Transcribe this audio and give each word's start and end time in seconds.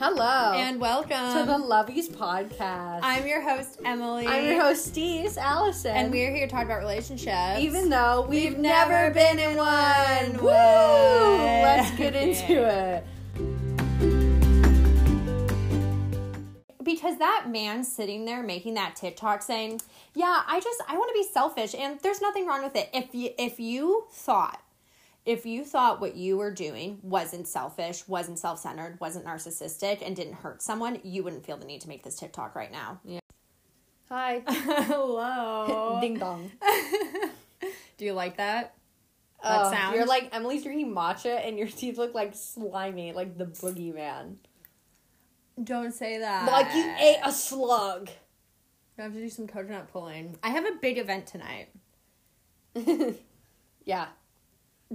Hello. 0.00 0.52
and 0.54 0.80
welcome 0.80 1.10
to 1.10 1.44
the 1.44 1.58
Lovies 1.58 2.08
podcast. 2.10 3.00
I'm 3.02 3.26
your 3.26 3.42
host 3.42 3.78
Emily. 3.84 4.26
I'm 4.26 4.46
your 4.46 4.62
hostess, 4.62 5.36
Allison. 5.36 5.90
and 5.94 6.10
we're 6.10 6.34
here 6.34 6.46
to 6.46 6.50
talk 6.50 6.64
about 6.64 6.78
relationships. 6.80 7.58
even 7.60 7.90
though 7.90 8.26
we've, 8.28 8.52
We've 8.54 8.58
never, 8.58 8.92
never 8.92 9.14
been 9.14 9.38
in 9.38 9.56
one. 9.58 10.32
one. 10.38 10.42
Woo! 10.42 10.48
Let's 10.50 11.90
get 11.98 12.14
Yeah. 12.14 12.20
into 12.20 12.64
it. 12.64 13.04
because 16.82 17.18
that 17.18 17.46
man 17.50 17.84
sitting 17.84 18.24
there 18.24 18.42
making 18.42 18.74
that 18.74 18.96
TikTok 18.96 19.42
saying, 19.42 19.80
"Yeah, 20.14 20.42
I 20.46 20.60
just 20.60 20.82
I 20.88 20.96
want 20.96 21.10
to 21.10 21.14
be 21.14 21.28
selfish," 21.30 21.74
and 21.74 22.00
there's 22.00 22.20
nothing 22.22 22.46
wrong 22.46 22.62
with 22.64 22.74
it. 22.74 22.88
If 22.94 23.14
you 23.14 23.30
if 23.38 23.60
you 23.60 24.06
thought 24.10 24.60
if 25.30 25.46
you 25.46 25.64
thought 25.64 26.00
what 26.00 26.16
you 26.16 26.36
were 26.36 26.50
doing 26.50 26.98
wasn't 27.02 27.46
selfish, 27.46 28.06
wasn't 28.08 28.38
self 28.38 28.58
centered, 28.58 28.98
wasn't 29.00 29.24
narcissistic, 29.24 30.04
and 30.04 30.16
didn't 30.16 30.34
hurt 30.34 30.60
someone, 30.60 30.98
you 31.04 31.22
wouldn't 31.22 31.46
feel 31.46 31.56
the 31.56 31.64
need 31.64 31.80
to 31.82 31.88
make 31.88 32.02
this 32.02 32.16
TikTok 32.18 32.56
right 32.56 32.72
now. 32.72 33.00
Yeah. 33.04 33.20
Hi. 34.08 34.42
Hello. 34.48 35.98
Ding 36.00 36.18
dong. 36.18 36.50
Do 37.96 38.04
you 38.04 38.12
like 38.12 38.38
that? 38.38 38.74
That 39.42 39.66
Oh, 39.66 39.70
sound? 39.70 39.94
You're 39.94 40.06
like 40.06 40.30
Emily's 40.32 40.64
drinking 40.64 40.92
matcha 40.92 41.46
and 41.46 41.56
your 41.56 41.68
teeth 41.80 41.96
look 41.96 42.12
like 42.14 42.34
slimy, 42.34 43.12
like 43.12 43.38
the 43.38 43.46
boogeyman. 43.46 44.36
Don't 45.62 45.92
say 45.94 46.18
that. 46.18 46.50
Like 46.50 46.74
you 46.74 46.92
ate 46.98 47.20
a 47.24 47.30
slug. 47.30 48.10
I 48.98 49.02
have 49.02 49.12
to 49.12 49.20
do 49.20 49.28
some 49.30 49.46
coconut 49.46 49.92
pulling. 49.92 50.36
I 50.42 50.48
have 50.50 50.64
a 50.66 50.72
big 50.72 50.98
event 50.98 51.26
tonight. 51.26 51.68
yeah. 53.84 54.08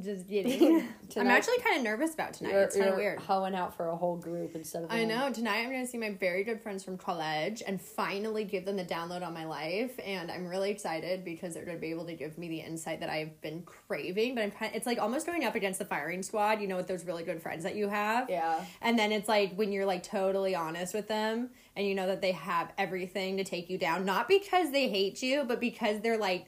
Just 0.02 0.28
kidding. 0.28 0.90
I'm 1.18 1.28
actually 1.28 1.58
kind 1.60 1.78
of 1.78 1.84
nervous 1.84 2.14
about 2.14 2.34
tonight. 2.34 2.52
You're, 2.52 2.62
it's 2.64 2.76
kind 2.76 2.90
of 2.90 2.98
weird. 2.98 3.18
hoeing 3.18 3.56
out 3.56 3.78
for 3.78 3.88
a 3.88 3.96
whole 3.96 4.18
group 4.18 4.54
instead 4.54 4.84
of 4.84 4.92
I 4.92 5.00
one. 5.00 5.08
know. 5.08 5.32
Tonight 5.32 5.60
I'm 5.60 5.70
going 5.70 5.86
to 5.86 5.90
see 5.90 5.98
my 5.98 6.12
very 6.12 6.44
good 6.44 6.60
friends 6.60 6.84
from 6.84 6.98
college 6.98 7.64
and 7.66 7.82
finally 7.82 8.44
give 8.44 8.66
them 8.66 8.76
the 8.76 8.84
download 8.84 9.26
on 9.26 9.34
my 9.34 9.46
life. 9.46 9.98
And 10.04 10.30
I'm 10.30 10.48
really 10.48 10.70
excited 10.70 11.24
because 11.24 11.54
they're 11.54 11.64
going 11.64 11.78
to 11.78 11.82
be 11.82 11.92
able 11.92 12.06
to 12.08 12.14
give 12.14 12.38
me 12.38 12.50
the 12.50 12.60
insight 12.60 13.00
that 13.00 13.10
I've 13.10 13.40
been 13.40 13.62
craving. 13.62 14.36
But 14.36 14.44
I'm 14.44 14.52
kind 14.52 14.76
it's 14.76 14.86
like 14.86 15.00
almost 15.00 15.26
going 15.26 15.46
up 15.46 15.56
against 15.56 15.80
the 15.80 15.86
firing 15.86 16.24
squad, 16.24 16.60
you 16.60 16.68
know, 16.68 16.76
with 16.76 16.88
those 16.88 17.06
really 17.06 17.24
good 17.24 17.42
friends 17.42 17.64
that 17.64 17.78
you 17.78 17.88
have. 17.88 18.30
Yeah. 18.30 18.66
And 18.82 19.00
then 19.00 19.14
it's 19.14 19.30
like 19.30 19.56
when 19.56 19.72
you're 19.72 19.86
like 19.86 20.04
totally 20.04 20.56
honest 20.56 20.94
with 20.94 21.08
them 21.08 21.52
and 21.78 21.88
you 21.88 21.96
know 21.96 22.08
that 22.08 22.22
they 22.22 22.34
have 22.34 22.74
everything 22.78 23.38
to 23.38 23.46
take 23.46 23.70
you 23.70 23.78
down, 23.78 24.04
not 24.04 24.28
because 24.28 24.72
they 24.72 24.90
hate 24.90 25.24
you, 25.24 25.46
but 25.46 25.62
because 25.62 26.02
they're 26.02 26.18
like 26.18 26.48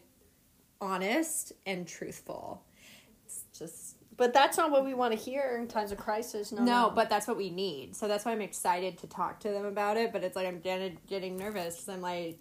honest 0.81 1.53
and 1.65 1.87
truthful. 1.87 2.61
Just 3.57 3.97
But 4.15 4.33
that's 4.33 4.57
not 4.57 4.71
what 4.71 4.85
we 4.85 4.93
want 4.93 5.13
to 5.13 5.19
hear 5.19 5.57
in 5.59 5.67
times 5.67 5.91
of 5.91 5.97
crisis. 5.97 6.51
No, 6.51 6.63
no, 6.63 6.91
but 6.93 7.09
that's 7.09 7.27
what 7.27 7.37
we 7.37 7.49
need. 7.49 7.95
So 7.95 8.07
that's 8.07 8.25
why 8.25 8.31
I'm 8.31 8.41
excited 8.41 8.97
to 8.99 9.07
talk 9.07 9.39
to 9.41 9.49
them 9.49 9.65
about 9.65 9.97
it. 9.97 10.11
But 10.11 10.23
it's 10.23 10.35
like 10.35 10.47
I'm 10.47 10.59
getting 10.59 10.97
getting 11.07 11.37
nervous 11.37 11.75
because 11.75 11.89
I'm 11.89 12.01
like 12.01 12.39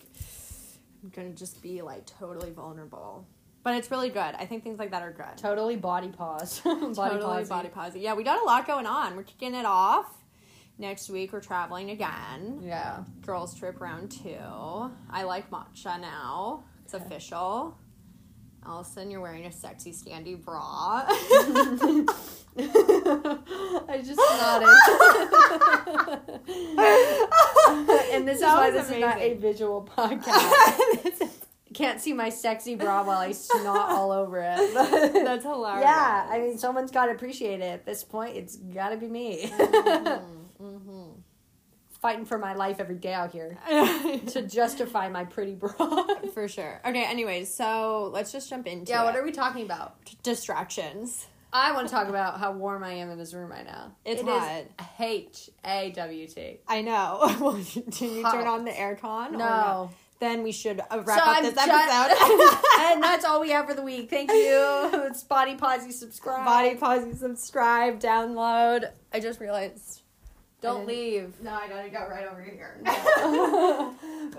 I'm 1.03 1.11
gonna 1.11 1.31
just 1.31 1.63
be 1.63 1.83
like 1.83 2.07
totally 2.07 2.51
vulnerable. 2.51 3.27
But 3.63 3.75
it's 3.75 3.91
really 3.91 4.11
good. 4.11 4.21
I 4.21 4.47
think 4.47 4.63
things 4.63 4.79
like 4.79 4.93
that 4.93 5.03
are 5.03 5.11
good. 5.13 5.37
totally 5.39 5.75
body 5.77 6.09
pause. 6.09 6.61
body 6.65 6.95
totally 6.95 7.21
pause. 7.21 7.49
body 7.49 7.69
positive. 7.69 8.03
Yeah, 8.03 8.15
we 8.15 8.23
got 8.23 8.41
a 8.41 8.45
lot 8.45 8.65
going 8.67 8.87
on. 8.87 9.17
We're 9.17 9.25
kicking 9.25 9.55
it 9.55 9.67
off. 9.67 10.07
Next 10.79 11.09
week 11.09 11.33
we're 11.33 11.41
traveling 11.41 11.91
again. 11.91 12.61
Yeah. 12.63 13.03
Girls 13.23 13.55
trip 13.59 13.81
round 13.81 14.11
two. 14.13 14.37
I 15.11 15.23
like 15.25 15.51
matcha 15.51 16.01
now. 16.01 16.65
It's 16.85 16.95
official. 16.95 17.77
Allison, 18.67 19.11
you're 19.11 19.21
wearing 19.21 19.47
a 19.47 19.53
sexy 19.53 19.93
standy 19.93 20.43
bra. 20.43 21.05
I 23.89 24.03
just 24.05 24.19
nodded. 24.19 24.69
and 28.13 28.27
this 28.27 28.39
is 28.39 28.43
why 28.43 28.71
this 28.73 28.91
is 28.91 28.99
not 28.99 29.21
a 29.21 29.35
visual 29.35 29.89
podcast. 29.97 31.31
Can't 31.75 32.01
see 32.01 32.13
my 32.13 32.31
sexy 32.31 32.75
bra 32.75 33.05
while 33.05 33.19
I 33.19 33.33
snot 33.33 33.91
all 33.91 34.11
over 34.11 34.41
it. 34.41 34.75
That's 34.75 35.45
hilarious. 35.45 35.85
yeah, 35.85 36.27
I 36.29 36.39
mean, 36.41 36.59
someone's 36.59 36.91
got 36.91 37.07
to 37.07 37.13
appreciate 37.13 37.61
it. 37.61 37.65
At 37.65 37.87
this 37.87 38.03
point, 38.03 38.37
it's 38.37 38.57
got 38.57 38.89
to 38.89 38.97
be 38.97 39.07
me. 39.09 39.53
Mm-hmm. 40.61 40.96
Fighting 42.01 42.25
for 42.25 42.39
my 42.39 42.55
life 42.55 42.79
every 42.79 42.97
day 42.97 43.13
out 43.15 43.33
here 43.33 43.57
to 44.29 44.43
justify 44.47 45.09
my 45.09 45.25
pretty 45.25 45.55
bra. 45.55 45.73
For 46.35 46.47
sure. 46.47 46.81
Okay, 46.87 47.05
anyways, 47.05 47.53
so 47.53 48.11
let's 48.13 48.31
just 48.33 48.49
jump 48.51 48.67
into 48.67 48.93
yeah, 48.93 49.03
it. 49.03 49.05
what 49.07 49.17
are 49.17 49.25
we 49.25 49.33
talking 49.33 49.65
about? 49.65 49.95
distractions? 50.23 51.27
I 51.53 51.73
want 51.73 51.89
to 51.89 51.95
talk 51.95 52.09
about 52.09 52.39
how 52.39 52.53
warm 52.53 52.85
I 52.85 52.93
am 52.95 53.11
in 53.11 53.19
this 53.19 53.33
room 53.33 53.51
right 53.51 53.65
now. 53.65 53.93
It's 54.05 54.21
It 54.21 54.29
is 54.29 54.31
hot. 54.31 54.65
H 55.01 55.51
A 55.65 55.91
W 55.93 56.27
T. 56.27 56.59
I 56.69 56.83
know. 56.83 57.21
Well, 57.41 57.53
Did 57.55 58.01
you 58.01 58.23
turn 58.31 58.47
on 58.47 58.65
the 58.65 58.73
aircon? 58.73 59.33
No. 59.33 59.91
Then 60.19 60.43
we 60.43 60.53
should 60.53 60.81
uh, 60.81 61.03
wrap 61.05 61.19
So 61.19 61.25
up 61.25 61.37
I'm 61.39 61.45
this 61.45 61.55
just- 61.55 61.69
episode. 61.71 62.91
and 62.93 63.03
that's 63.03 63.25
all 63.25 63.41
we 63.41 63.51
have 63.51 63.67
for 63.67 63.75
the 63.75 63.83
week. 63.83 64.11
Thank 64.11 64.31
you. 64.31 64.91
It's 65.09 65.23
Body 65.23 65.57
Posy 65.57 65.93
subscribe. 65.93 66.45
Body 66.45 66.75
pause, 66.77 67.19
subscribe, 67.19 68.01
download. 68.01 68.91
I 69.13 69.21
just 69.21 69.41
realized. 69.41 70.03
Don't 70.67 70.83
I 70.83 70.85
leave. 70.85 71.41
No, 71.43 71.53
I 71.53 71.69
gotta 71.69 71.89
go 71.89 72.07
right 72.09 72.27
over 72.27 72.43
here. 72.43 72.81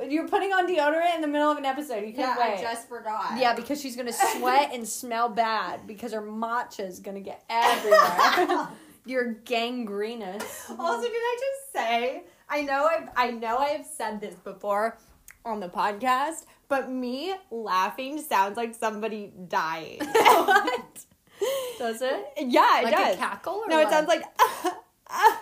You're 0.09 0.27
putting 0.27 0.51
on 0.53 0.67
deodorant 0.67 1.15
in 1.15 1.21
the 1.21 1.27
middle 1.27 1.51
of 1.51 1.57
an 1.57 1.65
episode. 1.65 2.01
You 2.01 2.13
yeah, 2.15 2.25
can't 2.27 2.39
I 2.39 2.49
wait. 2.55 2.61
just 2.61 2.87
forgot. 2.87 3.37
yeah, 3.39 3.53
because 3.53 3.81
she's 3.81 3.95
gonna 3.95 4.13
sweat 4.13 4.71
and 4.73 4.87
smell 4.87 5.29
bad 5.29 5.87
because 5.87 6.13
her 6.13 6.21
matcha 6.21 6.87
is 6.87 6.99
gonna 6.99 7.21
get 7.21 7.43
everywhere. 7.49 8.67
You're 9.05 9.33
gangrenous. 9.45 10.69
Also, 10.77 11.03
can 11.07 11.11
I 11.15 11.37
just 11.39 11.73
say, 11.73 12.23
I 12.49 12.61
know 12.63 12.85
I've 12.91 13.09
I 13.15 13.31
know 13.31 13.57
I 13.57 13.69
have 13.69 13.85
said 13.85 14.19
this 14.21 14.35
before 14.35 14.97
on 15.45 15.59
the 15.61 15.69
podcast, 15.69 16.45
but 16.67 16.91
me 16.91 17.33
laughing 17.49 18.21
sounds 18.21 18.57
like 18.57 18.75
somebody 18.75 19.31
dying. 19.47 19.99
what? 20.11 21.05
Does 21.79 22.01
it? 22.01 22.25
yeah, 22.37 22.79
it 22.81 22.83
Like 22.85 22.95
does. 22.97 23.15
a 23.15 23.17
cackle? 23.17 23.53
Or 23.53 23.59
what? 23.59 23.69
no, 23.69 23.79
it 23.79 23.89
sounds 23.89 24.07
like 24.07 24.23
uh, 24.65 24.69
uh. 25.09 25.35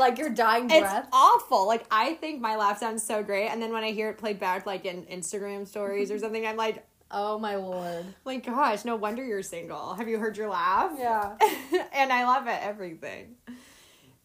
Like 0.00 0.18
your 0.18 0.30
dying 0.30 0.68
it's 0.70 1.08
awful. 1.12 1.66
Like 1.66 1.84
I 1.90 2.14
think 2.14 2.40
my 2.40 2.56
laugh 2.56 2.78
sounds 2.78 3.02
so 3.02 3.22
great, 3.22 3.48
and 3.48 3.62
then 3.62 3.72
when 3.72 3.84
I 3.84 3.92
hear 3.92 4.10
it 4.10 4.18
played 4.18 4.40
back, 4.40 4.66
like 4.66 4.84
in 4.84 5.04
Instagram 5.04 5.66
stories 5.68 6.10
or 6.10 6.18
something, 6.24 6.46
I'm 6.46 6.56
like, 6.56 6.86
Oh 7.12 7.38
my 7.38 7.56
lord. 7.56 8.04
like 8.24 8.44
gosh, 8.46 8.84
no 8.84 8.96
wonder 8.96 9.24
you're 9.24 9.42
single. 9.42 9.94
Have 9.94 10.08
you 10.08 10.18
heard 10.18 10.36
your 10.36 10.48
laugh? 10.48 10.92
Yeah. 10.98 11.36
and 11.92 12.12
I 12.12 12.24
love 12.24 12.46
it. 12.46 12.58
Everything. 12.62 13.36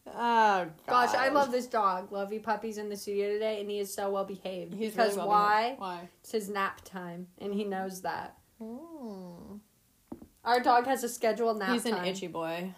Oh 0.08 0.66
Gosh, 0.86 1.14
I 1.14 1.28
love 1.30 1.50
this 1.50 1.66
dog. 1.66 2.12
Lovey 2.12 2.38
Puppy's 2.38 2.78
in 2.78 2.88
the 2.88 2.96
studio 2.96 3.28
today, 3.32 3.60
and 3.60 3.68
he 3.70 3.80
is 3.80 3.92
so 3.92 4.10
well 4.10 4.24
behaved. 4.24 4.72
He's 4.74 4.92
because 4.92 5.16
really 5.16 5.18
well 5.18 5.28
why? 5.28 5.62
behaved. 5.62 5.80
Why? 5.80 6.08
It's 6.20 6.32
his 6.32 6.48
nap 6.48 6.80
time, 6.84 7.26
and 7.40 7.52
he 7.52 7.64
knows 7.64 8.02
that. 8.02 8.36
Mm. 8.62 9.60
Our 10.44 10.60
dog 10.60 10.86
has 10.86 11.02
a 11.02 11.08
scheduled 11.08 11.58
nap 11.58 11.72
He's 11.72 11.86
an 11.86 11.92
time. 11.92 12.04
itchy 12.04 12.28
boy. 12.28 12.72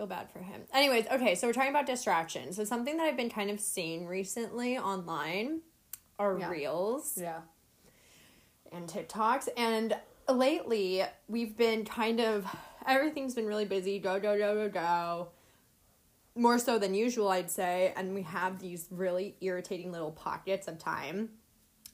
Feel 0.00 0.06
bad 0.06 0.30
for 0.30 0.38
him. 0.38 0.62
Anyways, 0.72 1.06
okay, 1.08 1.34
so 1.34 1.46
we're 1.46 1.52
talking 1.52 1.68
about 1.68 1.84
distractions. 1.84 2.56
So 2.56 2.64
something 2.64 2.96
that 2.96 3.02
I've 3.04 3.18
been 3.18 3.28
kind 3.28 3.50
of 3.50 3.60
seeing 3.60 4.06
recently 4.06 4.78
online 4.78 5.60
are 6.18 6.38
Yeah. 6.38 6.48
reels 6.48 7.18
Yeah. 7.18 7.42
and 8.72 8.88
TikToks. 8.88 9.50
And 9.58 9.94
lately 10.26 11.02
we've 11.28 11.54
been 11.54 11.84
kind 11.84 12.18
of 12.18 12.46
everything's 12.86 13.34
been 13.34 13.44
really 13.44 13.66
busy, 13.66 13.98
go, 13.98 14.18
go, 14.18 14.38
go, 14.38 14.54
go, 14.54 14.68
go. 14.70 15.28
More 16.34 16.58
so 16.58 16.78
than 16.78 16.94
usual, 16.94 17.28
I'd 17.28 17.50
say, 17.50 17.92
and 17.94 18.14
we 18.14 18.22
have 18.22 18.58
these 18.58 18.88
really 18.90 19.36
irritating 19.42 19.92
little 19.92 20.12
pockets 20.12 20.66
of 20.66 20.78
time 20.78 21.28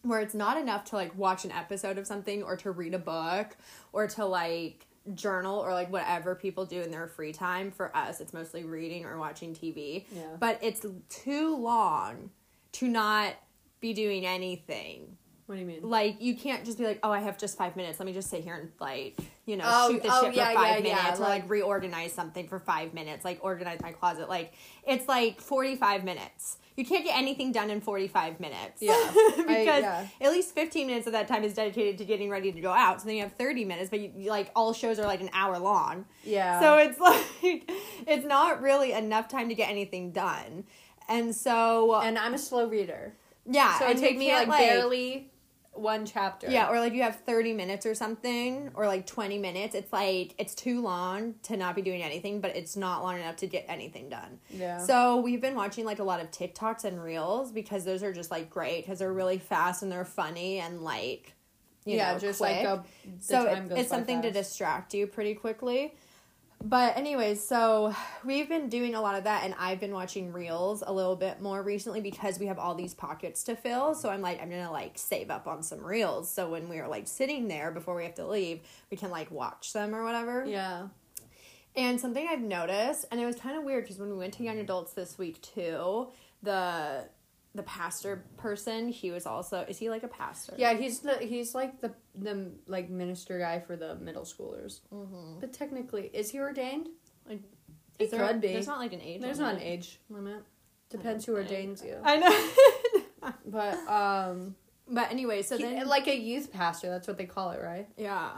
where 0.03 0.21
it's 0.21 0.33
not 0.33 0.56
enough 0.59 0.84
to 0.84 0.95
like 0.95 1.19
watch 1.19 1.45
an 1.45 1.50
episode 1.50 1.99
of 1.99 2.06
something 2.06 2.45
or 2.45 2.56
to 2.59 2.71
read 2.71 2.95
a 2.95 3.00
book 3.00 3.56
or 3.93 4.06
to 4.06 4.25
like 4.25 4.86
journal 5.14 5.58
or 5.58 5.72
like 5.72 5.91
whatever 5.92 6.34
people 6.34 6.64
do 6.66 6.80
in 6.80 6.91
their 6.91 7.06
free 7.06 7.32
time 7.32 7.70
for 7.70 7.97
us 7.97 8.20
it's 8.20 8.32
mostly 8.32 8.64
reading 8.64 9.04
or 9.04 9.18
watching 9.18 9.54
tv 9.54 10.04
Yeah. 10.12 10.22
but 10.41 10.58
it's 10.62 10.84
too 11.08 11.56
long 11.56 12.30
to 12.72 12.88
not 12.88 13.34
be 13.80 13.92
doing 13.94 14.26
anything. 14.26 15.16
What 15.47 15.54
do 15.54 15.60
you 15.60 15.66
mean? 15.66 15.80
like 15.82 16.20
you 16.20 16.34
can't 16.36 16.64
just 16.64 16.76
be 16.76 16.84
like 16.84 16.98
oh 17.04 17.12
i 17.12 17.20
have 17.20 17.38
just 17.38 17.56
five 17.56 17.76
minutes. 17.76 18.00
Let 18.00 18.06
me 18.06 18.12
just 18.12 18.28
sit 18.30 18.42
here 18.42 18.54
and 18.54 18.70
like 18.80 19.16
you 19.44 19.56
know 19.56 19.64
Oh, 19.66 19.92
shoot 19.92 20.03
the 20.03 20.08
oh, 20.10 20.24
shit 20.24 20.34
yeah, 20.34 20.48
for 20.50 20.54
five 20.56 20.84
yeah, 20.84 20.88
yeah, 20.97 21.03
minutes 21.03 21.20
or 21.20 21.22
like 21.22 21.42
like- 21.42 21.50
reorganize 21.50 22.12
something 22.12 22.48
for 22.48 22.58
five 22.58 22.92
minutes 22.94 23.24
like 23.24 23.38
organize 23.42 23.80
my 23.80 23.92
closet. 23.92 24.28
Like 24.28 24.54
it's 24.84 25.06
like 25.06 25.41
45 25.41 26.03
minutes 26.04 26.58
you 26.77 26.84
can't 26.84 27.05
get 27.05 27.17
anything 27.17 27.53
done 27.53 27.71
in 27.71 27.81
45 27.81 28.39
minutes 28.39 28.81
Yeah. 28.81 28.93
I- 28.95 29.34
because 29.47 29.83
yeah. 29.83 30.07
at 30.21 30.31
least 30.33 30.55
15 30.55 30.87
minutes 30.87 31.07
of 31.07 31.13
that 31.15 31.27
time 31.28 31.43
is 31.45 31.55
dedicated 31.55 31.99
to 31.99 32.05
getting 32.05 32.28
ready 32.31 32.53
to 32.53 32.61
go 32.61 32.71
out 32.73 33.01
so 33.01 33.07
then 33.07 33.17
you 33.17 33.23
have 33.23 33.33
30 33.33 33.65
minutes 33.65 33.91
but 33.91 34.01
you, 34.01 34.13
you, 34.17 34.31
like 34.31 34.51
all 34.55 34.73
shows 34.73 34.99
are 34.99 35.07
like 35.07 35.21
an 35.21 35.31
hour 35.33 35.59
long 35.59 36.05
Yeah. 36.25 36.61
so 36.61 36.77
it's 36.77 36.99
like 37.41 37.71
it's 38.07 38.27
not 38.27 38.61
really 38.63 38.93
enough 38.93 39.28
time 39.28 39.49
to 39.49 39.55
get 39.55 39.69
anything 39.71 40.13
done 40.13 40.65
and 41.09 41.34
so 41.34 41.95
and 42.01 42.19
I'm 42.19 42.34
a 42.34 42.39
slow 42.39 42.67
reader, 42.69 43.15
yeah 43.49 43.78
so 43.78 43.89
it 43.89 43.99
takes 43.99 44.19
me 44.19 44.33
like, 44.33 44.49
can't, 44.49 44.59
barely 44.59 45.31
one 45.78 46.07
chapter. 46.07 46.51
Yeah, 46.51 46.69
or 46.71 46.81
like 46.81 46.93
you 46.93 47.03
have 47.03 47.17
30 47.17 47.53
minutes 47.53 47.87
or 47.87 47.95
something, 47.95 48.71
or 48.75 48.87
like 48.87 49.07
20 49.07 49.39
minutes. 49.39 49.75
It's 49.75 49.93
like, 49.93 50.34
it's 50.39 50.55
too 50.55 50.81
long 50.83 51.34
to 51.45 51.57
not 51.57 51.75
be 51.75 51.83
doing 51.83 52.03
anything, 52.03 52.41
but 52.41 52.57
it's 52.57 52.77
not 52.77 53.03
long 53.03 53.17
enough 53.17 53.37
to 53.37 53.47
get 53.47 53.65
anything 53.69 54.09
done. 54.09 54.39
Yeah. 54.51 54.78
So 54.78 55.19
we've 55.21 55.41
been 55.41 55.55
watching 55.55 55.84
like 55.84 55.99
a 55.99 56.05
lot 56.05 56.21
of 56.21 56.31
TikToks 56.31 56.84
and 56.84 57.03
Reels 57.03 57.53
because 57.53 57.84
those 57.84 58.03
are 58.03 58.13
just 58.13 58.31
like 58.31 58.51
great 58.51 58.84
because 58.84 58.99
they're 58.99 59.13
really 59.13 59.39
fast 59.39 59.83
and 59.83 59.91
they're 59.93 60.05
funny 60.05 60.59
and 60.59 60.83
like, 60.83 61.34
you 61.84 61.97
yeah, 61.97 62.15
know, 62.15 62.19
just 62.19 62.41
quick. 62.41 62.65
like. 62.65 62.83
The 62.83 63.23
so 63.25 63.45
time 63.47 63.65
it- 63.65 63.69
goes 63.69 63.78
it's 63.78 63.89
something 63.89 64.23
to 64.23 64.31
distract 64.31 64.95
you 64.95 65.07
pretty 65.07 65.34
quickly. 65.34 65.95
But 66.62 66.97
anyways, 66.97 67.47
so 67.47 67.94
we've 68.24 68.48
been 68.48 68.68
doing 68.68 68.94
a 68.94 69.00
lot 69.00 69.14
of 69.14 69.24
that 69.24 69.44
and 69.44 69.54
I've 69.58 69.78
been 69.78 69.92
watching 69.92 70.32
reels 70.32 70.82
a 70.84 70.92
little 70.92 71.14
bit 71.14 71.41
more 71.41 71.62
recently 71.62 72.00
because 72.00 72.41
we 72.41 72.47
have 72.47 72.58
all 72.58 72.74
these 72.74 72.92
pockets 72.92 73.44
to 73.44 73.54
fill. 73.54 73.94
So 73.94 74.08
I'm 74.10 74.20
like 74.20 74.42
I'm 74.42 74.50
to 74.50 74.70
like 74.70 74.98
save 74.98 75.30
up 75.30 75.47
on 75.47 75.62
some 75.62 75.84
reels 75.84 76.28
so 76.28 76.50
when 76.50 76.68
we 76.68 76.78
are 76.78 76.88
like 76.88 77.06
sitting 77.06 77.47
there 77.47 77.70
before 77.70 77.94
we 77.94 78.03
have 78.04 78.14
to 78.16 78.26
leave, 78.26 78.60
we 78.91 78.97
can 78.97 79.10
like 79.10 79.30
watch 79.30 79.72
them 79.72 79.94
or 79.94 80.03
whatever. 80.03 80.44
Yeah. 80.44 80.88
And 81.76 82.00
something 82.00 82.26
I've 82.26 82.41
noticed, 82.41 83.04
and 83.10 83.20
it 83.20 83.26
was 83.26 83.36
kind 83.36 83.56
of 83.56 83.62
weird 83.62 83.84
because 83.84 83.98
when 83.98 84.08
we 84.10 84.16
went 84.16 84.32
to 84.34 84.42
young 84.42 84.58
adults 84.58 84.94
this 84.94 85.18
week 85.18 85.42
too, 85.42 86.08
the 86.42 87.04
the 87.56 87.62
pastor 87.64 88.24
person, 88.36 88.88
he 88.88 89.10
was 89.10 89.26
also 89.26 89.64
is 89.68 89.78
he 89.78 89.91
like 89.91 90.03
a 90.04 90.08
pastor? 90.08 90.54
Yeah, 90.56 90.74
he's 90.74 91.00
the 91.00 91.14
he's 91.16 91.54
like 91.54 91.80
the 91.80 91.92
the 92.14 92.53
like 92.66 92.88
minister 92.91 93.38
guy 93.38 93.60
for 93.60 93.76
the 93.76 93.94
middle 93.97 94.22
schoolers. 94.24 94.80
Mm-hmm. 94.92 95.41
But 95.41 95.53
technically, 95.53 96.10
is 96.12 96.30
he 96.30 96.38
ordained? 96.38 96.88
Like, 97.28 97.41
is 97.98 98.10
there, 98.10 98.26
could 98.26 98.41
be. 98.41 98.48
There's 98.53 98.66
not 98.66 98.78
like 98.78 98.92
an 98.92 99.00
age. 99.00 99.20
There's 99.20 99.38
not 99.41 99.54
an 99.54 99.60
age 99.62 99.98
limit. 100.10 100.42
Depends 100.91 101.24
who 101.24 101.34
ordains 101.34 101.82
you. 101.82 101.97
I 102.04 102.16
know. 102.18 103.32
But 103.44 103.76
um, 103.88 104.54
but 104.86 105.10
anyway, 105.10 105.42
so 105.42 105.56
he- 105.56 105.64
then 105.64 105.88
like 105.88 106.06
a 106.06 106.16
youth 106.16 106.53
pastor, 106.53 106.88
that's 106.88 107.08
what 107.08 107.18
they 107.18 107.24
call 107.26 107.50
it, 107.50 107.60
right? 107.60 107.88
yeah, 107.97 108.30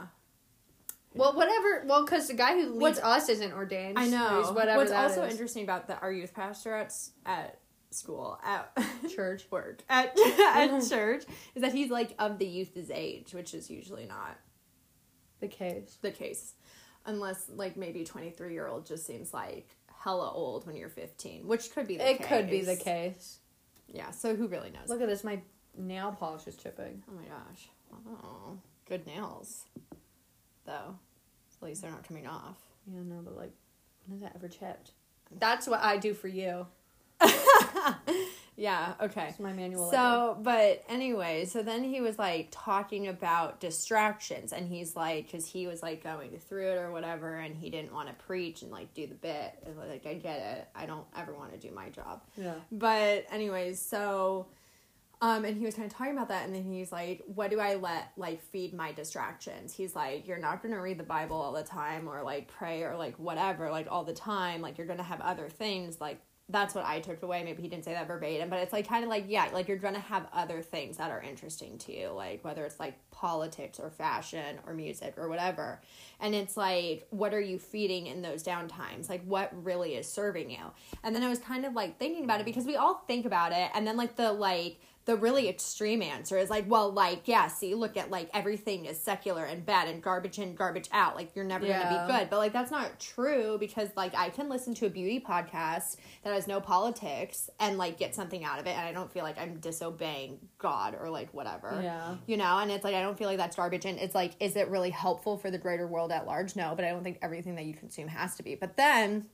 Well, 1.13 1.33
whatever. 1.35 1.83
Well, 1.85 2.05
because 2.05 2.27
the 2.27 2.33
guy 2.33 2.53
who 2.55 2.69
leads 2.71 2.81
What's- 2.81 2.99
us 2.99 3.29
isn't 3.29 3.53
ordained. 3.53 3.99
I 3.99 4.07
know. 4.07 4.41
he's 4.41 4.51
whatever 4.51 4.79
What's 4.79 4.91
also 4.91 5.23
is. 5.25 5.31
interesting 5.33 5.63
about 5.63 5.87
the, 5.87 5.99
our 5.99 6.11
youth 6.11 6.33
pastor 6.33 6.73
at 6.75 6.91
at 7.25 7.59
school 7.91 8.39
at 8.43 8.71
Church. 9.13 9.45
work 9.51 9.81
at 9.89 10.17
at 10.17 10.81
church 10.89 11.23
is 11.55 11.61
that 11.61 11.73
he's 11.73 11.89
like 11.89 12.13
of 12.19 12.37
the 12.37 12.45
youth's 12.45 12.89
age, 12.91 13.33
which 13.33 13.53
is 13.53 13.69
usually 13.69 14.05
not 14.05 14.37
the 15.39 15.47
case. 15.47 15.97
the 16.01 16.11
case, 16.11 16.53
unless 17.05 17.45
like 17.49 17.77
maybe 17.77 18.03
twenty 18.03 18.29
three 18.29 18.53
year 18.53 18.67
old 18.67 18.85
just 18.85 19.05
seems 19.05 19.33
like 19.33 19.67
hella 20.03 20.31
old 20.31 20.65
when 20.67 20.75
you're 20.75 20.89
fifteen, 20.89 21.47
which 21.47 21.71
could 21.71 21.87
be 21.87 21.97
the 21.97 22.09
It 22.11 22.17
case. 22.19 22.27
could 22.27 22.49
be 22.49 22.61
the 22.61 22.75
case. 22.75 23.39
Yeah. 23.87 24.11
So 24.11 24.35
who 24.35 24.47
really 24.47 24.69
knows? 24.69 24.87
Look 24.89 25.01
at 25.01 25.07
this. 25.07 25.23
My 25.23 25.41
nail 25.77 26.15
polish 26.17 26.45
is 26.47 26.55
chipping. 26.55 27.03
Oh 27.09 27.13
my 27.15 27.23
gosh. 27.23 27.69
Oh, 28.23 28.57
good 28.87 29.07
nails. 29.07 29.63
Though, 30.65 30.95
at 31.61 31.65
least 31.65 31.81
they're 31.81 31.89
not 31.89 32.07
coming 32.07 32.27
off. 32.27 32.57
Yeah, 32.85 32.99
no, 33.03 33.21
but 33.23 33.35
like, 33.35 33.51
when 34.05 34.17
is 34.17 34.21
that 34.21 34.33
ever 34.35 34.47
chipped? 34.47 34.91
Mm. 35.33 35.39
That's 35.39 35.67
what 35.67 35.81
I 35.81 35.97
do 35.97 36.13
for 36.13 36.27
you. 36.27 36.67
yeah. 38.55 38.93
Okay. 39.01 39.27
It's 39.29 39.39
my 39.39 39.53
manual. 39.53 39.89
So, 39.89 40.37
but 40.41 40.83
anyway, 40.89 41.45
so 41.45 41.63
then 41.63 41.83
he 41.83 42.01
was 42.01 42.19
like 42.19 42.49
talking 42.51 43.07
about 43.07 43.59
distractions, 43.59 44.51
and 44.53 44.67
he's 44.67 44.95
like, 44.95 45.25
because 45.25 45.45
he 45.45 45.65
was 45.67 45.81
like 45.81 46.03
going 46.03 46.37
through 46.37 46.71
it 46.71 46.77
or 46.77 46.91
whatever, 46.91 47.35
and 47.35 47.55
he 47.55 47.69
didn't 47.69 47.93
want 47.93 48.09
to 48.09 48.13
preach 48.25 48.61
and 48.61 48.71
like 48.71 48.93
do 48.93 49.07
the 49.07 49.15
bit. 49.15 49.53
And, 49.65 49.77
Like, 49.77 50.05
I 50.05 50.15
get 50.15 50.39
it. 50.39 50.67
I 50.75 50.85
don't 50.85 51.05
ever 51.17 51.33
want 51.33 51.53
to 51.53 51.57
do 51.57 51.73
my 51.73 51.89
job. 51.89 52.21
yeah. 52.35 52.55
But 52.71 53.25
anyways, 53.31 53.79
so 53.81 54.47
um 55.21 55.43
and 55.43 55.57
he 55.57 55.65
was 55.65 55.75
kind 55.75 55.85
of 55.85 55.97
talking 55.97 56.13
about 56.13 56.29
that 56.29 56.45
and 56.45 56.55
then 56.55 56.63
he's 56.63 56.91
like, 56.93 57.21
What 57.35 57.49
do 57.49 57.59
I 57.59 57.75
let 57.75 58.11
like 58.15 58.41
feed 58.41 58.73
my 58.73 58.91
distractions? 58.93 59.73
He's 59.73 59.95
like, 59.95 60.27
You're 60.27 60.37
not 60.37 60.61
gonna 60.63 60.81
read 60.81 60.97
the 60.97 61.03
Bible 61.03 61.35
all 61.35 61.51
the 61.51 61.63
time 61.63 62.07
or 62.07 62.23
like 62.23 62.47
pray 62.47 62.83
or 62.83 62.95
like 62.95 63.15
whatever, 63.19 63.69
like 63.69 63.87
all 63.91 64.03
the 64.05 64.13
time, 64.13 64.61
like 64.61 64.77
you're 64.77 64.87
gonna 64.87 65.03
have 65.03 65.19
other 65.21 65.49
things 65.49 65.99
like 65.99 66.19
that's 66.49 66.73
what 66.73 66.85
I 66.85 66.99
took 66.99 67.21
away. 67.21 67.43
Maybe 67.43 67.61
he 67.61 67.67
didn't 67.67 67.85
say 67.85 67.93
that 67.93 68.07
verbatim, 68.07 68.49
but 68.49 68.59
it's 68.59 68.73
like 68.73 68.87
kind 68.87 69.03
of 69.03 69.09
like, 69.09 69.25
yeah, 69.27 69.49
like 69.53 69.67
you're 69.67 69.77
gonna 69.77 69.99
have 69.99 70.27
other 70.33 70.61
things 70.61 70.97
that 70.97 71.11
are 71.11 71.21
interesting 71.21 71.77
to 71.79 71.95
you, 71.95 72.09
like 72.09 72.43
whether 72.43 72.65
it's 72.65 72.79
like 72.79 72.95
politics 73.11 73.79
or 73.79 73.89
fashion 73.89 74.57
or 74.65 74.73
music 74.73 75.13
or 75.17 75.29
whatever. 75.29 75.79
And 76.19 76.33
it's 76.33 76.57
like, 76.57 77.07
what 77.11 77.33
are 77.33 77.41
you 77.41 77.59
feeding 77.59 78.07
in 78.07 78.21
those 78.21 78.43
downtimes? 78.43 79.09
Like, 79.09 79.23
what 79.25 79.51
really 79.63 79.95
is 79.95 80.07
serving 80.07 80.49
you? 80.49 80.71
And 81.03 81.15
then 81.15 81.23
I 81.23 81.29
was 81.29 81.39
kind 81.39 81.65
of 81.65 81.73
like 81.73 81.99
thinking 81.99 82.23
about 82.23 82.41
it 82.41 82.45
because 82.45 82.65
we 82.65 82.75
all 82.75 83.03
think 83.07 83.25
about 83.25 83.51
it, 83.51 83.69
and 83.73 83.85
then 83.85 83.95
like 83.95 84.15
the 84.15 84.31
like 84.33 84.79
the 85.05 85.15
really 85.15 85.49
extreme 85.49 86.03
answer 86.03 86.37
is 86.37 86.51
like, 86.51 86.69
well, 86.69 86.91
like, 86.91 87.21
yeah, 87.27 87.47
see, 87.47 87.73
look 87.73 87.97
at 87.97 88.11
like 88.11 88.29
everything 88.31 88.85
is 88.85 88.99
secular 89.01 89.43
and 89.43 89.65
bad 89.65 89.87
and 89.87 90.03
garbage 90.03 90.37
in, 90.37 90.53
garbage 90.53 90.87
out. 90.91 91.15
Like, 91.15 91.35
you're 91.35 91.45
never 91.45 91.65
Yeah. 91.65 91.81
gonna 91.83 92.05
be 92.07 92.13
good. 92.19 92.29
But 92.29 92.37
like, 92.37 92.53
that's 92.53 92.69
not 92.69 92.99
true 92.99 93.57
because 93.59 93.89
like 93.95 94.13
I 94.13 94.29
can 94.29 94.49
listen 94.49 94.75
to 94.75 94.85
a 94.85 94.89
beauty 94.89 95.19
podcast 95.19 95.95
that 96.23 96.33
has 96.33 96.47
no 96.47 96.61
politics 96.61 97.49
and 97.59 97.77
like 97.79 97.97
get 97.97 98.13
something 98.13 98.43
out 98.43 98.59
of 98.59 98.67
it, 98.67 98.77
and 98.77 98.85
I 98.85 98.91
don't 98.91 99.11
feel 99.11 99.23
like 99.23 99.39
I'm 99.39 99.55
disobeying 99.59 100.37
God 100.59 100.95
or 100.99 101.09
like 101.09 101.33
whatever. 101.33 101.79
Yeah. 101.81 102.17
You 102.27 102.37
know, 102.37 102.59
and 102.59 102.69
it's 102.69 102.83
like 102.83 102.93
I 102.93 103.01
don't 103.01 103.17
feel 103.17 103.27
like 103.27 103.37
that's 103.37 103.55
garbage. 103.55 103.85
And 103.85 103.97
it's 103.97 104.13
like, 104.13 104.33
is 104.39 104.55
it 104.55 104.67
really 104.69 104.91
helpful 104.91 105.37
for 105.37 105.49
the 105.49 105.57
greater 105.57 105.87
world 105.87 106.11
at 106.11 106.27
large? 106.27 106.55
No, 106.55 106.73
but 106.75 106.85
I 106.85 106.89
don't 106.89 107.03
think 107.03 107.17
everything 107.23 107.55
that 107.55 107.65
you 107.65 107.73
consume 107.73 108.09
has 108.09 108.35
to 108.35 108.43
be. 108.43 108.53
But 108.53 108.77
then 108.77 109.25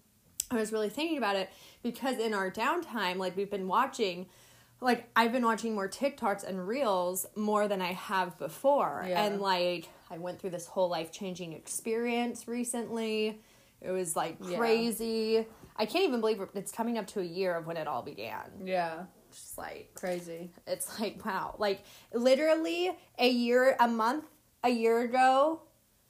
I 0.51 0.55
was 0.55 0.71
really 0.71 0.89
thinking 0.89 1.17
about 1.17 1.35
it 1.35 1.49
because 1.83 2.17
in 2.17 2.33
our 2.33 2.49
downtime, 2.49 3.17
like 3.17 3.35
we've 3.35 3.49
been 3.51 3.67
watching, 3.67 4.27
like 4.81 5.09
I've 5.15 5.31
been 5.31 5.45
watching 5.45 5.73
more 5.75 5.87
TikToks 5.89 6.43
and 6.47 6.67
Reels 6.67 7.25
more 7.35 7.67
than 7.67 7.81
I 7.81 7.93
have 7.93 8.37
before. 8.37 9.05
Yeah. 9.07 9.23
And 9.25 9.41
like 9.41 9.87
I 10.11 10.17
went 10.17 10.39
through 10.39 10.51
this 10.51 10.67
whole 10.67 10.89
life 10.89 11.11
changing 11.11 11.53
experience 11.53 12.47
recently. 12.47 13.41
It 13.81 13.91
was 13.91 14.15
like 14.15 14.37
Yeah. 14.41 14.57
crazy. 14.57 15.45
I 15.77 15.85
can't 15.85 16.05
even 16.05 16.19
believe 16.21 16.41
it's 16.53 16.71
coming 16.71 16.97
up 16.97 17.07
to 17.07 17.19
a 17.19 17.23
year 17.23 17.55
of 17.55 17.65
when 17.67 17.77
it 17.77 17.87
all 17.87 18.01
began. 18.01 18.49
Yeah. 18.63 19.03
Just 19.31 19.57
like 19.57 19.91
Crazy. 19.95 20.51
it's 20.67 20.99
like 20.99 21.23
wow. 21.25 21.55
Like 21.57 21.83
literally 22.13 22.91
a 23.19 23.27
year 23.29 23.75
a 23.79 23.87
month 23.87 24.25
a 24.63 24.69
year 24.69 25.01
ago 25.01 25.61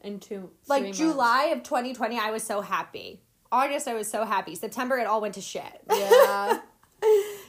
In 0.04 0.20
two. 0.20 0.50
like 0.68 0.84
months. 0.84 0.98
July 0.98 1.46
of 1.46 1.64
2020, 1.64 2.18
I 2.20 2.32
was 2.32 2.44
so 2.44 2.62
happy. 2.62 3.22
August, 3.52 3.88
I 3.88 3.94
was 3.94 4.10
so 4.10 4.26
happy. 4.26 4.54
September, 4.56 4.98
it 4.98 5.08
all 5.08 5.22
went 5.22 5.36
to 5.36 5.42
shit. 5.42 5.82
Yeah. 5.90 6.60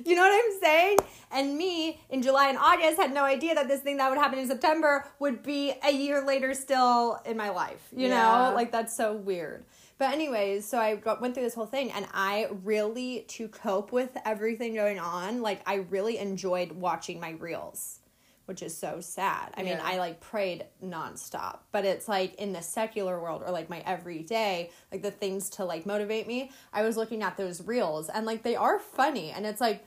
you 0.06 0.14
know 0.14 0.22
what 0.22 0.32
I'm 0.44 0.60
saying? 0.60 0.98
And 1.32 1.56
me 1.56 2.00
in 2.08 2.22
July 2.22 2.48
and 2.48 2.58
August 2.58 2.98
had 2.98 3.12
no 3.12 3.24
idea 3.24 3.54
that 3.54 3.68
this 3.68 3.80
thing 3.80 3.96
that 3.98 4.08
would 4.08 4.18
happen 4.18 4.38
in 4.38 4.46
September 4.46 5.06
would 5.18 5.42
be 5.42 5.74
a 5.84 5.92
year 5.92 6.24
later 6.24 6.54
still 6.54 7.20
in 7.26 7.36
my 7.36 7.50
life. 7.50 7.82
You 7.94 8.08
Yeah. 8.08 8.48
know, 8.48 8.54
like 8.54 8.70
that's 8.72 8.96
so 8.96 9.14
weird. 9.14 9.64
But 9.98 10.12
anyways, 10.12 10.66
so 10.66 10.78
I 10.78 10.96
got, 10.96 11.22
went 11.22 11.34
through 11.34 11.44
this 11.44 11.54
whole 11.54 11.66
thing, 11.66 11.90
and 11.90 12.06
I 12.12 12.48
really 12.64 13.24
to 13.28 13.48
cope 13.48 13.92
with 13.92 14.10
everything 14.26 14.74
going 14.74 14.98
on. 14.98 15.40
Like 15.40 15.62
I 15.66 15.76
really 15.76 16.18
enjoyed 16.18 16.72
watching 16.72 17.18
my 17.18 17.30
reels, 17.30 18.00
which 18.44 18.62
is 18.62 18.76
so 18.76 19.00
sad. 19.00 19.52
I 19.56 19.62
mean, 19.62 19.78
I 19.82 19.96
like 19.98 20.20
prayed 20.20 20.66
nonstop, 20.84 21.60
but 21.72 21.86
it's 21.86 22.08
like 22.08 22.34
in 22.34 22.52
the 22.52 22.60
secular 22.60 23.18
world 23.18 23.42
or 23.44 23.50
like 23.52 23.70
my 23.70 23.80
everyday, 23.86 24.70
like 24.92 25.02
the 25.02 25.10
things 25.10 25.48
to 25.50 25.64
like 25.64 25.86
motivate 25.86 26.26
me. 26.26 26.50
I 26.74 26.82
was 26.82 26.98
looking 26.98 27.22
at 27.22 27.38
those 27.38 27.66
reels, 27.66 28.10
and 28.10 28.26
like 28.26 28.42
they 28.42 28.54
are 28.54 28.78
funny, 28.78 29.30
and 29.30 29.46
it's 29.46 29.62
like 29.62 29.82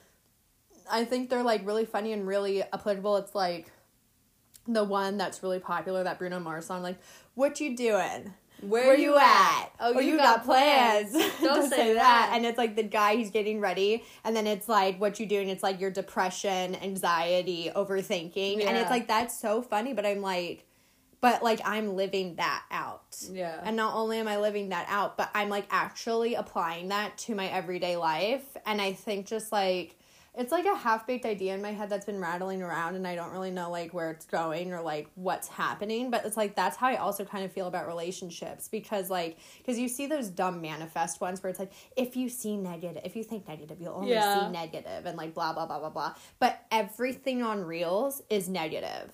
I 0.90 1.06
think 1.06 1.30
they're 1.30 1.44
like 1.44 1.66
really 1.66 1.86
funny 1.86 2.14
and 2.14 2.28
really 2.28 2.64
applicable. 2.64 3.18
It's 3.18 3.36
like 3.36 3.72
the 4.68 4.84
one 4.84 5.18
that's 5.18 5.42
really 5.44 5.60
popular, 5.60 6.04
that 6.04 6.20
Bruno 6.20 6.40
Mars 6.40 6.66
song, 6.66 6.82
like 6.84 6.98
"What 7.36 7.60
you 7.60 7.76
doing." 7.76 8.34
Where 8.62 8.94
you 8.94 9.16
at? 9.18 9.70
Oh, 9.80 9.94
Oh, 9.96 10.00
you, 10.02 10.12
you 10.12 10.18
got, 10.18 10.38
got 10.40 10.46
plans. 10.46 11.12
plans. 11.12 11.34
Don't 11.42 11.70
say 11.70 11.94
that. 11.94 12.00
that. 12.02 12.32
And 12.34 12.46
it's 12.46 12.58
like 12.58 12.76
the 12.76 12.84
guy 12.84 13.16
he's 13.16 13.32
getting 13.32 13.62
ready, 13.62 14.04
and 14.26 14.36
then 14.36 14.48
it's 14.48 14.68
like 14.68 15.00
what 15.00 15.18
you 15.20 15.26
doing. 15.26 15.48
It's 15.48 15.64
like 15.64 15.80
your 15.80 15.92
depression, 15.92 16.76
anxiety, 16.76 17.72
overthinking, 17.74 18.66
and 18.66 18.78
it's 18.78 18.90
like 18.90 19.08
that's 19.08 19.40
so 19.40 19.62
funny. 19.62 19.94
But 19.94 20.06
I'm 20.06 20.22
like, 20.22 20.66
but 21.22 21.42
like 21.42 21.62
I'm 21.64 21.96
living 21.96 22.36
that 22.36 22.64
out. 22.70 23.18
Yeah. 23.32 23.62
And 23.64 23.78
not 23.78 23.96
only 23.96 24.18
am 24.18 24.28
I 24.28 24.38
living 24.40 24.70
that 24.70 24.88
out, 24.90 25.16
but 25.18 25.30
I'm 25.34 25.48
like 25.48 25.68
actually 25.72 26.36
applying 26.36 26.90
that 26.90 27.18
to 27.20 27.36
my 27.36 27.48
everyday 27.48 27.96
life. 27.96 28.44
And 28.66 28.82
I 28.82 28.92
think 28.92 29.26
just 29.26 29.54
like 29.54 29.98
it's 30.40 30.54
like 30.54 30.66
a 30.66 30.76
half 30.76 31.06
baked 31.06 31.26
idea 31.26 31.54
in 31.54 31.62
my 31.62 31.74
head 31.74 31.90
that's 31.90 32.06
been 32.06 32.20
rattling 32.20 32.62
around 32.62 32.96
and 32.96 33.06
I 33.06 33.14
don't 33.14 33.32
really 33.32 33.52
know 33.52 33.70
like 33.70 33.94
where 33.94 34.10
it's 34.10 34.26
going 34.26 34.72
or 34.72 34.82
like 34.82 35.10
what's 35.16 35.50
happening. 35.50 36.10
But 36.10 36.26
it's 36.26 36.38
like 36.38 36.56
that's 36.56 36.78
how 36.78 36.88
I 36.88 36.96
also 36.96 37.26
kind 37.26 37.44
of 37.44 37.52
feel 37.52 37.68
about 37.68 37.88
relationships 37.88 38.70
because 38.70 39.10
like 39.10 39.38
because 39.58 39.78
you 39.78 39.90
see 39.90 40.08
those 40.08 40.30
dumb 40.30 40.62
manifest 40.62 41.20
ones 41.20 41.44
where 41.44 41.50
it's 41.50 41.60
like 41.60 41.74
if 41.98 42.16
you 42.16 42.30
see 42.30 42.56
negative 42.56 43.02
if 43.04 43.18
you 43.18 43.24
think 43.24 43.48
negative 43.50 43.82
you'll 43.82 43.96
only 43.96 44.12
Yeah. 44.12 44.46
see 44.48 44.52
negative 44.52 45.06
and 45.06 45.18
like 45.18 45.34
blah 45.34 45.52
blah 45.52 45.66
blah 45.66 45.80
blah 45.80 45.90
blah. 45.90 46.16
But 46.40 46.66
everything 46.72 47.44
on 47.44 47.64
reels 47.66 48.24
is 48.30 48.48
negative. 48.48 49.12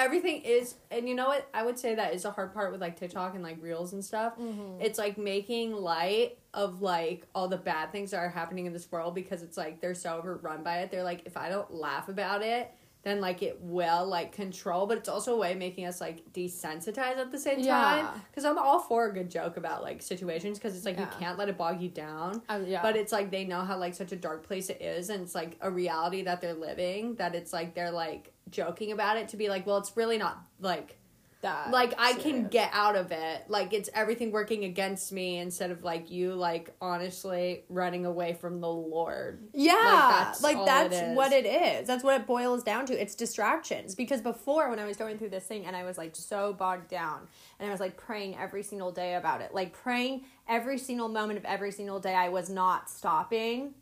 Everything 0.00 0.42
is 0.42 0.74
and 0.90 1.08
you 1.08 1.14
know 1.14 1.28
what? 1.28 1.48
I 1.54 1.64
would 1.64 1.78
say 1.78 1.94
that 1.94 2.14
is 2.14 2.22
the 2.22 2.30
hard 2.30 2.52
part 2.52 2.72
with 2.72 2.80
like 2.80 2.98
tiktok 2.98 3.34
and 3.34 3.44
like 3.44 3.58
reels 3.60 3.92
and 3.92 4.04
stuff. 4.04 4.38
Mm-hmm. 4.38 4.80
it's 4.80 4.98
like 4.98 5.18
making 5.18 5.72
light 5.72 6.38
of 6.54 6.82
like 6.82 7.26
all 7.34 7.48
the 7.48 7.56
bad 7.56 7.92
things 7.92 8.10
that 8.10 8.18
are 8.18 8.28
happening 8.28 8.66
in 8.66 8.72
this 8.72 8.90
world 8.90 9.14
because 9.14 9.42
it's 9.42 9.56
like 9.56 9.80
they're 9.80 9.94
so 9.94 10.18
overrun 10.18 10.62
by 10.62 10.78
it. 10.80 10.90
They're 10.90 11.04
like 11.04 11.22
if 11.26 11.36
i 11.36 11.48
don't 11.48 11.72
laugh 11.72 12.08
about 12.08 12.42
it 12.42 12.70
then 13.02 13.20
like 13.20 13.42
it 13.42 13.60
will 13.60 14.06
like 14.06 14.32
control, 14.32 14.86
but 14.86 14.98
it's 14.98 15.08
also 15.08 15.34
a 15.34 15.38
way 15.38 15.52
of 15.52 15.58
making 15.58 15.86
us 15.86 16.00
like 16.00 16.30
desensitized 16.32 17.16
at 17.16 17.32
the 17.32 17.38
same 17.38 17.64
time. 17.64 18.08
Because 18.30 18.44
I'm 18.44 18.58
all 18.58 18.78
for 18.80 19.06
a 19.06 19.12
good 19.12 19.30
joke 19.30 19.56
about 19.56 19.82
like 19.82 20.02
situations 20.02 20.58
because 20.58 20.76
it's 20.76 20.84
like 20.84 20.98
you 20.98 21.08
can't 21.18 21.38
let 21.38 21.48
it 21.48 21.56
bog 21.56 21.80
you 21.80 21.88
down. 21.88 22.42
Um, 22.48 22.66
yeah. 22.66 22.82
But 22.82 22.96
it's 22.96 23.12
like 23.12 23.30
they 23.30 23.44
know 23.44 23.62
how 23.62 23.78
like 23.78 23.94
such 23.94 24.12
a 24.12 24.16
dark 24.16 24.46
place 24.46 24.68
it 24.68 24.82
is, 24.82 25.08
and 25.08 25.22
it's 25.22 25.34
like 25.34 25.56
a 25.62 25.70
reality 25.70 26.22
that 26.22 26.40
they're 26.42 26.52
living. 26.52 27.14
That 27.14 27.34
it's 27.34 27.52
like 27.52 27.74
they're 27.74 27.90
like 27.90 28.34
joking 28.50 28.92
about 28.92 29.16
it 29.16 29.28
to 29.28 29.36
be 29.36 29.48
like, 29.48 29.66
well, 29.66 29.78
it's 29.78 29.96
really 29.96 30.18
not 30.18 30.42
like 30.60 30.99
that 31.42 31.70
like 31.70 31.94
I 31.98 32.12
can 32.14 32.48
get 32.48 32.70
out 32.72 32.96
of 32.96 33.12
it. 33.12 33.44
Like 33.48 33.72
it's 33.72 33.88
everything 33.94 34.30
working 34.30 34.64
against 34.64 35.12
me 35.12 35.38
instead 35.38 35.70
of 35.70 35.82
like 35.82 36.10
you 36.10 36.34
like 36.34 36.74
honestly 36.80 37.64
running 37.68 38.04
away 38.04 38.34
from 38.34 38.60
the 38.60 38.68
Lord. 38.68 39.48
Yeah, 39.54 40.08
that's 40.12 40.42
like 40.42 40.64
that's, 40.64 40.94
it 40.94 41.10
is. 41.10 41.16
what 41.16 41.32
it 41.32 41.46
is. 41.46 41.86
That's 41.86 42.04
what 42.04 42.20
it 42.20 42.26
boils 42.26 42.62
down 42.62 42.86
to. 42.86 43.00
It's 43.00 43.14
distractions. 43.14 43.94
Because 43.94 44.20
before, 44.20 44.68
when 44.70 44.78
I 44.78 44.84
was 44.84 44.96
going 44.96 45.18
through 45.18 45.30
this 45.30 45.44
thing 45.44 45.64
and 45.64 45.74
I 45.74 45.84
was 45.84 45.96
like 45.96 46.14
so 46.14 46.52
bogged 46.52 46.88
down, 46.88 47.28
and 47.58 47.68
I 47.68 47.72
was 47.72 47.80
like 47.80 47.96
praying 47.96 48.36
every 48.36 48.62
single 48.62 48.92
day 48.92 49.14
about 49.14 49.40
it, 49.40 49.54
like 49.54 49.72
praying 49.72 50.24
every 50.48 50.78
single 50.78 51.08
moment 51.08 51.38
of 51.38 51.44
every 51.44 51.72
single 51.72 52.00
day, 52.00 52.14
I 52.14 52.28
was 52.28 52.50
not 52.50 52.90
stopping. 52.90 53.74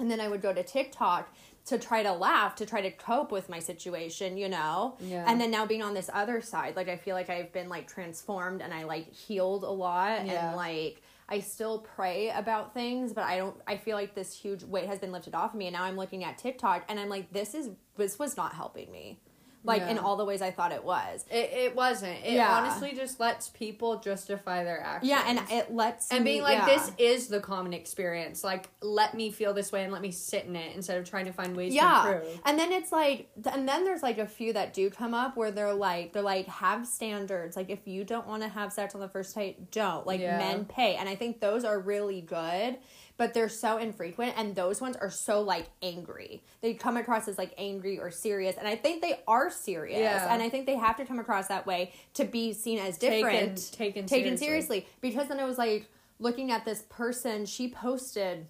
And 0.00 0.08
then 0.08 0.20
I 0.20 0.28
would 0.28 0.42
go 0.42 0.52
to 0.52 0.62
TikTok 0.62 1.34
to 1.68 1.78
try 1.78 2.02
to 2.02 2.12
laugh, 2.12 2.54
to 2.56 2.66
try 2.66 2.80
to 2.80 2.90
cope 2.90 3.30
with 3.32 3.48
my 3.48 3.58
situation, 3.58 4.36
you 4.36 4.48
know? 4.48 4.96
Yeah. 5.00 5.24
And 5.26 5.40
then 5.40 5.50
now 5.50 5.66
being 5.66 5.82
on 5.82 5.94
this 5.94 6.08
other 6.12 6.40
side, 6.40 6.76
like 6.76 6.88
I 6.88 6.96
feel 6.96 7.14
like 7.14 7.30
I've 7.30 7.52
been 7.52 7.68
like 7.68 7.86
transformed 7.88 8.62
and 8.62 8.72
I 8.74 8.84
like 8.84 9.12
healed 9.12 9.64
a 9.64 9.70
lot 9.70 10.26
Yeah. 10.26 10.48
and 10.48 10.56
like 10.56 11.02
I 11.28 11.40
still 11.40 11.80
pray 11.80 12.30
about 12.30 12.72
things, 12.72 13.12
but 13.12 13.24
I 13.24 13.36
don't 13.36 13.56
I 13.66 13.76
feel 13.76 13.96
like 13.96 14.14
this 14.14 14.32
huge 14.34 14.64
weight 14.64 14.86
has 14.86 14.98
been 14.98 15.12
lifted 15.12 15.34
off 15.34 15.52
of 15.52 15.58
me 15.58 15.66
and 15.66 15.74
now 15.74 15.84
I'm 15.84 15.96
looking 15.96 16.24
at 16.24 16.38
TikTok 16.38 16.84
and 16.88 16.98
I'm 16.98 17.08
like 17.10 17.32
this 17.32 17.54
is 17.54 17.70
this 17.96 18.18
was 18.18 18.36
not 18.36 18.54
helping 18.54 18.90
me. 18.90 19.20
Like 19.64 19.82
in 19.82 19.98
all 19.98 20.16
the 20.16 20.24
ways 20.24 20.40
I 20.40 20.50
thought 20.50 20.72
it 20.72 20.82
was. 20.84 21.24
It, 21.30 21.50
it 21.52 21.76
wasn't. 21.76 22.24
It 22.24 22.34
Yeah. 22.34 22.50
honestly 22.56 22.92
just 22.94 23.20
lets 23.20 23.48
people 23.50 23.98
justify 23.98 24.64
their 24.64 24.80
actions. 24.80 25.10
Yeah, 25.10 25.24
and 25.26 25.40
it 25.50 25.72
lets 25.74 26.10
and 26.10 26.24
me- 26.24 26.32
being 26.32 26.42
like 26.42 26.58
yeah. 26.58 26.66
this 26.66 26.92
is 26.96 27.28
the 27.28 27.40
common 27.40 27.74
experience. 27.74 28.42
Like 28.44 28.68
let 28.80 29.14
me 29.14 29.30
feel 29.30 29.52
this 29.52 29.70
way 29.72 29.82
and 29.82 29.92
let 29.92 30.00
me 30.00 30.10
sit 30.12 30.44
in 30.46 30.56
it 30.56 30.74
instead 30.76 30.96
of 30.98 31.08
trying 31.08 31.26
to 31.26 31.32
find 31.32 31.56
ways 31.56 31.74
yeah 31.74 32.02
to 32.04 32.12
improve. 32.16 32.40
and 32.46 32.58
then 32.58 32.72
it's 32.72 32.92
like 32.92 33.28
and 33.52 33.68
then 33.68 33.84
there's 33.84 34.02
like 34.02 34.18
a 34.18 34.26
few 34.26 34.52
that 34.52 34.72
do 34.72 34.88
come 34.90 35.12
up 35.12 35.36
where 35.36 35.50
they're 35.50 35.74
like 35.74 36.12
they're 36.12 36.22
like 36.22 36.46
have 36.46 36.86
standards 36.86 37.56
like 37.56 37.68
if 37.68 37.80
you 37.86 38.04
don't 38.04 38.26
want 38.26 38.42
to 38.42 38.48
have 38.48 38.72
sex 38.72 38.94
on 38.94 39.00
the 39.00 39.08
first 39.08 39.34
date 39.34 39.70
don't 39.70 40.06
like 40.06 40.20
Yeah. 40.20 40.38
men 40.38 40.64
pay 40.64 40.94
and 40.96 41.08
i 41.08 41.14
think 41.14 41.40
those 41.40 41.64
are 41.64 41.78
really 41.78 42.20
good 42.20 42.78
but 43.18 43.34
they're 43.34 43.48
so 43.50 43.76
infrequent 43.76 44.32
and 44.38 44.54
those 44.54 44.80
ones 44.80 44.96
are 44.96 45.10
so 45.10 45.42
like 45.42 45.66
angry 45.82 46.42
they 46.62 46.72
come 46.72 46.96
across 46.96 47.28
as 47.28 47.36
like 47.36 47.52
angry 47.58 47.98
or 47.98 48.10
serious 48.10 48.56
and 48.56 48.66
i 48.66 48.74
think 48.74 49.02
they 49.02 49.20
are 49.28 49.50
serious 49.50 49.98
Yeah. 50.00 50.32
and 50.32 50.40
i 50.42 50.48
think 50.48 50.64
they 50.64 50.76
have 50.76 50.96
to 50.96 51.04
come 51.04 51.18
across 51.18 51.48
that 51.48 51.66
way 51.66 51.92
to 52.14 52.24
be 52.24 52.52
seen 52.54 52.78
as 52.78 52.96
different 52.96 53.56
Taken- 53.58 53.72
taken 53.72 54.06
taken 54.06 54.36
seriously. 54.38 54.80
seriously 54.80 54.86
because 55.02 55.28
then 55.28 55.38
it 55.38 55.44
was 55.44 55.58
like 55.58 55.86
looking 56.18 56.50
at 56.50 56.64
this 56.64 56.82
person 56.88 57.44
she 57.44 57.68
posted 57.68 58.46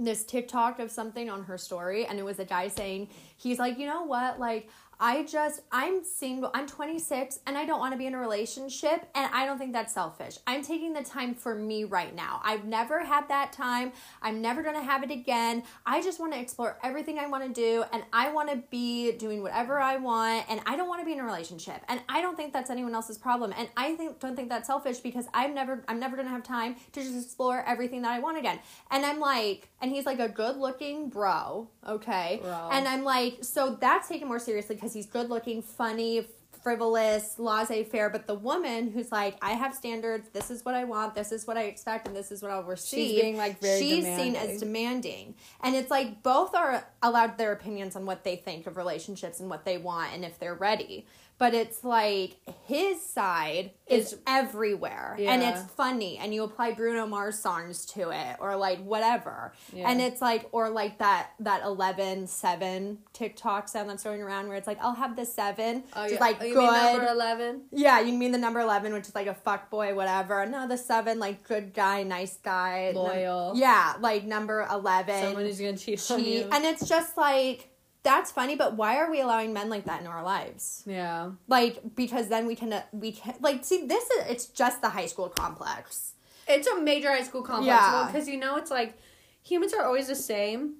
this 0.00 0.24
TikTok 0.24 0.80
of 0.80 0.90
something 0.90 1.30
on 1.30 1.44
her 1.44 1.56
story, 1.56 2.04
and 2.04 2.18
it 2.18 2.24
was 2.24 2.40
a 2.40 2.44
guy 2.44 2.66
saying, 2.66 3.08
he's 3.36 3.60
like, 3.60 3.78
you 3.78 3.86
know 3.86 4.02
what? 4.02 4.40
Like, 4.40 4.68
I 4.98 5.24
just, 5.24 5.62
I'm 5.72 6.04
single, 6.04 6.50
I'm 6.54 6.66
26, 6.66 7.40
and 7.46 7.58
I 7.58 7.66
don't 7.66 7.80
want 7.80 7.92
to 7.92 7.98
be 7.98 8.06
in 8.06 8.14
a 8.14 8.18
relationship, 8.18 9.08
and 9.14 9.32
I 9.32 9.46
don't 9.46 9.58
think 9.58 9.72
that's 9.72 9.92
selfish. 9.92 10.38
I'm 10.46 10.62
taking 10.62 10.92
the 10.92 11.02
time 11.02 11.34
for 11.34 11.54
me 11.54 11.84
right 11.84 12.14
now. 12.14 12.40
I've 12.44 12.64
never 12.64 13.04
had 13.04 13.28
that 13.28 13.52
time. 13.52 13.92
I'm 14.22 14.40
never 14.40 14.62
going 14.62 14.76
to 14.76 14.82
have 14.82 15.02
it 15.02 15.10
again. 15.10 15.62
I 15.84 16.02
just 16.02 16.20
want 16.20 16.32
to 16.32 16.40
explore 16.40 16.78
everything 16.82 17.18
I 17.18 17.26
want 17.26 17.44
to 17.44 17.52
do, 17.52 17.84
and 17.92 18.04
I 18.12 18.32
want 18.32 18.50
to 18.50 18.62
be 18.70 19.12
doing 19.12 19.42
whatever 19.42 19.80
I 19.80 19.96
want, 19.96 20.44
and 20.48 20.60
I 20.66 20.76
don't 20.76 20.88
want 20.88 21.00
to 21.00 21.06
be 21.06 21.12
in 21.12 21.20
a 21.20 21.24
relationship. 21.24 21.82
And 21.88 22.00
I 22.08 22.20
don't 22.20 22.36
think 22.36 22.52
that's 22.52 22.70
anyone 22.70 22.94
else's 22.94 23.18
problem. 23.18 23.52
And 23.56 23.68
I 23.76 23.94
think 23.96 24.20
don't 24.20 24.36
think 24.36 24.48
that's 24.48 24.66
selfish 24.66 24.98
because 24.98 25.26
I'm 25.34 25.54
never 25.54 25.82
I'm 25.88 25.98
never 25.98 26.16
going 26.16 26.26
to 26.26 26.32
have 26.32 26.42
time 26.42 26.76
to 26.92 27.02
just 27.02 27.16
explore 27.16 27.64
everything 27.66 28.02
that 28.02 28.12
I 28.12 28.20
want 28.20 28.38
again. 28.38 28.58
And 28.90 29.04
I'm 29.04 29.20
like, 29.20 29.68
and 29.80 29.90
he's 29.90 30.06
like 30.06 30.20
a 30.20 30.28
good 30.28 30.56
looking 30.56 31.08
bro, 31.08 31.68
okay? 31.86 32.40
Bro. 32.42 32.70
And 32.72 32.88
I'm 32.88 33.04
like, 33.04 33.38
so 33.42 33.76
that's 33.80 34.08
taken 34.08 34.28
more 34.28 34.38
seriously 34.38 34.76
because 34.84 34.94
he's 34.94 35.06
good 35.06 35.30
looking, 35.30 35.62
funny, 35.62 36.26
frivolous, 36.62 37.38
laissez 37.38 37.84
faire. 37.84 38.10
But 38.10 38.26
the 38.26 38.34
woman 38.34 38.90
who's 38.90 39.10
like, 39.10 39.38
I 39.40 39.52
have 39.52 39.74
standards, 39.74 40.28
this 40.34 40.50
is 40.50 40.62
what 40.62 40.74
I 40.74 40.84
want, 40.84 41.14
this 41.14 41.32
is 41.32 41.46
what 41.46 41.56
I 41.56 41.62
expect, 41.62 42.06
and 42.06 42.14
this 42.14 42.30
is 42.30 42.42
what 42.42 42.50
I'll 42.50 42.62
receive. 42.62 42.98
She's 42.98 43.20
being, 43.20 43.36
like, 43.38 43.60
very 43.60 43.80
She's 43.80 44.04
seen 44.04 44.36
as 44.36 44.60
demanding. 44.60 45.34
And 45.62 45.74
it's 45.74 45.90
like 45.90 46.22
both 46.22 46.54
are 46.54 46.86
allowed 47.02 47.38
their 47.38 47.52
opinions 47.52 47.96
on 47.96 48.04
what 48.04 48.24
they 48.24 48.36
think 48.36 48.66
of 48.66 48.76
relationships 48.76 49.40
and 49.40 49.48
what 49.48 49.64
they 49.64 49.78
want 49.78 50.12
and 50.12 50.22
if 50.22 50.38
they're 50.38 50.54
ready. 50.54 51.06
But 51.36 51.52
it's 51.52 51.82
like 51.82 52.36
his 52.66 53.04
side 53.04 53.72
is 53.88 54.12
Is- 54.12 54.18
everywhere. 54.26 55.16
And 55.18 55.42
it's 55.42 55.62
funny. 55.72 56.16
And 56.16 56.32
you 56.32 56.44
apply 56.44 56.72
Bruno 56.72 57.06
Mars 57.06 57.38
songs 57.40 57.84
to 57.86 58.10
it 58.10 58.36
or 58.38 58.56
like 58.56 58.78
whatever. 58.84 59.52
Yeah. 59.72 59.90
And 59.90 60.00
it's 60.00 60.22
like 60.22 60.48
or 60.52 60.70
like 60.70 60.98
that 60.98 61.30
that 61.40 61.64
11 61.64 62.28
7 62.28 62.98
TikTok 63.12 63.68
sound 63.68 63.90
that's 63.90 64.04
going 64.04 64.22
around 64.22 64.46
where 64.48 64.56
it's 64.56 64.66
like 64.68 64.78
I'll 64.80 64.94
have 64.94 65.16
the 65.16 65.26
7 65.26 65.82
Oh, 65.96 66.06
yeah. 66.06 66.18
like 66.20 66.38
Oh, 66.40 66.44
you 66.44 66.54
good. 66.54 66.62
mean 66.70 66.72
number 66.94 67.06
eleven? 67.12 67.62
Yeah, 67.72 68.00
you 68.00 68.12
mean 68.16 68.30
the 68.32 68.38
number 68.38 68.60
11, 68.60 68.92
which 68.92 69.08
is 69.08 69.14
like 69.14 69.26
a 69.26 69.34
fuck 69.34 69.70
boy, 69.70 69.94
whatever. 69.94 70.46
No, 70.46 70.68
the 70.68 70.78
7, 70.78 71.18
like 71.18 71.42
good 71.42 71.74
guy, 71.74 72.04
nice 72.04 72.36
guy. 72.36 72.92
Loyal. 72.94 73.52
yeah, 73.56 73.94
like 74.00 74.24
number 74.24 74.66
11. 74.70 75.20
Someone 75.22 75.42
who's 75.44 75.58
gonna 75.58 75.76
cheat 75.76 76.10
on 76.10 76.20
cheat. 76.22 76.44
you. 76.44 76.48
And 76.52 76.64
it's 76.64 76.88
just 76.88 77.16
like, 77.16 77.70
that's 78.04 78.30
funny, 78.30 78.54
but 78.54 78.76
why 78.76 78.98
are 78.98 79.10
we 79.10 79.20
allowing 79.20 79.52
men 79.52 79.68
like 79.68 79.86
that 79.86 80.00
in 80.00 80.06
our 80.06 80.22
lives? 80.22 80.84
yeah. 80.86 81.30
Like, 81.48 81.80
because 81.96 82.28
then 82.28 82.46
we 82.46 82.54
can, 82.54 82.80
we 82.92 83.10
can, 83.12 83.34
like, 83.40 83.64
see, 83.64 83.86
this 83.86 84.04
is, 84.10 84.26
it's 84.30 84.46
just 84.46 84.80
the 84.82 84.90
high 84.90 85.06
school 85.06 85.28
complex. 85.28 86.12
It's 86.46 86.68
a 86.68 86.80
major 86.80 87.08
high 87.10 87.22
school 87.24 87.42
complex. 87.42 87.66
Yeah. 87.82 88.06
because 88.06 88.28
you 88.28 88.36
know 88.38 88.56
it's 88.56 88.70
like 88.70 88.96
humans 89.42 89.72
are 89.74 89.84
always 89.84 90.06
the 90.06 90.14
same. 90.14 90.74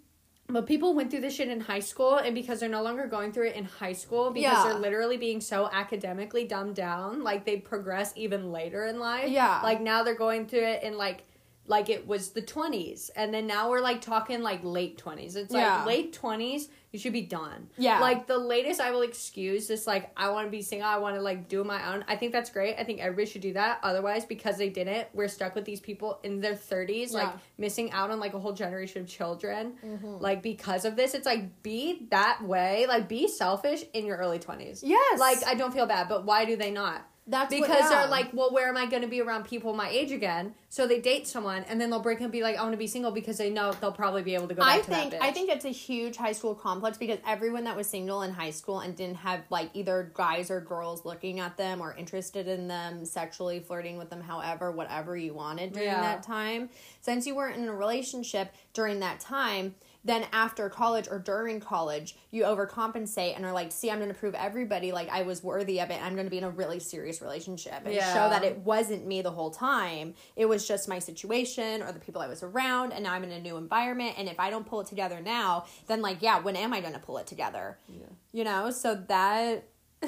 But 0.47 0.67
people 0.67 0.95
went 0.95 1.11
through 1.11 1.23
this 1.23 1.35
shit 1.37 1.49
in 1.49 1.59
high 1.61 1.81
school, 1.81 2.17
and 2.17 2.35
because 2.35 2.61
they're 2.61 2.69
no 2.69 2.83
longer 2.83 3.07
going 3.07 3.33
through 3.33 3.47
it 3.49 3.57
in 3.57 3.65
high 3.65 3.95
school, 3.95 4.31
because 4.31 4.43
Yeah. 4.53 4.65
they're 4.65 4.79
literally 4.79 5.17
being 5.17 5.41
so 5.41 5.71
academically 5.73 6.45
dumbed 6.47 6.77
down, 6.77 7.23
like 7.25 7.47
they 7.47 7.57
progress 7.57 8.13
even 8.15 8.53
later 8.53 8.85
in 8.85 8.99
life. 9.01 9.31
Yeah. 9.31 9.61
Like 9.63 9.81
now 9.81 10.03
they're 10.03 10.15
going 10.15 10.47
through 10.47 10.65
it 10.67 10.83
in 10.83 10.99
like 10.99 11.25
like 11.67 11.89
it 11.89 12.07
was 12.07 12.31
the 12.31 12.43
twenties, 12.43 13.11
and 13.17 13.33
then 13.33 13.47
now 13.47 13.71
we're 13.71 13.81
like 13.81 14.01
talking 14.01 14.43
like 14.43 14.61
late 14.63 14.99
twenties. 14.99 15.37
It's 15.37 15.51
like 15.53 15.63
Yeah. 15.63 15.85
late 15.85 16.13
twenties, 16.13 16.69
you 16.93 16.99
should 16.99 17.13
be 17.15 17.23
done. 17.23 17.69
Yeah. 17.79 18.01
Like 18.01 18.27
the 18.27 18.37
latest 18.39 18.81
I 18.81 18.91
will 18.91 19.03
excuse 19.03 19.67
this 19.67 19.87
like 19.87 20.11
I 20.17 20.29
want 20.29 20.47
to 20.47 20.51
be 20.51 20.61
single, 20.63 20.87
I 20.89 20.99
want 20.99 21.17
to 21.17 21.23
like 21.23 21.49
do 21.49 21.65
my 21.65 21.93
own. 21.93 22.05
I 22.07 22.17
think 22.17 22.33
that's 22.33 22.51
great. 22.51 22.77
I 22.79 22.85
think 22.85 23.01
everybody 23.01 23.27
should 23.27 23.41
do 23.41 23.55
that. 23.55 23.81
Otherwise, 23.83 24.25
because 24.27 24.59
they 24.59 24.69
didn't, 24.69 25.09
we're 25.15 25.29
stuck 25.29 25.55
with 25.55 25.65
these 25.65 25.81
people 25.81 26.21
in 26.23 26.41
their 26.41 26.55
thirties, 26.55 27.13
like 27.13 27.31
missing 27.57 27.91
out 27.93 28.11
on 28.11 28.21
like 28.21 28.35
a 28.35 28.39
whole 28.39 28.53
generation 28.53 29.03
of 29.03 29.09
children. 29.09 29.73
Mm-hmm. 29.85 30.19
Like 30.21 30.43
because 30.43 30.85
of 30.85 30.97
this, 30.97 31.15
it's 31.15 31.27
like 31.27 31.63
be 31.63 32.07
that 32.11 32.43
way. 32.45 32.85
Like 32.87 33.09
be 33.09 33.27
selfish 33.27 33.85
in 33.95 34.05
your 34.05 34.19
early 34.19 34.39
twenties. 34.39 34.83
Yes. 34.85 35.19
Like 35.19 35.43
I 35.47 35.55
don't 35.55 35.73
feel 35.73 35.87
bad, 35.87 36.09
but 36.09 36.27
why 36.27 36.45
do 36.45 36.57
they 36.57 36.71
not? 36.71 37.07
That's 37.27 37.51
what- 37.55 37.63
because 37.63 37.91
yeah. 37.91 38.01
they're 38.01 38.09
like, 38.09 38.35
well, 38.35 38.51
where 38.53 38.69
am 38.69 38.77
I 38.77 38.85
going 38.85 39.01
to 39.03 39.09
be 39.09 39.23
around 39.23 39.45
people 39.47 39.73
my 39.73 39.89
age 39.89 40.13
again? 40.13 40.55
So 40.69 40.87
they 40.87 41.01
date 41.01 41.27
someone, 41.27 41.65
and 41.65 41.81
then 41.81 41.89
they'll 41.89 42.01
break 42.01 42.19
up 42.19 42.25
and 42.25 42.33
be 42.33 42.43
like, 42.43 42.57
I 42.57 42.61
want 42.63 42.73
to 42.73 42.77
be 42.79 42.87
single 42.89 43.13
because 43.13 43.39
they 43.39 43.49
know 43.49 43.73
they'll 43.73 43.93
probably 43.93 44.23
be 44.23 44.35
able 44.35 44.49
to 44.49 44.55
go 44.55 44.61
back 44.63 44.75
I 44.75 44.79
to 44.81 44.85
think 44.85 45.11
that. 45.13 45.23
I 45.23 45.31
think 45.31 45.49
it's 45.49 45.65
a 45.65 45.71
huge 45.71 46.17
high 46.17 46.33
school 46.33 46.55
complex 46.55 46.99
because 46.99 47.19
everyone 47.27 47.65
that 47.65 47.77
was 47.77 47.87
single 47.89 48.23
in 48.23 48.33
high 48.33 48.51
school 48.51 48.81
and 48.81 48.95
didn't 48.95 49.17
have 49.19 49.41
like 49.51 49.71
either 49.73 50.11
guys 50.15 50.51
or 50.51 50.61
girls 50.61 51.05
looking 51.07 51.41
at 51.41 51.57
them 51.57 51.81
or 51.81 51.95
interested 51.95 52.47
in 52.49 52.69
them 52.69 53.05
sexually 53.07 53.61
flirting 53.61 53.97
with 53.99 54.11
them 54.11 54.21
however 54.21 54.71
whatever 54.73 55.17
you 55.17 55.33
wanted 55.33 55.73
during 55.73 55.89
Yeah. 55.89 56.01
that 56.01 56.23
time 56.25 56.69
since 57.01 57.27
you 57.27 57.35
weren't 57.37 57.57
in 57.57 57.69
a 57.69 57.75
relationship 57.75 58.53
during 58.73 59.01
that 59.01 59.21
time 59.21 59.77
then 60.07 60.27
after 60.33 60.69
college 60.69 61.09
or 61.11 61.19
during 61.19 61.61
college 61.61 62.17
you 62.31 62.43
overcompensate 62.45 63.35
and 63.37 63.45
are 63.47 63.53
like 63.53 63.73
see 63.73 63.91
I'm 63.91 63.99
going 63.99 64.09
to 64.13 64.15
prove 64.19 64.35
everybody 64.35 64.93
like 64.93 65.09
I 65.09 65.23
was 65.23 65.43
worthy 65.43 65.81
of 65.81 65.91
it 65.91 66.01
I'm 66.03 66.15
going 66.15 66.27
to 66.27 66.31
be 66.31 66.39
in 66.39 66.45
a 66.45 66.51
really 66.51 66.79
serious 66.79 67.23
relationship 67.23 67.81
and 67.85 67.95
Yeah. 67.95 68.13
show 68.13 68.29
that 68.29 68.45
it 68.45 68.59
wasn't 68.59 69.07
me 69.07 69.23
the 69.23 69.31
whole 69.31 69.51
time 69.51 70.15
it 70.37 70.47
was 70.47 70.67
just 70.69 70.89
my 70.89 70.99
situation 70.99 71.83
or 71.83 71.91
the 71.93 72.01
people 72.01 72.21
I 72.21 72.29
was 72.29 72.43
around 72.43 72.93
and 72.93 73.05
now 73.05 73.13
I'm 73.13 73.25
in 73.25 73.33
a 73.33 73.41
new 73.41 73.57
environment 73.57 74.15
and 74.19 74.29
if 74.29 74.39
I 74.39 74.51
don't 74.51 74.67
pull 74.67 74.81
it 74.81 74.87
together 74.87 75.21
now 75.21 75.65
then 75.87 76.03
like 76.03 76.19
yeah 76.21 76.41
when 76.41 76.57
am 76.57 76.73
I 76.73 76.81
going 76.81 76.93
to 76.95 76.99
pull 77.01 77.19
it 77.19 77.27
together 77.27 77.79
Yeah. 77.89 78.07
you 78.33 78.45
know 78.45 78.71
so 78.71 78.95
that 79.09 79.65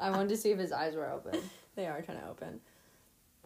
I 0.00 0.10
wanted 0.10 0.30
to 0.30 0.36
see 0.36 0.50
if 0.52 0.58
his 0.58 0.72
eyes 0.72 0.94
were 0.94 1.10
open. 1.10 1.38
they 1.76 1.86
are 1.86 2.00
trying 2.02 2.18
to 2.20 2.28
open 2.28 2.60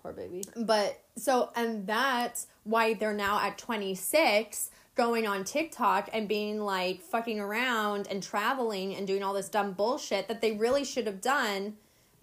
Poor 0.03 0.12
baby. 0.12 0.43
but 0.57 1.00
so 1.17 1.50
and 1.57 1.87
that's 1.87 2.47
why 2.64 2.95
they're 2.95 3.12
now 3.14 3.41
at 3.41 3.57
26 3.59 4.71
going 4.94 5.26
on 5.26 5.44
TikTok 5.44 6.08
and 6.12 6.28
being 6.28 6.60
like 6.60 7.00
fucking 7.02 7.40
around 7.40 8.06
and 8.08 8.22
traveling 8.22 8.94
and 8.94 9.06
doing 9.06 9.22
all 9.22 9.34
this 9.34 9.48
dumb 9.48 9.72
bullshit 9.72 10.28
that 10.28 10.40
they 10.40 10.52
really 10.52 10.84
should 10.84 11.06
have 11.06 11.20
done 11.20 11.74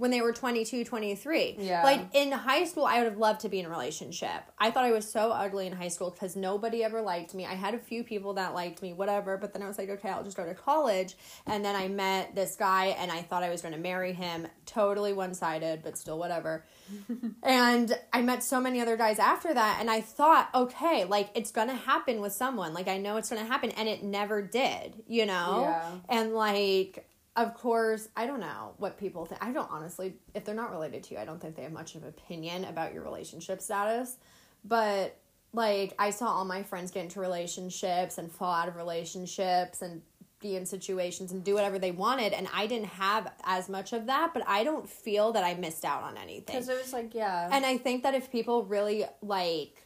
when 0.02 0.10
they 0.10 0.20
were 0.20 0.34
22, 0.34 0.84
23. 0.84 1.58
Yeah. 1.60 1.84
Like 1.84 2.02
in 2.14 2.32
high 2.32 2.64
school, 2.64 2.86
I 2.86 2.98
would 2.98 3.06
have 3.06 3.20
loved 3.20 3.42
to 3.42 3.50
be 3.50 3.60
in 3.60 3.68
a 3.68 3.70
relationship. 3.70 4.42
I 4.58 4.72
thought 4.72 4.84
I 4.84 4.92
was 4.92 5.08
so 5.08 5.30
ugly 5.30 5.68
in 5.68 5.74
high 5.74 5.90
school 5.90 6.10
because 6.10 6.36
nobody 6.36 6.84
ever 6.84 7.04
liked 7.04 7.36
me. 7.36 7.46
I 7.46 7.54
had 7.54 7.76
a 7.76 7.78
few 7.78 8.04
people 8.04 8.34
that 8.34 8.56
liked 8.56 8.82
me, 8.82 8.94
whatever, 8.94 9.38
but 9.38 9.54
then 9.54 9.62
I 9.62 9.68
was 9.68 9.78
like, 9.78 9.92
okay, 9.92 10.10
I'll 10.10 10.24
just 10.24 10.36
go 10.36 10.44
to 10.44 10.56
college. 10.56 11.16
And 11.46 11.64
then 11.64 11.76
I 11.76 11.88
met 11.88 12.34
this 12.34 12.56
guy 12.56 12.96
and 12.98 13.12
I 13.12 13.22
thought 13.22 13.44
I 13.44 13.52
was 13.52 13.62
going 13.62 13.76
to 13.76 13.80
marry 13.80 14.12
him. 14.12 14.48
Totally 14.66 15.14
one 15.14 15.36
sided, 15.36 15.84
but 15.84 16.00
still 16.00 16.18
whatever. 16.18 16.66
and 17.44 17.96
I 18.12 18.24
met 18.24 18.42
so 18.42 18.60
many 18.60 18.82
other 18.82 18.98
guys 18.98 19.20
after 19.20 19.54
that. 19.54 19.78
And 19.80 19.88
I 19.88 20.02
thought, 20.02 20.50
okay, 20.56 21.06
like 21.06 21.30
it's 21.36 21.52
going 21.52 21.68
to 21.68 21.76
happen 21.76 22.22
with 22.22 22.34
someone. 22.34 22.74
Like 22.74 22.88
I 22.88 22.98
know 22.98 23.18
it's 23.18 23.30
going 23.30 23.44
to 23.44 23.48
happen. 23.48 23.70
And 23.70 23.88
it 23.88 24.02
never 24.02 24.42
did, 24.42 25.04
you 25.06 25.28
know? 25.28 25.60
Yeah. 25.62 25.92
And 26.10 26.34
like, 26.34 27.08
of 27.36 27.54
course, 27.54 28.10
I 28.16 28.28
don't 28.28 28.42
know 28.42 28.74
what 28.78 28.98
people 28.98 29.26
think. 29.26 29.44
I 29.44 29.52
don't 29.52 29.70
honestly, 29.72 30.16
if 30.34 30.44
they're 30.44 30.56
not 30.56 30.72
related 30.72 31.04
to 31.04 31.14
you, 31.14 31.20
I 31.20 31.26
don't 31.26 31.42
think 31.42 31.56
they 31.56 31.64
have 31.64 31.72
much 31.72 31.96
of 31.96 32.04
an 32.04 32.10
opinion 32.10 32.66
about 32.66 32.94
your 32.94 33.04
relationship 33.04 33.62
status. 33.62 34.18
But 34.66 35.18
like, 35.54 35.94
I 35.98 36.10
saw 36.10 36.28
all 36.28 36.46
my 36.46 36.64
friends 36.64 36.92
get 36.92 37.04
into 37.04 37.20
relationships 37.20 38.18
and 38.18 38.32
fall 38.32 38.54
out 38.54 38.68
of 38.68 38.76
relationships 38.76 39.82
and 39.82 40.02
be 40.42 40.56
in 40.56 40.66
situations 40.66 41.32
and 41.32 41.44
do 41.44 41.54
whatever 41.54 41.80
they 41.80 41.92
wanted. 41.92 42.34
And 42.34 42.48
I 42.54 42.68
didn't 42.68 42.88
have 42.88 43.32
as 43.44 43.70
much 43.70 43.94
of 43.94 44.08
that, 44.08 44.34
but 44.34 44.44
I 44.48 44.64
don't 44.64 44.90
feel 44.90 45.32
that 45.34 45.44
I 45.44 45.54
missed 45.54 45.86
out 45.86 46.04
on 46.04 46.18
anything. 46.18 46.46
Because 46.48 46.68
it 46.68 46.78
was 46.78 46.92
like, 46.92 47.14
yeah. 47.14 47.48
And 47.52 47.66
I 47.66 47.78
think 47.78 48.04
that 48.04 48.14
if 48.14 48.32
people 48.32 48.66
really 48.66 49.06
like 49.22 49.86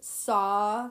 saw 0.00 0.90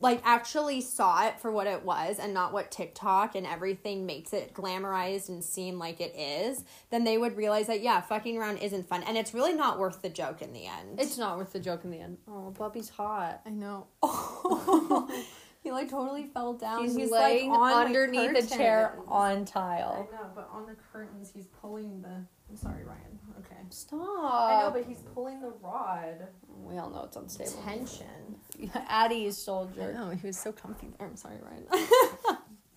like 0.00 0.20
actually 0.24 0.80
saw 0.80 1.26
it 1.26 1.38
for 1.38 1.50
what 1.52 1.66
it 1.66 1.84
was 1.84 2.18
and 2.18 2.32
not 2.32 2.52
what 2.52 2.70
TikTok 2.70 3.34
and 3.34 3.46
everything 3.46 4.06
makes 4.06 4.32
it 4.32 4.54
glamorized 4.54 5.28
and 5.28 5.44
seem 5.44 5.78
like 5.78 6.00
it 6.00 6.14
is, 6.16 6.64
then 6.90 7.04
they 7.04 7.18
would 7.18 7.36
realize 7.36 7.66
that 7.66 7.82
yeah, 7.82 8.00
fucking 8.00 8.36
around 8.38 8.58
isn't 8.58 8.88
fun 8.88 9.02
and 9.02 9.16
it's 9.18 9.34
really 9.34 9.52
not 9.52 9.78
worth 9.78 10.00
the 10.02 10.08
joke 10.08 10.42
in 10.42 10.52
the 10.52 10.66
end. 10.66 10.98
it's 10.98 11.18
not 11.18 11.36
worth 11.36 11.52
the 11.52 11.60
joke 11.60 11.84
in 11.84 11.90
the 11.90 12.00
end. 12.00 12.16
Oh, 12.26 12.50
Bubby's 12.50 12.88
hot. 12.88 13.42
I 13.44 13.50
know. 13.50 13.86
he 15.62 15.70
like 15.70 15.90
totally 15.90 16.24
fell 16.24 16.54
down. 16.54 16.84
He's, 16.84 17.10
like, 17.10 17.10
laying 17.10 17.52
on 17.52 17.86
underneath 17.86 18.48
the 18.48 18.56
chair 18.56 18.92
curtains. 18.94 19.08
on 19.08 19.40
I 19.42 19.44
tile. 19.44 20.08
know, 20.10 20.26
but 20.34 20.48
on 20.52 20.66
the 20.66 20.76
curtains 20.92 21.30
he's 21.34 21.46
pulling 21.46 22.00
the 22.00 22.24
I'm 22.50 22.56
sorry, 22.56 22.84
Ryan. 22.84 23.19
Okay. 23.40 23.60
Stop. 23.70 24.00
I 24.00 24.62
know, 24.62 24.70
but 24.72 24.84
he's 24.84 25.00
pulling 25.14 25.40
the 25.40 25.52
rod. 25.62 26.28
we 26.48 26.78
all 26.78 26.90
know 26.90 27.04
it's 27.04 27.16
unstable. 27.16 27.62
Tension. 27.62 28.06
Addie 28.88 29.26
is 29.26 29.36
I 29.36 29.40
soldier. 29.40 29.92
know, 29.92 30.10
he 30.10 30.26
was 30.26 30.38
so 30.38 30.52
comfy 30.52 30.88
there. 30.98 31.08
I'm 31.08 31.16
sorry, 31.16 31.38
Ryan. 31.42 31.66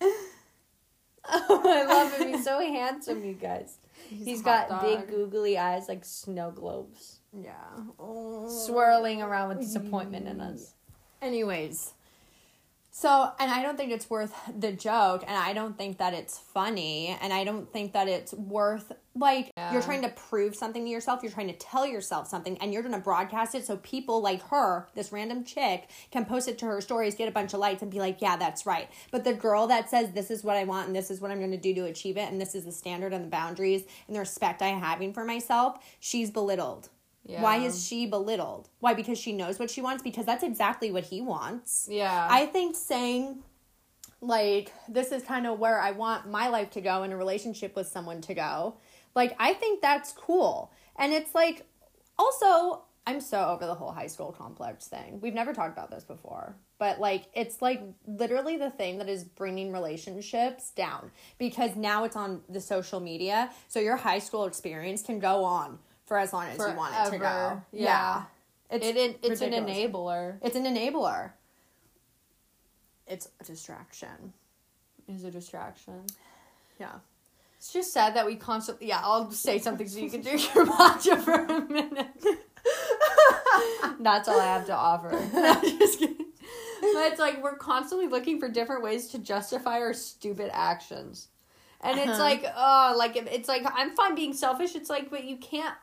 oh, 1.30 1.62
I 1.64 1.84
love 1.84 2.12
him. 2.18 2.34
He's 2.34 2.44
so 2.44 2.60
handsome, 2.60 3.24
you 3.24 3.34
guys. 3.34 3.78
He's 4.08 4.40
a 4.40 4.44
got 4.44 4.70
hot 4.70 4.82
big 4.82 5.08
googly 5.08 5.58
eyes 5.58 5.88
like 5.88 6.04
snow 6.04 6.50
globes, 6.50 7.20
Yeah. 7.32 7.52
Oh. 7.98 8.48
swirling 8.48 9.22
around 9.22 9.50
with 9.50 9.58
oh. 9.58 9.62
disappointment 9.62 10.28
in 10.28 10.40
us. 10.40 10.74
Anyways, 11.22 11.94
so, 12.96 13.32
and 13.40 13.50
I 13.50 13.60
don't 13.60 13.76
think 13.76 13.90
it's 13.90 14.08
worth 14.08 14.32
the 14.56 14.70
joke, 14.70 15.24
and 15.26 15.36
I 15.36 15.52
don't 15.52 15.76
think 15.76 15.98
that 15.98 16.14
it's 16.14 16.38
funny, 16.38 17.08
and 17.20 17.32
I 17.32 17.42
don't 17.42 17.72
think 17.72 17.92
that 17.94 18.06
it's 18.06 18.32
worth, 18.32 18.92
like, 19.16 19.50
Yeah. 19.56 19.72
you're 19.72 19.82
trying 19.82 20.02
to 20.02 20.10
prove 20.10 20.54
something 20.54 20.84
to 20.84 20.88
yourself, 20.88 21.20
you're 21.24 21.32
trying 21.32 21.48
to 21.48 21.54
tell 21.56 21.84
yourself 21.84 22.28
something, 22.28 22.56
and 22.58 22.72
you're 22.72 22.84
gonna 22.84 23.00
broadcast 23.00 23.56
it 23.56 23.66
so 23.66 23.78
people 23.78 24.20
like 24.20 24.42
her, 24.42 24.86
this 24.94 25.10
random 25.10 25.42
chick, 25.42 25.90
can 26.12 26.24
post 26.24 26.46
it 26.46 26.56
to 26.58 26.66
her 26.66 26.80
stories, 26.80 27.16
get 27.16 27.28
a 27.28 27.32
bunch 27.32 27.52
of 27.52 27.58
likes, 27.58 27.82
and 27.82 27.90
be 27.90 27.98
like, 27.98 28.22
yeah, 28.22 28.36
that's 28.36 28.64
right. 28.64 28.88
But 29.10 29.24
the 29.24 29.34
girl 29.34 29.66
that 29.66 29.90
says, 29.90 30.12
this 30.12 30.30
is 30.30 30.44
what 30.44 30.56
I 30.56 30.62
want, 30.62 30.86
and 30.86 30.94
this 30.94 31.10
is 31.10 31.20
what 31.20 31.32
I'm 31.32 31.40
gonna 31.40 31.56
do 31.56 31.74
to 31.74 31.86
achieve 31.86 32.16
it, 32.16 32.30
and 32.30 32.40
this 32.40 32.54
is 32.54 32.64
the 32.64 32.70
standard 32.70 33.12
and 33.12 33.24
the 33.24 33.28
boundaries 33.28 33.82
and 34.06 34.14
the 34.14 34.20
respect 34.20 34.62
I'm 34.62 34.78
having 34.78 35.12
for 35.12 35.24
myself, 35.24 35.78
she's 35.98 36.30
belittled. 36.30 36.90
Why 37.26 37.56
is 37.58 37.86
she 37.86 38.06
belittled? 38.06 38.68
Why? 38.80 38.94
Because 38.94 39.18
she 39.18 39.32
knows 39.32 39.58
what 39.58 39.70
she 39.70 39.80
wants? 39.80 40.02
Because 40.02 40.26
that's 40.26 40.42
exactly 40.42 40.90
what 40.90 41.04
he 41.04 41.20
wants. 41.20 41.88
Yeah. 41.90 42.28
I 42.30 42.46
think 42.46 42.76
saying, 42.76 43.42
like, 44.20 44.72
this 44.88 45.10
is 45.10 45.22
kind 45.22 45.46
of 45.46 45.58
where 45.58 45.80
I 45.80 45.92
want 45.92 46.30
my 46.30 46.48
life 46.48 46.70
to 46.72 46.80
go 46.80 47.02
in 47.02 47.12
a 47.12 47.16
relationship 47.16 47.76
with 47.76 47.86
someone 47.86 48.20
to 48.22 48.34
go, 48.34 48.76
like, 49.14 49.34
I 49.38 49.54
think 49.54 49.80
that's 49.80 50.12
cool. 50.12 50.70
And 50.96 51.12
it's 51.12 51.34
like, 51.34 51.66
also, 52.18 52.82
I'm 53.06 53.20
so 53.20 53.48
over 53.48 53.66
the 53.66 53.74
whole 53.74 53.92
high 53.92 54.06
school 54.06 54.32
complex 54.32 54.86
thing. 54.86 55.20
We've 55.20 55.34
never 55.34 55.52
talked 55.52 55.76
about 55.76 55.90
this 55.90 56.04
before, 56.04 56.56
but 56.78 57.00
like, 57.00 57.24
it's 57.34 57.60
like 57.60 57.82
literally 58.06 58.56
the 58.56 58.70
thing 58.70 58.98
that 58.98 59.08
is 59.08 59.24
bringing 59.24 59.72
relationships 59.72 60.70
down 60.70 61.10
because 61.38 61.76
now 61.76 62.04
it's 62.04 62.16
on 62.16 62.42
the 62.48 62.60
social 62.60 63.00
media. 63.00 63.50
So 63.68 63.78
your 63.78 63.96
high 63.96 64.20
school 64.20 64.44
experience 64.44 65.02
can 65.02 65.18
go 65.18 65.44
on 65.44 65.78
for 66.06 66.18
as 66.18 66.32
long 66.32 66.46
as 66.46 66.58
you 66.58 66.74
want 66.74 66.94
it 66.94 67.10
to 67.12 67.18
go. 67.18 67.24
Yeah. 67.24 67.60
Yeah. 67.72 68.22
It's, 68.70 68.86
it, 68.86 68.96
it 68.96 69.18
it's 69.22 69.40
an 69.40 69.52
enabler. 69.52 70.36
It's 70.42 70.56
an 70.56 70.64
enabler. 70.64 71.30
It's 73.06 73.28
a 73.40 73.44
distraction. 73.44 74.32
Is 75.08 75.24
a 75.24 75.30
distraction. 75.30 76.04
Yeah. 76.80 76.92
It's 77.58 77.72
just 77.72 77.92
sad 77.92 78.16
that 78.16 78.26
we 78.26 78.36
constantly. 78.36 78.88
Yeah, 78.88 79.00
I'll 79.02 79.30
say 79.30 79.58
something 79.58 79.86
so 79.88 79.98
you 79.98 80.10
can 80.10 80.22
drink 80.22 80.54
your 80.54 80.66
matcha 80.66 81.20
for 81.20 81.32
a 81.34 81.60
minute. 81.68 82.06
That's 84.00 84.28
all 84.28 84.40
I 84.40 84.44
have 84.46 84.66
to 84.66 84.74
offer. 84.74 85.10
No, 85.34 85.60
just 85.78 85.98
kidding. 85.98 86.16
But 86.80 87.12
it's 87.12 87.18
like 87.20 87.42
we're 87.42 87.56
constantly 87.56 88.06
looking 88.08 88.38
for 88.38 88.48
different 88.48 88.82
ways 88.82 89.08
to 89.08 89.18
justify 89.18 89.78
our 89.80 89.94
stupid 89.94 90.50
actions. 90.52 91.28
And 91.80 91.98
it's 91.98 92.08
Uh-huh. 92.12 92.22
like, 92.22 92.44
oh, 92.56 92.94
like 92.98 93.16
if- 93.16 93.30
it's 93.30 93.48
like 93.48 93.62
I'm 93.74 93.94
fine 93.96 94.14
being 94.14 94.32
selfish. 94.34 94.74
It's 94.74 94.90
like, 94.90 95.10
but 95.10 95.24
you 95.24 95.36
can't, 95.36 95.74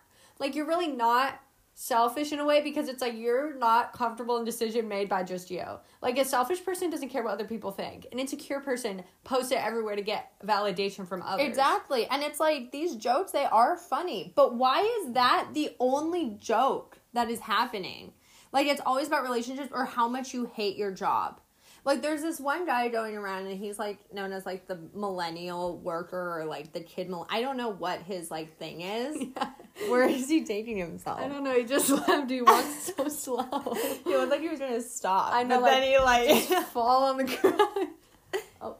like, 0.41 0.55
you're 0.55 0.67
really 0.67 0.87
not 0.87 1.39
selfish 1.73 2.31
in 2.31 2.39
a 2.39 2.45
way 2.45 2.61
because 2.61 2.89
it's 2.89 3.01
like 3.01 3.15
you're 3.17 3.55
not 3.55 3.93
comfortable 3.93 4.37
in 4.37 4.45
decision 4.45 4.87
made 4.87 5.09
by 5.09 5.23
just 5.23 5.49
you. 5.49 5.63
Like 6.01 6.17
a 6.17 6.25
selfish 6.25 6.63
person 6.63 6.89
doesn't 6.89 7.09
care 7.09 7.23
what 7.23 7.33
other 7.33 7.45
people 7.45 7.71
think. 7.71 8.07
An 8.11 8.19
insecure 8.19 8.59
person 8.59 9.03
posts 9.23 9.51
it 9.51 9.57
everywhere 9.57 9.95
to 9.95 10.01
get 10.01 10.31
validation 10.45 11.07
from 11.07 11.21
others. 11.23 11.47
Exactly. 11.47 12.07
And 12.07 12.23
it's 12.23 12.39
like 12.39 12.71
these 12.71 12.95
jokes, 12.95 13.31
they 13.31 13.45
are 13.45 13.77
funny. 13.77 14.33
But 14.35 14.55
why 14.55 14.81
is 15.01 15.13
that 15.13 15.49
the 15.53 15.75
only 15.79 16.37
joke 16.39 16.99
that 17.13 17.29
is 17.29 17.39
happening? 17.39 18.13
Like 18.51 18.67
it's 18.67 18.81
always 18.85 19.07
about 19.07 19.23
relationships 19.23 19.69
or 19.71 19.85
how 19.85 20.07
much 20.07 20.33
you 20.33 20.51
hate 20.53 20.75
your 20.75 20.91
job. 20.91 21.39
Like 21.83 22.03
there's 22.03 22.21
this 22.21 22.39
one 22.39 22.65
guy 22.67 22.89
going 22.89 23.17
around 23.17 23.47
and 23.47 23.57
he's 23.57 23.79
like 23.79 24.13
known 24.13 24.33
as 24.33 24.45
like 24.45 24.67
the 24.67 24.77
millennial 24.93 25.79
worker 25.79 26.39
or 26.39 26.45
like 26.45 26.73
the 26.73 26.81
kid 26.81 27.09
mill 27.09 27.25
I 27.29 27.41
don't 27.41 27.57
know 27.57 27.69
what 27.69 28.01
his 28.01 28.29
like 28.29 28.57
thing 28.59 28.81
is. 28.81 29.17
Where 29.89 30.03
is 30.03 30.29
he 30.29 30.43
taking 30.43 30.77
himself? 30.77 31.19
I 31.19 31.27
don't 31.27 31.43
know. 31.43 31.53
He 31.53 31.63
just 31.63 31.89
left. 32.07 32.29
He 32.29 32.41
walks 32.41 32.91
so 32.95 33.07
slow. 33.09 33.73
He 34.03 34.09
looked 34.15 34.31
like 34.31 34.41
he 34.41 34.49
was 34.49 34.59
gonna 34.59 34.81
stop. 34.81 35.33
I 35.33 35.43
know, 35.43 35.55
But 35.59 35.63
like, 35.63 35.71
then 35.73 35.83
he 35.91 35.97
like 35.99 36.47
Just 36.49 36.67
fall 36.71 37.03
on 37.05 37.17
the 37.17 37.23
ground. 37.25 37.87
Oh, 38.61 38.75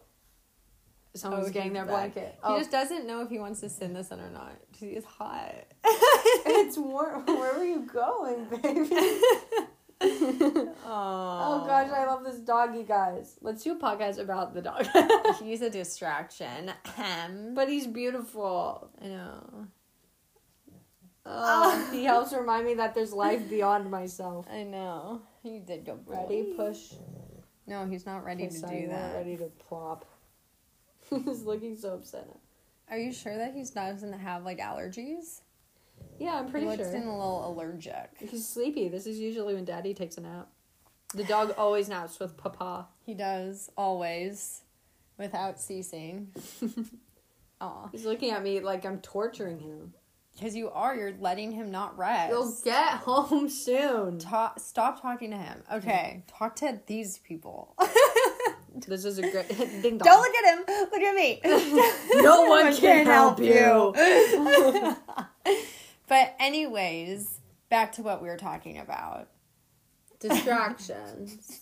someone's 1.15 1.47
Oh, 1.47 1.51
getting 1.51 1.73
their 1.73 1.85
back. 1.85 2.13
blanket. 2.13 2.33
He 2.35 2.39
Oh, 2.43 2.57
just 2.57 2.71
doesn't 2.71 3.05
know 3.07 3.21
if 3.21 3.29
he 3.29 3.39
wants 3.39 3.61
to 3.61 3.69
send 3.69 3.95
this 3.95 4.11
in 4.11 4.19
or 4.19 4.29
not. 4.29 4.53
He 4.77 4.87
is 4.87 5.03
hot. 5.05 5.55
it's 5.83 6.77
warm. 6.77 7.25
Where 7.25 7.53
are 7.55 7.63
you 7.65 7.81
going, 7.91 8.45
baby? 8.45 8.89
oh, 10.03 10.75
Oh 10.85 11.63
gosh, 11.67 11.89
I 11.91 12.05
love 12.05 12.23
this 12.23 12.37
dog, 12.39 12.75
you 12.75 12.83
guys. 12.83 13.37
Let's 13.41 13.63
do 13.63 13.73
a 13.73 13.75
podcast 13.75 14.19
about 14.19 14.53
the 14.53 14.61
dog. 14.61 14.87
He's 15.43 15.61
a 15.61 15.69
distraction. 15.69 16.71
Ahem. 16.85 17.53
but 17.53 17.69
he's 17.69 17.87
beautiful. 17.87 18.89
I 19.01 19.07
know. 19.07 19.67
Oh, 21.25 21.89
he 21.91 22.05
helps 22.05 22.33
remind 22.33 22.65
me 22.65 22.73
that 22.75 22.95
there's 22.95 23.13
life 23.13 23.49
beyond 23.49 23.89
myself. 23.89 24.47
I 24.51 24.63
know. 24.63 25.21
He 25.43 25.59
did 25.59 25.85
go 25.85 25.99
Ready, 26.05 26.53
push. 26.55 26.93
No, 27.67 27.85
he's 27.85 28.05
not 28.05 28.25
ready 28.25 28.47
to 28.47 28.59
do 28.59 28.67
we're 28.67 28.87
that. 28.87 29.15
Ready 29.15 29.37
to 29.37 29.45
plop. 29.67 30.05
He's 31.09 31.43
looking 31.43 31.77
so 31.77 31.93
upset. 31.93 32.27
Are 32.89 32.97
you 32.97 33.13
sure 33.13 33.37
that 33.37 33.53
he 33.53 33.63
doesn't 33.63 34.13
have 34.13 34.43
like 34.43 34.59
allergies? 34.59 35.41
Yeah, 36.19 36.35
I'm 36.35 36.49
pretty 36.49 36.65
he 36.65 36.71
looks 36.71 36.89
sure. 36.89 36.95
in 36.95 37.03
a 37.03 37.17
little 37.17 37.47
allergic. 37.49 38.09
He's 38.17 38.47
sleepy. 38.47 38.89
This 38.89 39.07
is 39.07 39.19
usually 39.19 39.53
when 39.53 39.65
Daddy 39.65 39.93
takes 39.93 40.17
a 40.17 40.21
nap. 40.21 40.49
The 41.13 41.23
dog 41.23 41.53
always 41.57 41.89
naps 41.89 42.19
with 42.19 42.37
Papa. 42.37 42.87
He 43.05 43.13
does 43.13 43.69
always, 43.77 44.61
without 45.17 45.59
ceasing. 45.59 46.29
Aw, 47.61 47.89
He's 47.91 48.05
looking 48.05 48.31
at 48.31 48.43
me 48.43 48.59
like 48.59 48.85
I'm 48.85 48.99
torturing 48.99 49.59
him. 49.59 49.93
Because 50.35 50.55
you 50.55 50.69
are. 50.69 50.95
You're 50.95 51.13
letting 51.19 51.51
him 51.51 51.71
not 51.71 51.97
rest. 51.97 52.31
You'll 52.31 52.55
get 52.63 52.89
home 53.05 53.49
soon. 53.49 54.19
Ta- 54.19 54.53
stop 54.57 55.01
talking 55.01 55.31
to 55.31 55.37
him. 55.37 55.63
Okay, 55.71 56.23
talk 56.27 56.55
to 56.57 56.79
these 56.87 57.17
people. 57.19 57.75
This 58.87 59.03
is 59.03 59.17
a 59.17 59.29
great 59.29 59.49
ding 59.81 59.97
dong. 59.97 60.05
Don't 60.05 60.21
look 60.21 60.33
at 60.33 60.57
him. 60.57 60.87
Look 60.93 61.01
at 61.01 61.13
me. 61.13 61.41
No 62.23 62.43
one 62.43 62.73
can 62.73 63.05
help 63.05 63.37
you. 63.37 63.93
but 66.07 66.35
anyways, 66.39 67.39
back 67.69 67.91
to 67.93 68.01
what 68.01 68.21
we 68.21 68.29
were 68.29 68.37
talking 68.37 68.77
about. 68.77 69.27
Distractions. 70.21 71.59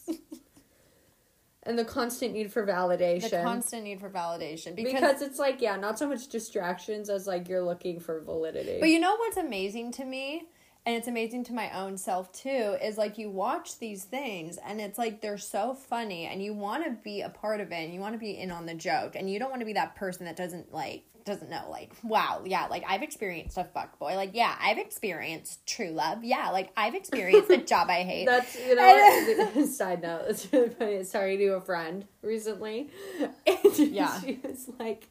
And 1.64 1.78
the 1.78 1.86
constant 1.86 2.34
need 2.34 2.52
for 2.52 2.66
validation. 2.66 3.30
The 3.30 3.44
constant 3.44 3.84
need 3.84 4.00
for 4.00 4.10
validation 4.10 4.76
because, 4.76 4.94
because 4.94 5.22
it's 5.22 5.40
like 5.40 5.62
yeah, 5.62 5.76
not 5.76 6.00
so 6.00 6.08
much 6.08 6.28
distractions 6.28 7.10
as 7.10 7.28
like 7.28 7.50
you're 7.50 7.64
looking 7.64 8.00
for 8.00 8.22
validity. 8.22 8.78
But 8.80 8.90
you 8.90 9.00
know 9.00 9.16
what's 9.18 9.38
amazing 9.38 9.92
to 9.94 10.06
me? 10.06 10.48
And 10.90 10.98
it's 10.98 11.08
amazing 11.08 11.44
to 11.44 11.54
my 11.54 11.70
own 11.80 11.98
self 12.00 12.32
too, 12.32 12.76
is 12.82 12.98
like 12.98 13.20
you 13.20 13.30
watch 13.30 13.78
these 13.78 14.06
things 14.06 14.58
and 14.66 14.82
it's 14.82 14.98
like 14.98 15.22
they're 15.22 15.38
so 15.38 15.76
funny 15.76 16.26
and 16.26 16.42
you 16.42 16.52
want 16.56 16.84
to 16.84 16.90
be 17.04 17.22
a 17.22 17.30
part 17.30 17.62
of 17.62 17.72
it 17.72 17.76
and 17.76 17.94
you 17.94 18.00
want 18.00 18.16
to 18.16 18.18
be 18.20 18.32
in 18.32 18.50
on 18.50 18.66
the 18.66 18.74
joke 18.74 19.16
and 19.16 19.30
you 19.30 19.38
don't 19.38 19.52
want 19.52 19.62
to 19.62 19.68
be 19.68 19.74
that 19.74 19.96
person 19.96 20.26
that 20.26 20.36
doesn't 20.36 20.74
like 20.74 21.04
doesn't 21.26 21.52
know 21.52 21.68
like 21.70 21.92
wow 22.02 22.42
yeah 22.44 22.66
like 22.72 22.84
i've 22.88 23.04
experienced 23.04 23.56
a 23.56 23.64
fuck 23.64 24.00
boy 24.00 24.16
like 24.16 24.32
yeah 24.34 24.56
i've 24.60 24.80
experienced 24.80 25.64
true 25.68 25.92
love 25.92 26.24
yeah 26.24 26.50
like 26.50 26.72
i've 26.76 26.96
experienced 26.96 27.52
a 27.52 27.58
job 27.74 27.88
i 27.92 28.02
hate 28.02 28.26
That's 28.26 28.58
you 28.60 28.74
know. 28.74 29.66
Side 29.68 30.02
note. 30.02 30.24
It's 30.30 30.52
really 30.52 30.70
funny. 30.70 30.96
I 30.96 30.98
was 30.98 31.12
talking 31.12 31.38
to 31.38 31.48
a 31.54 31.62
friend 31.62 32.08
recently, 32.24 32.90
and 33.46 33.78
Yeah. 33.78 34.20
she 34.22 34.40
was 34.44 34.72
like, 34.80 35.08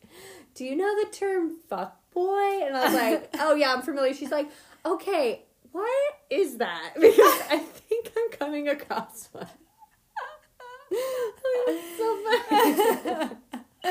"Do 0.57 0.65
you 0.65 0.75
know 0.75 0.93
the 1.05 1.11
term 1.17 1.53
fuck 1.69 1.97
boy?" 2.11 2.63
And 2.67 2.77
I 2.77 2.85
was 2.87 2.95
like, 2.95 3.31
"Oh 3.39 3.55
yeah, 3.55 3.73
I'm 3.75 3.83
familiar." 3.83 4.13
She's 4.13 4.33
like, 4.33 4.49
"Okay, 4.85 5.45
what 5.73 6.15
is 6.31 6.59
that?" 6.59 6.95
Because 7.01 7.41
I 7.51 7.59
think 7.59 8.13
I'm 8.17 8.31
coming 8.39 8.69
across 8.69 9.29
one. 9.33 9.49
So 11.99 12.19
funny. 12.25 13.31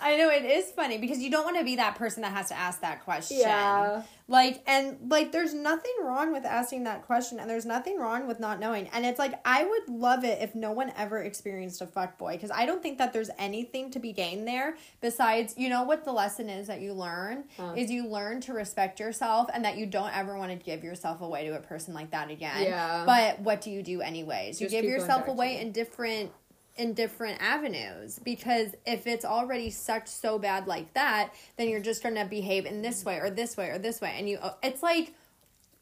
I 0.00 0.16
know 0.18 0.28
it 0.30 0.44
is 0.44 0.70
funny 0.72 0.98
because 0.98 1.18
you 1.18 1.30
don't 1.30 1.44
want 1.44 1.56
to 1.58 1.64
be 1.64 1.76
that 1.76 1.96
person 1.96 2.22
that 2.22 2.32
has 2.32 2.48
to 2.48 2.54
ask 2.56 2.80
that 2.82 3.04
question. 3.04 3.38
Yeah. 3.40 4.02
Like 4.26 4.62
and 4.66 5.10
like 5.10 5.32
there's 5.32 5.52
nothing 5.52 5.92
wrong 6.02 6.32
with 6.32 6.46
asking 6.46 6.84
that 6.84 7.02
question 7.02 7.38
and 7.38 7.48
there's 7.48 7.66
nothing 7.66 7.98
wrong 7.98 8.26
with 8.26 8.40
not 8.40 8.58
knowing. 8.58 8.88
And 8.88 9.04
it's 9.04 9.18
like 9.18 9.38
I 9.44 9.64
would 9.64 9.88
love 9.88 10.24
it 10.24 10.40
if 10.42 10.54
no 10.54 10.72
one 10.72 10.92
ever 10.96 11.22
experienced 11.22 11.82
a 11.82 11.86
fuck 11.86 12.16
boy 12.16 12.32
because 12.32 12.50
I 12.50 12.64
don't 12.64 12.82
think 12.82 12.96
that 12.98 13.12
there's 13.12 13.28
anything 13.38 13.90
to 13.90 13.98
be 13.98 14.12
gained 14.12 14.48
there 14.48 14.76
besides 15.02 15.54
you 15.58 15.68
know 15.68 15.82
what 15.82 16.04
the 16.04 16.12
lesson 16.12 16.48
is 16.48 16.68
that 16.68 16.80
you 16.80 16.92
learn 16.94 17.44
Huh. 17.58 17.74
is 17.76 17.90
you 17.90 18.08
learn 18.08 18.40
to 18.42 18.54
respect 18.54 18.98
yourself 18.98 19.48
and 19.52 19.64
that 19.64 19.76
you 19.76 19.84
don't 19.86 20.14
ever 20.16 20.38
want 20.38 20.50
to 20.52 20.56
give 20.56 20.82
yourself 20.82 21.20
away 21.20 21.46
to 21.46 21.56
a 21.56 21.60
person 21.60 21.92
like 21.92 22.10
that 22.12 22.30
again. 22.30 22.62
Yeah. 22.62 23.04
But 23.04 23.40
what 23.40 23.60
do 23.60 23.70
you 23.70 23.82
do 23.82 24.00
anyways? 24.00 24.60
You 24.60 24.66
Just 24.68 24.72
give 24.72 24.84
yourself 24.84 25.28
away 25.28 25.60
in 25.60 25.72
different 25.72 26.30
in 26.76 26.92
different 26.94 27.40
avenues 27.40 28.18
because 28.18 28.68
if 28.84 29.06
it's 29.06 29.24
already 29.24 29.70
sucked 29.70 30.08
so 30.08 30.38
bad 30.38 30.66
like 30.66 30.92
that 30.94 31.32
then 31.56 31.68
you're 31.68 31.80
just 31.80 32.02
going 32.02 32.14
to 32.16 32.24
behave 32.24 32.66
in 32.66 32.82
this 32.82 33.04
way 33.04 33.18
or 33.18 33.30
this 33.30 33.56
way 33.56 33.68
or 33.70 33.78
this 33.78 34.00
way 34.00 34.14
and 34.18 34.28
you 34.28 34.36
uh, 34.38 34.52
it's 34.62 34.82
like 34.82 35.14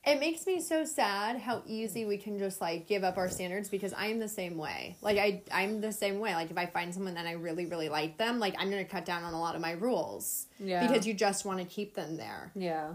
it 0.05 0.18
makes 0.18 0.46
me 0.46 0.61
so 0.61 0.85
sad 0.85 1.38
how 1.38 1.62
easy 1.64 2.05
we 2.05 2.18
can 2.18 2.37
just 2.38 2.61
like 2.61 2.88
give 2.88 3.05
up 3.05 3.16
our 3.16 3.28
standards 3.28 3.68
because 3.68 3.94
I'm 3.96 4.18
the 4.18 4.26
same 4.28 4.59
way. 4.59 4.96
Like 5.00 5.16
I 5.16 5.42
I'm 5.52 5.81
the 5.81 5.92
same 5.92 6.18
way. 6.18 6.35
Like 6.35 6.50
if 6.50 6.59
I 6.59 6.66
find 6.66 6.92
someone 6.92 7.14
that 7.14 7.26
I 7.28 7.35
really 7.35 7.66
really 7.66 7.88
like 7.88 8.18
them, 8.18 8.40
like 8.40 8.57
I'm 8.59 8.68
going 8.68 8.85
to 8.85 8.90
cut 8.90 9.05
down 9.05 9.22
on 9.22 9.33
a 9.33 9.38
lot 9.40 9.55
of 9.55 9.61
my 9.61 9.70
rules 9.72 10.46
Yeah. 10.59 10.85
because 10.85 11.07
you 11.07 11.14
just 11.14 11.44
want 11.44 11.61
to 11.61 11.64
keep 11.64 11.94
them 11.94 12.16
there. 12.16 12.50
Yeah. 12.57 12.94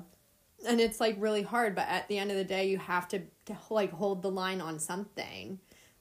And 0.68 0.82
it's 0.82 1.00
like 1.00 1.16
really 1.18 1.44
hard, 1.44 1.76
but 1.76 1.88
at 1.88 2.10
the 2.10 2.18
end 2.18 2.30
of 2.30 2.36
the 2.36 2.44
day 2.44 2.68
you 2.68 2.78
have 2.78 3.08
to, 3.10 3.20
to 3.46 3.56
like 3.70 3.94
hold 3.94 4.22
the 4.22 4.30
line 4.32 4.60
on 4.60 4.78
something. 4.78 5.60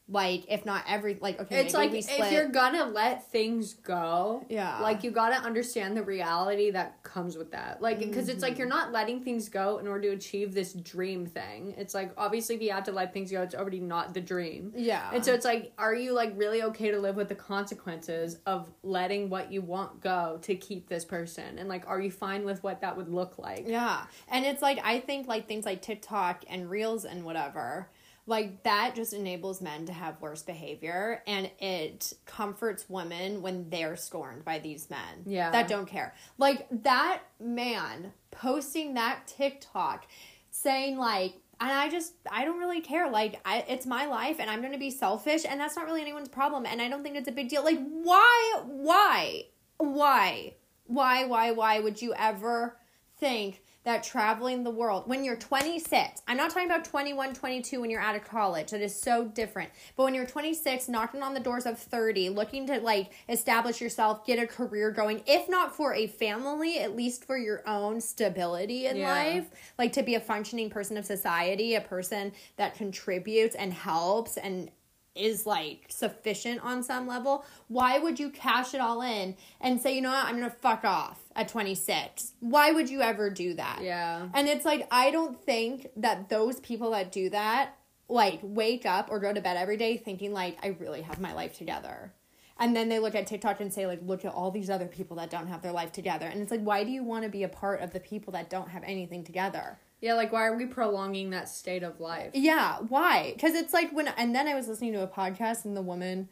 Like 0.09 0.45
if 0.49 0.65
not 0.65 0.85
every 0.87 1.19
like 1.21 1.41
okay, 1.41 1.65
It's 1.65 1.75
like 1.75 1.91
if 1.93 2.31
you're 2.33 2.49
gonna 2.49 2.85
let 2.85 3.29
things 3.33 3.75
go, 3.75 4.45
Yeah. 4.49 4.79
like 4.81 5.03
you 5.03 5.11
gotta 5.11 5.35
understand 5.37 5.97
the 5.97 6.05
reality 6.05 6.71
that 6.71 7.03
comes 7.03 7.37
with 7.37 7.51
that. 7.51 7.83
Like, 7.83 7.99
because 7.99 8.29
it's 8.29 8.41
like 8.41 8.53
mm-hmm. 8.53 8.61
you're 8.61 8.69
not 8.69 8.93
letting 8.93 9.25
things 9.25 9.49
go 9.49 9.79
in 9.79 9.89
order 9.89 10.03
to 10.03 10.15
achieve 10.15 10.55
this 10.55 10.75
dream 10.75 11.27
thing. 11.27 11.75
It's 11.77 11.93
like 11.93 12.13
obviously 12.17 12.55
if 12.55 12.63
you 12.63 12.71
have 12.71 12.85
to 12.85 12.93
let 12.93 13.13
things 13.13 13.33
go, 13.33 13.43
it's 13.43 13.55
already 13.57 13.81
not 13.81 14.15
the 14.15 14.21
dream. 14.21 14.73
Yeah. 14.77 15.11
And 15.13 15.25
so 15.25 15.35
it's 15.35 15.45
like, 15.45 15.73
are 15.77 15.95
you 15.95 16.13
like 16.13 16.33
really 16.37 16.63
okay 16.63 16.93
to 16.93 17.01
live 17.01 17.17
with 17.17 17.29
the 17.29 17.35
consequences 17.35 18.39
of 18.47 18.71
letting 18.85 19.29
what 19.29 19.51
you 19.51 19.61
want 19.61 20.01
go 20.01 20.39
to 20.43 20.55
keep 20.55 20.89
this 20.89 21.05
person? 21.05 21.59
And 21.59 21.69
like, 21.69 21.89
are 21.89 22.01
you 22.01 22.13
fine 22.13 22.45
with 22.45 22.63
what 22.63 22.81
that 22.83 22.97
would 22.97 23.09
look 23.09 23.39
like? 23.39 23.65
Yeah. 23.67 24.05
And 24.29 24.47
it's 24.47 24.63
like 24.63 24.79
I 24.85 25.01
think 25.01 25.27
like 25.27 25.49
things 25.49 25.65
like 25.65 25.83
TikTok 25.83 26.45
and 26.49 26.71
Reels 26.71 27.05
and 27.05 27.25
whatever, 27.25 27.91
like 28.27 28.65
that 28.65 28.95
just 28.97 29.13
enables 29.13 29.61
men 29.61 29.87
to 29.87 29.93
have 29.93 30.21
worse 30.21 30.43
behavior 30.43 31.23
and 31.27 31.51
it 31.61 32.13
comforts 32.27 32.89
women 32.89 33.41
when 33.41 33.71
they're 33.71 33.97
scorned 33.97 34.45
by 34.45 34.59
these 34.59 34.91
men. 34.91 35.23
Yeah. 35.25 35.51
That 35.51 35.69
don't 35.69 35.87
care. 35.87 36.15
Like 36.37 36.67
that 36.83 37.23
man 37.41 38.13
posting 38.33 38.95
that 38.95 39.27
TikTok 39.27 40.07
saying 40.51 40.99
like 40.99 41.35
and 41.61 41.71
I 41.71 41.89
just 41.89 42.15
I 42.31 42.45
don't 42.45 42.59
really 42.59 42.81
care. 42.81 43.09
Like 43.09 43.41
I 43.45 43.65
it's 43.69 43.87
my 43.87 44.07
life 44.07 44.41
and 44.41 44.51
I'm 44.51 44.61
going 44.61 44.73
to 44.73 44.79
be 44.79 44.91
selfish 44.91 45.45
and 45.49 45.61
that's 45.61 45.77
not 45.77 45.87
really 45.87 46.03
anyone's 46.03 46.29
problem 46.29 46.67
and 46.67 46.83
I 46.83 46.89
don't 46.89 47.03
think 47.03 47.17
it's 47.17 47.29
a 47.29 47.33
big 47.33 47.49
deal. 47.49 47.65
Like 47.65 47.79
why 47.79 48.63
why 48.67 49.45
why 49.79 50.55
why 50.87 51.25
why 51.27 51.53
why 51.53 51.79
would 51.79 52.03
you 52.03 52.13
ever 52.15 52.77
think 53.19 53.63
that 53.87 54.03
traveling 54.03 54.65
the 54.65 54.71
world. 54.71 55.05
When 55.07 55.25
you're 55.25 55.37
26 55.37 56.21
i'm 56.29 56.37
not 56.37 56.51
talking 56.51 56.69
about 56.69 56.85
21 56.85 57.33
22 57.33 57.81
when 57.81 57.89
you're 57.89 58.01
out 58.01 58.17
of 58.17 58.25
college. 58.25 58.73
That 58.73 58.83
is 58.83 58.95
so 59.01 59.25
different. 59.25 59.71
But 59.97 60.03
when 60.03 60.15
you're 60.15 60.27
26 60.27 60.89
knocking 60.89 61.23
on 61.23 61.33
the 61.35 61.41
doors 61.41 61.65
of 61.67 61.79
30 61.79 62.29
looking 62.31 62.67
to 62.67 62.81
like 62.81 63.13
establish 63.29 63.81
yourself 63.81 64.27
get 64.27 64.39
a 64.39 64.47
career 64.47 64.91
going 64.91 65.23
if 65.27 65.49
not 65.49 65.75
for 65.75 65.95
a 65.95 66.09
family 66.09 66.81
at 66.81 66.95
least 66.97 67.25
for 67.25 67.39
your 67.39 67.63
own 67.67 68.01
stability 68.01 68.87
in 68.87 68.97
Yeah. 68.97 69.11
life 69.13 69.47
like 69.79 69.93
to 69.93 70.03
be 70.03 70.17
a 70.17 70.21
functioning 70.21 70.69
person 70.69 70.97
of 70.97 71.07
society 71.07 71.77
a 71.77 71.81
person 71.81 72.33
that 72.57 72.75
contributes 72.75 73.55
and 73.55 73.73
helps 73.73 74.37
and 74.37 74.71
is 75.17 75.47
like 75.47 75.87
sufficient 75.89 76.63
on 76.63 76.83
some 76.83 77.07
level, 77.07 77.45
why 77.69 77.99
would 77.99 78.19
you 78.19 78.31
cash 78.31 78.75
it 78.75 78.81
all 78.81 79.03
in 79.03 79.37
and 79.61 79.81
say, 79.81 79.95
you 79.95 80.03
know 80.03 80.11
what, 80.11 80.27
I'm 80.27 80.37
gonna 80.37 80.51
fuck 80.51 80.85
off 80.85 81.21
at 81.35 81.49
26? 81.49 82.35
Why 82.41 82.73
would 82.73 82.89
you 82.91 83.01
ever 83.01 83.31
do 83.31 83.55
that? 83.55 83.81
Yeah. 83.83 84.29
And 84.35 84.49
it's 84.49 84.65
like, 84.65 84.87
I 84.91 85.11
don't 85.11 85.41
think 85.41 85.89
that 85.97 86.29
those 86.29 86.61
people 86.61 86.91
that 86.91 87.13
do 87.13 87.31
that, 87.31 87.77
like, 88.09 88.41
wake 88.43 88.87
up 88.87 89.09
or 89.11 89.19
go 89.19 89.33
to 89.33 89.41
bed 89.41 89.57
every 89.57 89.77
day 89.77 89.97
thinking, 89.97 90.33
like, 90.33 90.59
I 90.63 90.77
really 90.79 91.03
have 91.03 91.21
my 91.21 91.33
life 91.33 91.57
together. 91.59 92.13
And 92.59 92.75
then 92.75 92.89
they 92.89 92.99
look 92.99 93.15
at 93.15 93.27
TikTok 93.27 93.61
and 93.61 93.73
say, 93.73 93.87
like, 93.87 94.01
look 94.03 94.25
at 94.25 94.33
all 94.33 94.51
these 94.51 94.71
other 94.71 94.87
people 94.87 95.17
that 95.17 95.29
don't 95.29 95.49
have 95.49 95.61
their 95.61 95.73
life 95.73 95.93
together. 95.93 96.27
And 96.27 96.41
it's 96.41 96.51
like, 96.51 96.63
why 96.63 96.85
do 96.85 96.91
you 96.91 97.05
want 97.05 97.25
to 97.25 97.29
be 97.29 97.43
a 97.43 97.49
part 97.49 97.81
of 97.81 97.93
the 97.93 98.01
people 98.01 98.33
that 98.33 98.49
don't 98.49 98.71
have 98.71 98.83
anything 98.85 99.25
together? 99.25 99.79
Yeah, 100.01 100.15
like 100.15 100.33
why 100.33 100.47
are 100.47 100.57
we 100.57 100.67
prolonging 100.67 101.31
that 101.31 101.49
state 101.49 101.83
of 101.83 102.01
life? 102.01 102.33
Yeah, 102.35 102.79
why? 102.89 103.33
Because 103.35 103.55
it's 103.55 103.73
like 103.73 103.93
when, 103.93 104.09
and 104.09 104.35
then 104.35 104.47
I 104.47 104.55
was 104.55 104.69
listening 104.69 104.93
to 104.93 105.03
a 105.03 105.07
podcast 105.09 105.65
and 105.65 105.77
the 105.77 105.83
woman, 105.83 106.29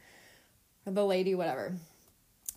the 0.85 1.05
lady, 1.05 1.35
whatever, 1.35 1.75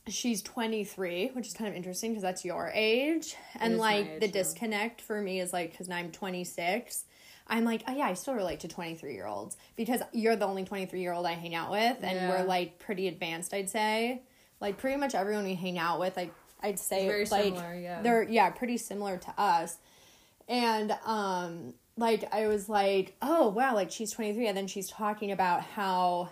she's 0.07 0.41
23, 0.41 1.31
which 1.33 1.47
is 1.47 1.53
kind 1.53 1.69
of 1.69 1.75
interesting 1.75 2.11
because 2.11 2.23
that's 2.23 2.43
your 2.43 2.71
age. 2.73 3.35
And 3.59 3.77
like 3.77 4.05
age, 4.05 4.19
the 4.19 4.25
yeah. 4.27 4.33
disconnect 4.33 5.01
for 5.01 5.21
me 5.21 5.39
is 5.39 5.53
like, 5.53 5.71
because 5.71 5.87
now 5.87 5.97
I'm 5.97 6.11
26. 6.11 7.05
I'm 7.47 7.63
like, 7.63 7.83
oh 7.87 7.95
yeah, 7.95 8.07
I 8.07 8.13
still 8.13 8.33
relate 8.33 8.59
to 8.61 8.67
23 8.67 9.13
year 9.13 9.25
olds 9.25 9.55
because 9.77 10.01
you're 10.11 10.35
the 10.35 10.45
only 10.45 10.65
23 10.65 10.99
year 10.99 11.13
old 11.13 11.25
I 11.25 11.31
hang 11.33 11.55
out 11.55 11.71
with, 11.71 11.97
and 12.01 12.15
Yeah. 12.17 12.29
we're 12.29 12.43
like 12.45 12.79
pretty 12.79 13.07
advanced, 13.07 13.53
I'd 13.53 13.69
say. 13.69 14.23
Like 14.59 14.77
pretty 14.77 14.97
much 14.97 15.15
everyone 15.15 15.45
we 15.45 15.55
hang 15.55 15.77
out 15.77 15.99
with, 16.01 16.17
like 16.17 16.33
I'd 16.61 16.79
say, 16.79 17.07
Very 17.07 17.25
like 17.25 17.43
similar, 17.55 17.75
yeah. 17.75 18.01
they're 18.01 18.23
yeah 18.23 18.49
pretty 18.49 18.77
similar 18.77 19.15
to 19.17 19.33
us 19.37 19.77
and 20.47 20.95
um 21.05 21.73
like 21.97 22.23
i 22.33 22.47
was 22.47 22.69
like 22.69 23.15
oh 23.21 23.49
wow 23.49 23.73
like 23.75 23.91
she's 23.91 24.11
23 24.11 24.47
and 24.47 24.57
then 24.57 24.67
she's 24.67 24.89
talking 24.89 25.31
about 25.31 25.61
how 25.61 26.29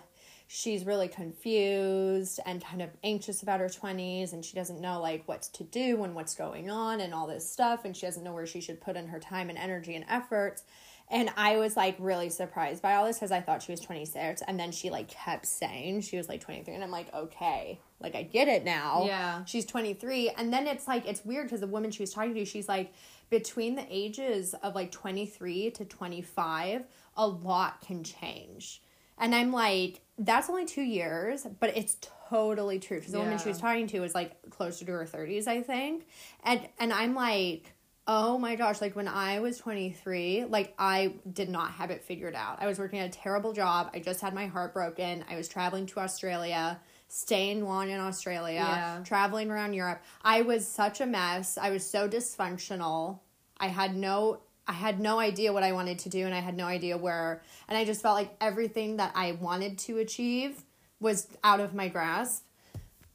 she's 0.48 0.84
really 0.86 1.08
confused 1.08 2.38
and 2.46 2.62
kind 2.64 2.80
of 2.82 2.90
anxious 3.02 3.42
about 3.42 3.60
her 3.60 3.66
20s 3.68 4.32
and 4.32 4.44
she 4.44 4.54
doesn't 4.54 4.80
know 4.80 5.00
like 5.00 5.26
what 5.26 5.42
to 5.42 5.64
do 5.64 6.02
and 6.04 6.14
what's 6.14 6.34
going 6.34 6.70
on 6.70 7.00
and 7.00 7.12
all 7.12 7.26
this 7.26 7.50
stuff 7.50 7.84
and 7.84 7.96
she 7.96 8.06
doesn't 8.06 8.22
know 8.24 8.32
where 8.32 8.46
she 8.46 8.60
should 8.60 8.80
put 8.80 8.96
in 8.96 9.08
her 9.08 9.18
time 9.18 9.48
and 9.48 9.58
energy 9.58 9.94
and 9.94 10.04
efforts 10.08 10.62
and 11.10 11.30
i 11.36 11.56
was 11.56 11.76
like 11.76 11.96
really 11.98 12.28
surprised 12.30 12.80
by 12.80 12.94
all 12.94 13.04
this 13.06 13.16
because 13.16 13.32
i 13.32 13.40
thought 13.40 13.62
she 13.62 13.72
was 13.72 13.80
26 13.80 14.42
and 14.46 14.58
then 14.58 14.70
she 14.70 14.88
like 14.90 15.08
kept 15.08 15.46
saying 15.46 16.00
she 16.00 16.16
was 16.16 16.28
like 16.28 16.40
23 16.40 16.74
and 16.74 16.84
i'm 16.84 16.90
like 16.92 17.12
okay 17.12 17.80
like 18.00 18.14
i 18.14 18.22
get 18.22 18.46
it 18.46 18.64
now 18.64 19.04
Yeah. 19.06 19.44
she's 19.46 19.64
23 19.66 20.30
and 20.36 20.52
then 20.52 20.66
it's 20.68 20.86
like 20.86 21.06
it's 21.06 21.24
weird 21.24 21.46
because 21.46 21.60
the 21.60 21.66
woman 21.66 21.90
she 21.90 22.02
was 22.02 22.12
talking 22.12 22.34
to 22.34 22.44
she's 22.44 22.68
like 22.68 22.92
between 23.30 23.74
the 23.74 23.86
ages 23.90 24.54
of 24.62 24.74
like 24.74 24.90
23 24.90 25.70
to 25.72 25.84
25 25.84 26.84
a 27.16 27.26
lot 27.26 27.80
can 27.80 28.04
change. 28.04 28.82
And 29.18 29.34
i'm 29.34 29.52
like 29.52 30.00
that's 30.18 30.48
only 30.50 30.66
two 30.66 30.82
years 30.82 31.46
but 31.58 31.76
it's 31.76 31.96
totally 32.28 32.78
true 32.78 32.98
because 32.98 33.12
the 33.12 33.18
woman 33.18 33.38
she 33.38 33.48
was 33.48 33.58
talking 33.58 33.86
to 33.88 34.00
was 34.00 34.14
like 34.14 34.50
closer 34.50 34.84
to 34.84 34.92
her 34.92 35.04
30s 35.04 35.46
i 35.46 35.62
think. 35.62 36.06
And 36.44 36.60
and 36.78 36.92
i'm 36.92 37.14
like 37.14 37.72
oh 38.06 38.38
my 38.38 38.54
gosh 38.56 38.80
like 38.80 38.94
when 38.94 39.08
i 39.08 39.40
was 39.40 39.58
23 39.58 40.44
like 40.48 40.74
i 40.78 41.14
did 41.32 41.48
not 41.48 41.70
have 41.72 41.90
it 41.90 42.02
figured 42.02 42.34
out. 42.34 42.58
I 42.60 42.66
was 42.66 42.78
working 42.78 42.98
at 42.98 43.08
a 43.08 43.18
terrible 43.18 43.52
job. 43.52 43.90
I 43.94 44.00
just 44.00 44.20
had 44.20 44.34
my 44.34 44.46
heart 44.46 44.74
broken. 44.74 45.24
I 45.30 45.36
was 45.36 45.48
traveling 45.48 45.86
to 45.86 46.00
australia 46.00 46.78
staying 47.08 47.64
long 47.64 47.90
in 47.90 48.00
australia 48.00 48.60
Yeah. 48.60 49.00
traveling 49.04 49.50
around 49.50 49.74
Europe. 49.74 50.02
I 50.22 50.42
was 50.42 50.66
such 50.66 51.00
a 51.00 51.06
mess. 51.06 51.56
I 51.56 51.70
was 51.70 51.88
so 51.88 52.08
dysfunctional. 52.08 53.20
I 53.58 53.68
had 53.68 53.96
no 53.96 54.40
I 54.68 54.72
had 54.72 54.98
no 54.98 55.20
idea 55.20 55.52
what 55.52 55.62
I 55.62 55.70
wanted 55.72 56.00
to 56.00 56.08
do 56.08 56.26
and 56.26 56.34
I 56.34 56.40
had 56.40 56.56
no 56.56 56.66
idea 56.66 56.98
where 56.98 57.42
and 57.68 57.78
I 57.78 57.84
just 57.84 58.02
felt 58.02 58.16
like 58.16 58.34
everything 58.40 58.96
that 58.96 59.12
I 59.14 59.32
wanted 59.32 59.78
to 59.86 59.98
achieve 59.98 60.64
was 60.98 61.28
out 61.44 61.60
of 61.60 61.72
my 61.74 61.88
grasp 61.88 62.42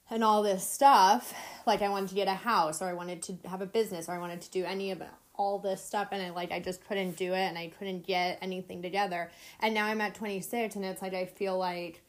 and 0.09 0.23
all 0.23 0.43
this 0.43 0.67
stuff 0.67 1.33
like 1.65 1.81
i 1.81 1.87
wanted 1.89 2.09
to 2.09 2.15
get 2.15 2.27
a 2.27 2.33
house 2.33 2.81
or 2.81 2.85
i 2.85 2.93
wanted 2.93 3.21
to 3.23 3.35
have 3.47 3.61
a 3.61 3.65
business 3.65 4.07
or 4.09 4.11
i 4.11 4.17
wanted 4.19 4.41
to 4.41 4.51
do 4.51 4.63
any 4.65 4.91
of 4.91 4.99
it 5.01 5.07
all 5.35 5.57
this 5.57 5.81
stuff 5.83 6.09
and 6.11 6.21
i 6.21 6.29
like 6.29 6.51
i 6.51 6.59
just 6.59 6.85
couldn't 6.87 7.15
do 7.17 7.31
it 7.33 7.37
and 7.47 7.57
i 7.57 7.71
couldn't 7.79 8.05
get 8.05 8.37
anything 8.41 8.81
together 8.81 9.31
and 9.61 9.73
now 9.73 9.85
i'm 9.85 10.01
at 10.01 10.13
26 10.13 10.75
and 10.75 10.83
it's 10.85 11.01
like 11.01 11.13
i 11.13 11.25
feel 11.25 11.57
like 11.57 12.01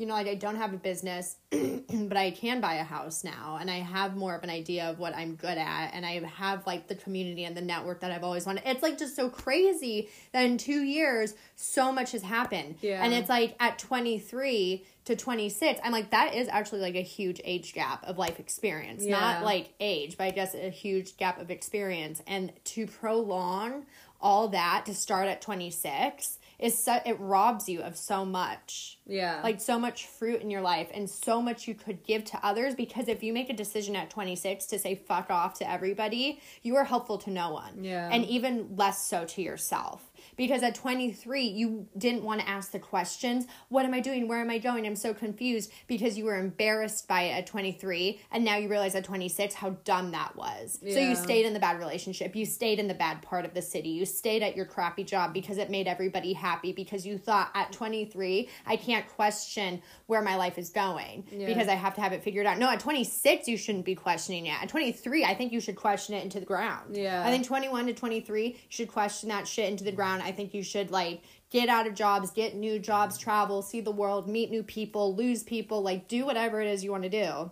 you 0.00 0.06
know, 0.06 0.14
like 0.14 0.26
I 0.26 0.34
don't 0.34 0.56
have 0.56 0.72
a 0.72 0.78
business, 0.78 1.36
but 1.50 2.16
I 2.16 2.30
can 2.30 2.62
buy 2.62 2.76
a 2.76 2.84
house 2.84 3.22
now 3.22 3.58
and 3.60 3.70
I 3.70 3.80
have 3.80 4.16
more 4.16 4.34
of 4.34 4.42
an 4.42 4.48
idea 4.48 4.88
of 4.88 4.98
what 4.98 5.14
I'm 5.14 5.34
good 5.34 5.58
at 5.58 5.90
and 5.92 6.06
I 6.06 6.20
have 6.20 6.66
like 6.66 6.88
the 6.88 6.94
community 6.94 7.44
and 7.44 7.54
the 7.54 7.60
network 7.60 8.00
that 8.00 8.10
I've 8.10 8.24
always 8.24 8.46
wanted. 8.46 8.62
It's 8.64 8.82
like 8.82 8.96
just 8.96 9.14
so 9.14 9.28
crazy 9.28 10.08
that 10.32 10.46
in 10.46 10.56
2 10.56 10.82
years 10.82 11.34
so 11.54 11.92
much 11.92 12.12
has 12.12 12.22
happened. 12.22 12.76
Yeah. 12.80 13.04
And 13.04 13.12
it's 13.12 13.28
like 13.28 13.54
at 13.60 13.78
23 13.78 14.86
to 15.04 15.16
26, 15.16 15.80
I'm 15.84 15.92
like 15.92 16.10
that 16.12 16.34
is 16.34 16.48
actually 16.48 16.80
like 16.80 16.94
a 16.96 17.02
huge 17.02 17.42
age 17.44 17.74
gap 17.74 18.02
of 18.06 18.16
life 18.16 18.40
experience. 18.40 19.04
Yeah. 19.04 19.20
Not 19.20 19.44
like 19.44 19.74
age, 19.80 20.16
but 20.16 20.24
I 20.24 20.30
guess 20.30 20.54
a 20.54 20.70
huge 20.70 21.18
gap 21.18 21.38
of 21.38 21.50
experience 21.50 22.22
and 22.26 22.52
to 22.64 22.86
prolong 22.86 23.84
all 24.18 24.48
that 24.48 24.84
to 24.86 24.94
start 24.94 25.28
at 25.28 25.42
26 25.42 26.38
is 26.60 26.76
so, 26.76 26.98
it 27.06 27.18
robs 27.18 27.68
you 27.68 27.80
of 27.82 27.96
so 27.96 28.24
much 28.24 28.98
Yeah. 29.06 29.40
like 29.42 29.60
so 29.60 29.78
much 29.78 30.06
fruit 30.06 30.42
in 30.42 30.50
your 30.50 30.60
life 30.60 30.88
and 30.92 31.08
so 31.08 31.40
much 31.40 31.66
you 31.66 31.74
could 31.74 32.04
give 32.04 32.24
to 32.26 32.38
others 32.46 32.74
because 32.74 33.08
if 33.08 33.22
you 33.22 33.32
make 33.32 33.48
a 33.50 33.54
decision 33.54 33.96
at 33.96 34.10
26 34.10 34.66
to 34.66 34.78
say 34.78 34.94
fuck 34.94 35.30
off 35.30 35.54
to 35.60 35.68
everybody 35.70 36.40
you 36.62 36.76
are 36.76 36.84
helpful 36.84 37.18
to 37.18 37.30
no 37.30 37.50
one 37.50 37.82
Yeah. 37.82 38.08
and 38.12 38.24
even 38.26 38.76
less 38.76 39.06
so 39.06 39.24
to 39.24 39.42
yourself 39.42 40.09
because 40.40 40.62
at 40.62 40.74
23 40.74 41.42
you 41.42 41.86
didn't 41.98 42.22
want 42.24 42.40
to 42.40 42.48
ask 42.48 42.70
the 42.70 42.78
questions. 42.78 43.46
What 43.68 43.84
am 43.84 43.92
i 43.92 44.00
doing? 44.00 44.26
Where 44.26 44.38
am 44.40 44.48
i 44.48 44.56
going? 44.56 44.86
I'm 44.86 44.96
so 44.96 45.12
confused 45.12 45.70
because 45.86 46.16
you 46.16 46.24
were 46.24 46.38
embarrassed 46.38 47.06
by 47.06 47.24
it 47.24 47.32
at 47.32 47.46
23 47.46 48.18
and 48.32 48.42
now 48.42 48.56
you 48.56 48.66
realize 48.70 48.94
at 48.94 49.04
26 49.04 49.52
how 49.52 49.76
dumb 49.84 50.12
that 50.12 50.34
was. 50.36 50.78
So 50.80 50.98
you 50.98 51.14
stayed 51.14 51.44
in 51.44 51.52
the 51.52 51.60
bad 51.60 51.78
relationship. 51.78 52.34
You 52.34 52.46
stayed 52.46 52.78
in 52.78 52.88
the 52.88 52.94
bad 52.94 53.20
part 53.20 53.44
of 53.44 53.52
the 53.52 53.60
city. 53.60 53.90
You 53.90 54.06
stayed 54.06 54.42
at 54.42 54.56
your 54.56 54.64
crappy 54.64 55.04
job 55.04 55.34
because 55.34 55.58
it 55.58 55.68
made 55.68 55.86
everybody 55.86 56.32
happy 56.32 56.72
because 56.72 57.04
you 57.04 57.18
thought 57.18 57.50
at 57.54 57.70
23 57.72 58.48
i 58.66 58.76
can't 58.76 59.06
question 59.08 59.82
where 60.06 60.22
my 60.22 60.36
life 60.36 60.56
is 60.56 60.70
going 60.70 61.22
Yeah. 61.30 61.48
because 61.48 61.68
i 61.68 61.74
have 61.74 61.94
to 61.96 62.00
have 62.00 62.14
it 62.14 62.22
figured 62.22 62.46
out. 62.46 62.56
No 62.56 62.70
at 62.70 62.80
26 62.80 63.46
you 63.46 63.58
shouldn't 63.58 63.84
be 63.84 63.94
questioning 63.94 64.46
it. 64.46 64.62
At 64.62 64.70
23 64.70 65.22
i 65.22 65.34
think 65.34 65.52
you 65.52 65.60
should 65.60 65.76
question 65.76 66.14
it 66.14 66.24
into 66.24 66.40
the 66.40 66.46
ground. 66.46 66.96
Yeah. 66.96 67.26
i 67.26 67.30
think 67.30 67.44
21 67.46 67.88
to 67.88 67.92
23 67.92 68.46
you 68.46 68.54
should 68.70 68.88
question 68.88 69.28
that 69.28 69.46
shit 69.46 69.68
into 69.68 69.84
the 69.84 69.92
ground 69.92 70.22
i 70.30 70.32
think 70.32 70.54
you 70.54 70.62
should 70.62 70.90
like 70.90 71.22
get 71.50 71.68
out 71.68 71.86
of 71.86 71.94
jobs 71.94 72.30
get 72.30 72.54
new 72.54 72.78
jobs 72.78 73.18
travel 73.18 73.62
see 73.62 73.80
the 73.80 73.90
world 73.90 74.28
meet 74.28 74.50
new 74.50 74.62
people 74.62 75.14
lose 75.14 75.42
people 75.42 75.82
like 75.82 76.06
do 76.08 76.24
whatever 76.24 76.60
it 76.60 76.68
is 76.68 76.82
you 76.84 76.90
want 76.90 77.02
to 77.02 77.08
do 77.08 77.50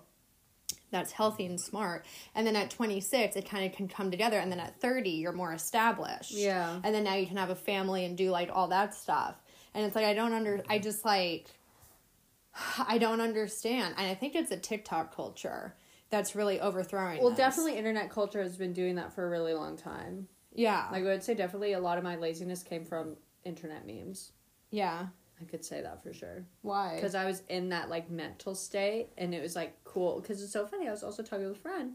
that's 0.90 1.12
healthy 1.12 1.44
and 1.44 1.60
smart 1.60 2.06
and 2.34 2.46
then 2.46 2.56
at 2.56 2.70
26 2.70 3.36
it 3.36 3.48
kind 3.48 3.66
of 3.66 3.72
can 3.76 3.88
come 3.88 4.10
together 4.10 4.38
and 4.38 4.50
then 4.50 4.60
at 4.60 4.80
30 4.80 5.10
you're 5.10 5.32
more 5.32 5.52
established 5.52 6.32
Yeah. 6.32 6.80
and 6.82 6.94
then 6.94 7.04
now 7.04 7.14
you 7.14 7.26
can 7.26 7.36
have 7.36 7.50
a 7.50 7.54
family 7.56 8.04
and 8.04 8.16
do 8.16 8.30
like 8.30 8.50
all 8.52 8.68
that 8.68 8.94
stuff 8.94 9.34
and 9.74 9.84
it's 9.84 9.94
like 9.94 10.06
i 10.06 10.14
don't 10.14 10.32
under 10.32 10.62
i 10.68 10.78
just 10.78 11.04
like 11.04 11.46
i 12.88 12.96
don't 12.98 13.20
understand 13.20 13.94
and 13.98 14.06
i 14.06 14.14
think 14.14 14.34
it's 14.34 14.50
a 14.50 14.56
tiktok 14.56 15.14
culture 15.14 15.74
that's 16.10 16.34
really 16.34 16.58
overthrowing 16.58 17.20
well, 17.20 17.30
this. 17.30 17.38
definitely 17.38 17.76
internet 17.76 18.10
culture 18.10 18.42
has 18.42 18.56
been 18.56 18.72
doing 18.72 18.94
that 18.94 19.12
for 19.14 19.26
a 19.26 19.28
really 19.28 19.52
long 19.52 19.76
time. 19.76 20.26
Yeah 20.58 20.88
Like 20.92 21.02
I 21.04 21.06
would 21.06 21.22
say 21.22 21.34
definitely 21.34 21.72
a 21.74 21.80
lot 21.80 21.98
of 21.98 22.04
my 22.04 22.16
laziness 22.16 22.62
came 22.62 22.84
from 22.84 23.16
internet 23.44 23.86
memes. 23.86 24.32
yeah 24.70 25.06
I 25.40 25.44
could 25.44 25.64
say 25.64 25.80
that 25.82 26.02
for 26.02 26.12
sure. 26.12 26.44
why 26.62 26.96
Because 26.96 27.14
I 27.14 27.24
was 27.24 27.42
in 27.48 27.68
that 27.68 27.88
like 27.88 28.10
mental 28.10 28.54
state 28.56 29.06
and 29.16 29.32
it 29.32 29.40
was 29.40 29.54
like 29.54 29.72
cool. 29.84 30.20
Because 30.20 30.42
it's 30.42 30.52
so 30.52 30.66
funny. 30.66 30.88
I 30.88 30.90
was 30.90 31.04
also 31.04 31.22
talking 31.22 31.46
with 31.46 31.56
a 31.56 31.60
friend 31.60 31.92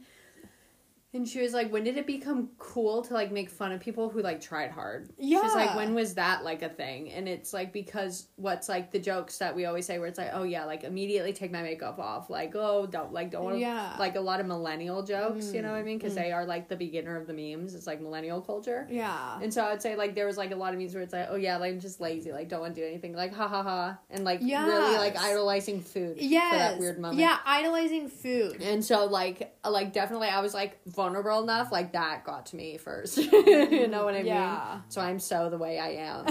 and 1.13 1.27
she 1.27 1.41
was 1.41 1.53
like, 1.53 1.71
when 1.71 1.83
did 1.83 1.97
it 1.97 2.07
become 2.07 2.49
cool 2.57 3.03
to 3.03 3.13
like 3.13 3.31
make 3.31 3.49
fun 3.49 3.71
of 3.71 3.79
people 3.79 4.09
who 4.09 4.21
like 4.21 4.41
tried 4.41 4.71
hard? 4.71 5.09
Yeah. 5.17 5.41
She's 5.43 5.53
like, 5.53 5.75
when 5.75 5.93
was 5.93 6.15
that 6.15 6.43
like 6.43 6.61
a 6.63 6.69
thing? 6.69 7.11
And 7.11 7.27
it's 7.29 7.53
like, 7.53 7.71
because 7.71 8.27
what's 8.35 8.67
like 8.67 8.91
the 8.91 8.99
jokes 8.99 9.37
that 9.37 9.55
we 9.55 9.65
always 9.65 9.85
say 9.85 9.99
where 9.99 10.07
it's 10.07 10.17
like, 10.17 10.31
oh 10.33 10.43
yeah, 10.43 10.65
like 10.65 10.83
immediately 10.83 11.31
take 11.33 11.51
my 11.51 11.61
makeup 11.61 11.99
off. 11.99 12.29
Like, 12.29 12.53
oh, 12.55 12.87
don't, 12.87 13.13
like, 13.13 13.31
don't 13.31 13.43
want 13.43 13.55
to, 13.57 13.61
Yeah. 13.61 13.95
like 13.99 14.15
a 14.15 14.19
lot 14.21 14.39
of 14.39 14.45
millennial 14.47 15.03
jokes, 15.03 15.53
you 15.53 15.61
know 15.61 15.71
what 15.71 15.77
I 15.77 15.83
mean? 15.83 15.97
Mm, 15.97 16.01
Because 16.01 16.15
they 16.15 16.31
are 16.31 16.45
like 16.45 16.67
the 16.67 16.75
beginner 16.75 17.15
of 17.15 17.27
the 17.27 17.33
memes. 17.33 17.75
It's 17.75 17.85
like 17.87 18.01
millennial 18.01 18.41
culture. 18.41 18.87
yeah 18.89 19.39
And 19.41 19.53
so 19.53 19.63
I'd 19.65 19.81
say 19.81 19.95
like 19.95 20.15
there 20.15 20.25
was 20.25 20.37
like 20.37 20.51
a 20.51 20.55
lot 20.55 20.73
of 20.73 20.79
memes 20.79 20.93
where 20.95 21.03
it's 21.03 21.13
like, 21.13 21.27
oh 21.29 21.35
yeah, 21.35 21.57
like 21.57 21.73
I'm 21.73 21.79
just 21.79 22.01
lazy, 22.01 22.31
like 22.31 22.49
don't 22.49 22.61
want 22.61 22.73
to 22.75 22.81
do 22.81 22.87
anything, 22.87 23.13
like 23.13 23.33
ha 23.35 23.47
ha 23.47 23.61
ha, 23.61 23.99
and 24.09 24.23
like 24.23 24.39
really 24.41 24.97
like 24.97 25.15
idolizing 25.17 25.81
food 25.81 26.17
Yeah. 26.19 26.49
for 26.49 26.57
that 26.57 26.79
weird 26.79 26.97
moment. 26.99 27.19
yeah 27.19 27.37
idolizing 27.45 28.09
food 28.09 28.61
And 28.61 28.83
so 28.83 29.05
like 29.05 29.55
like 29.67 29.93
definitely 29.93 30.29
I 30.29 30.41
was 30.41 30.53
like 30.53 30.79
vulnerable 31.03 31.43
enough, 31.43 31.71
like 31.71 31.91
that 31.93 32.23
got 32.23 32.45
to 32.47 32.55
me 32.55 32.77
first. 32.77 33.17
you 33.17 33.29
mm-hmm. 33.29 33.91
know 33.91 34.05
what 34.05 34.15
I 34.15 34.21
Yeah. 34.21 34.69
mean? 34.73 34.83
So 34.89 35.01
I'm 35.01 35.19
so 35.19 35.49
the 35.49 35.57
way 35.57 35.79
I 35.79 35.89
am, 35.89 36.25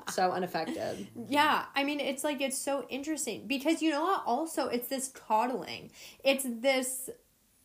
so 0.10 0.30
unaffected. 0.30 1.06
Yeah, 1.28 1.64
I 1.74 1.84
mean, 1.84 2.00
it's 2.00 2.24
like 2.24 2.40
it's 2.40 2.58
so 2.58 2.86
interesting 2.88 3.46
because 3.46 3.82
you 3.82 3.90
know 3.90 4.02
what? 4.02 4.22
Also, 4.26 4.68
it's 4.68 4.88
this 4.88 5.08
coddling. 5.08 5.90
It's 6.24 6.44
this. 6.48 7.10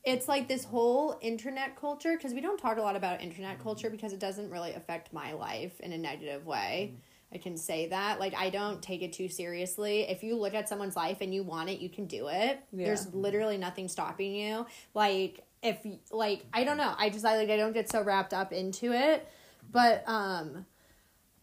It's 0.03 0.27
like 0.27 0.49
this 0.49 0.65
whole 0.65 1.17
internet 1.21 1.79
culture 1.79 2.17
because 2.17 2.33
we 2.33 2.41
don't 2.41 2.57
talk 2.57 2.77
a 2.77 2.81
lot 2.81 2.97
about 2.97 3.21
internet 3.21 3.53
mm-hmm. 3.53 3.63
culture 3.63 3.89
because 3.89 4.11
it 4.11 4.19
doesn't 4.19 4.49
really 4.49 4.73
affect 4.73 5.13
my 5.13 5.31
life 5.31 5.79
in 5.79 5.93
a 5.93 5.97
negative 5.97 6.45
way. 6.45 6.89
Mm-hmm. 6.91 6.99
I 7.33 7.37
can 7.39 7.57
say 7.57 7.87
that. 7.87 8.19
Like, 8.19 8.35
I 8.35 8.49
don't 8.49 8.81
take 8.81 9.01
it 9.01 9.11
too 9.11 9.27
seriously. 9.27 10.01
If 10.01 10.23
you 10.23 10.35
look 10.37 10.53
at 10.53 10.69
someone's 10.69 10.95
life 10.95 11.17
and 11.21 11.33
you 11.33 11.43
want 11.43 11.69
it, 11.69 11.79
you 11.79 11.89
can 11.89 12.05
do 12.05 12.27
it. 12.27 12.59
Yeah. 12.71 12.85
There's 12.85 13.11
literally 13.13 13.57
nothing 13.57 13.87
stopping 13.87 14.35
you. 14.35 14.67
Like, 14.93 15.43
if, 15.63 15.77
like, 16.11 16.45
I 16.53 16.63
don't 16.63 16.77
know. 16.77 16.93
I 16.97 17.09
just, 17.09 17.25
I 17.25 17.37
like, 17.37 17.49
I 17.49 17.57
don't 17.57 17.73
get 17.73 17.89
so 17.89 18.03
wrapped 18.03 18.33
up 18.33 18.51
into 18.53 18.91
it. 18.93 19.27
But, 19.71 20.03
um, 20.07 20.65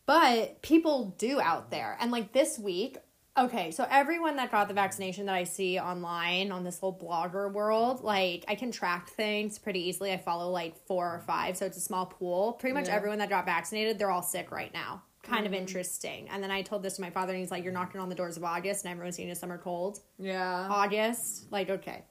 but 0.07 0.61
people 0.63 1.15
do 1.19 1.41
out 1.41 1.71
there. 1.71 1.97
And 2.01 2.11
like 2.11 2.33
this 2.33 2.59
week, 2.59 2.99
okay, 3.39 3.71
so 3.71 3.87
everyone 3.91 4.37
that 4.37 4.51
got 4.51 4.69
the 4.69 4.75
vaccination 4.75 5.27
that 5.27 5.35
I 5.35 5.45
see 5.45 5.79
online 5.79 6.51
on 6.53 6.65
this 6.65 6.79
whole 6.81 6.97
blogger 6.97 7.53
world, 7.53 8.03
like 8.03 8.45
I 8.49 8.55
can 8.57 8.73
track 8.73 9.11
things 9.11 9.59
pretty 9.59 9.81
easily. 9.89 10.13
I 10.13 10.17
follow 10.19 10.51
like 10.51 10.77
four 10.87 11.07
or 11.15 11.21
five, 11.21 11.57
so 11.57 11.65
it's 11.67 11.77
a 11.77 11.81
small 11.81 12.07
pool. 12.07 12.53
Pretty 12.55 12.75
much 12.75 12.89
Yeah. 12.89 12.97
everyone 12.97 13.19
that 13.19 13.29
got 13.31 13.47
vaccinated, 13.47 13.99
they're 13.99 14.11
all 14.11 14.23
sick 14.23 14.51
right 14.51 14.73
now. 14.75 15.03
Kind 15.23 15.47
of 15.47 15.53
interesting. 15.53 16.29
And 16.31 16.43
then 16.43 16.51
I 16.51 16.63
told 16.63 16.83
this 16.83 16.97
to 16.97 17.03
my 17.03 17.11
father, 17.11 17.33
and 17.33 17.41
he's 17.41 17.51
like, 17.51 17.63
You're 17.63 17.73
knocking 17.75 18.01
on 18.01 18.09
the 18.09 18.15
doors 18.15 18.37
of 18.37 18.43
August, 18.45 18.85
and 18.85 18.91
everyone's 18.91 19.17
getting 19.17 19.31
a 19.31 19.37
summer 19.37 19.59
cold. 19.59 20.01
Yeah. 20.19 20.67
August. 20.71 21.53
Like, 21.53 21.69
okay. 21.71 22.05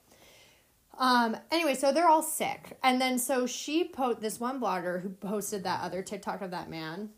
Um, 1.00 1.38
anyway, 1.50 1.76
so 1.76 1.94
they're 1.94 2.10
all 2.10 2.22
sick. 2.22 2.78
And 2.84 3.00
then 3.02 3.18
so 3.18 3.48
she 3.48 3.86
po 3.86 4.14
this 4.14 4.40
one 4.40 4.60
blogger 4.60 5.02
who 5.02 5.10
posted 5.10 5.64
that 5.64 5.82
other 5.82 6.04
TikTok 6.04 6.42
of 6.42 6.52
that 6.52 6.70
man, 6.70 7.10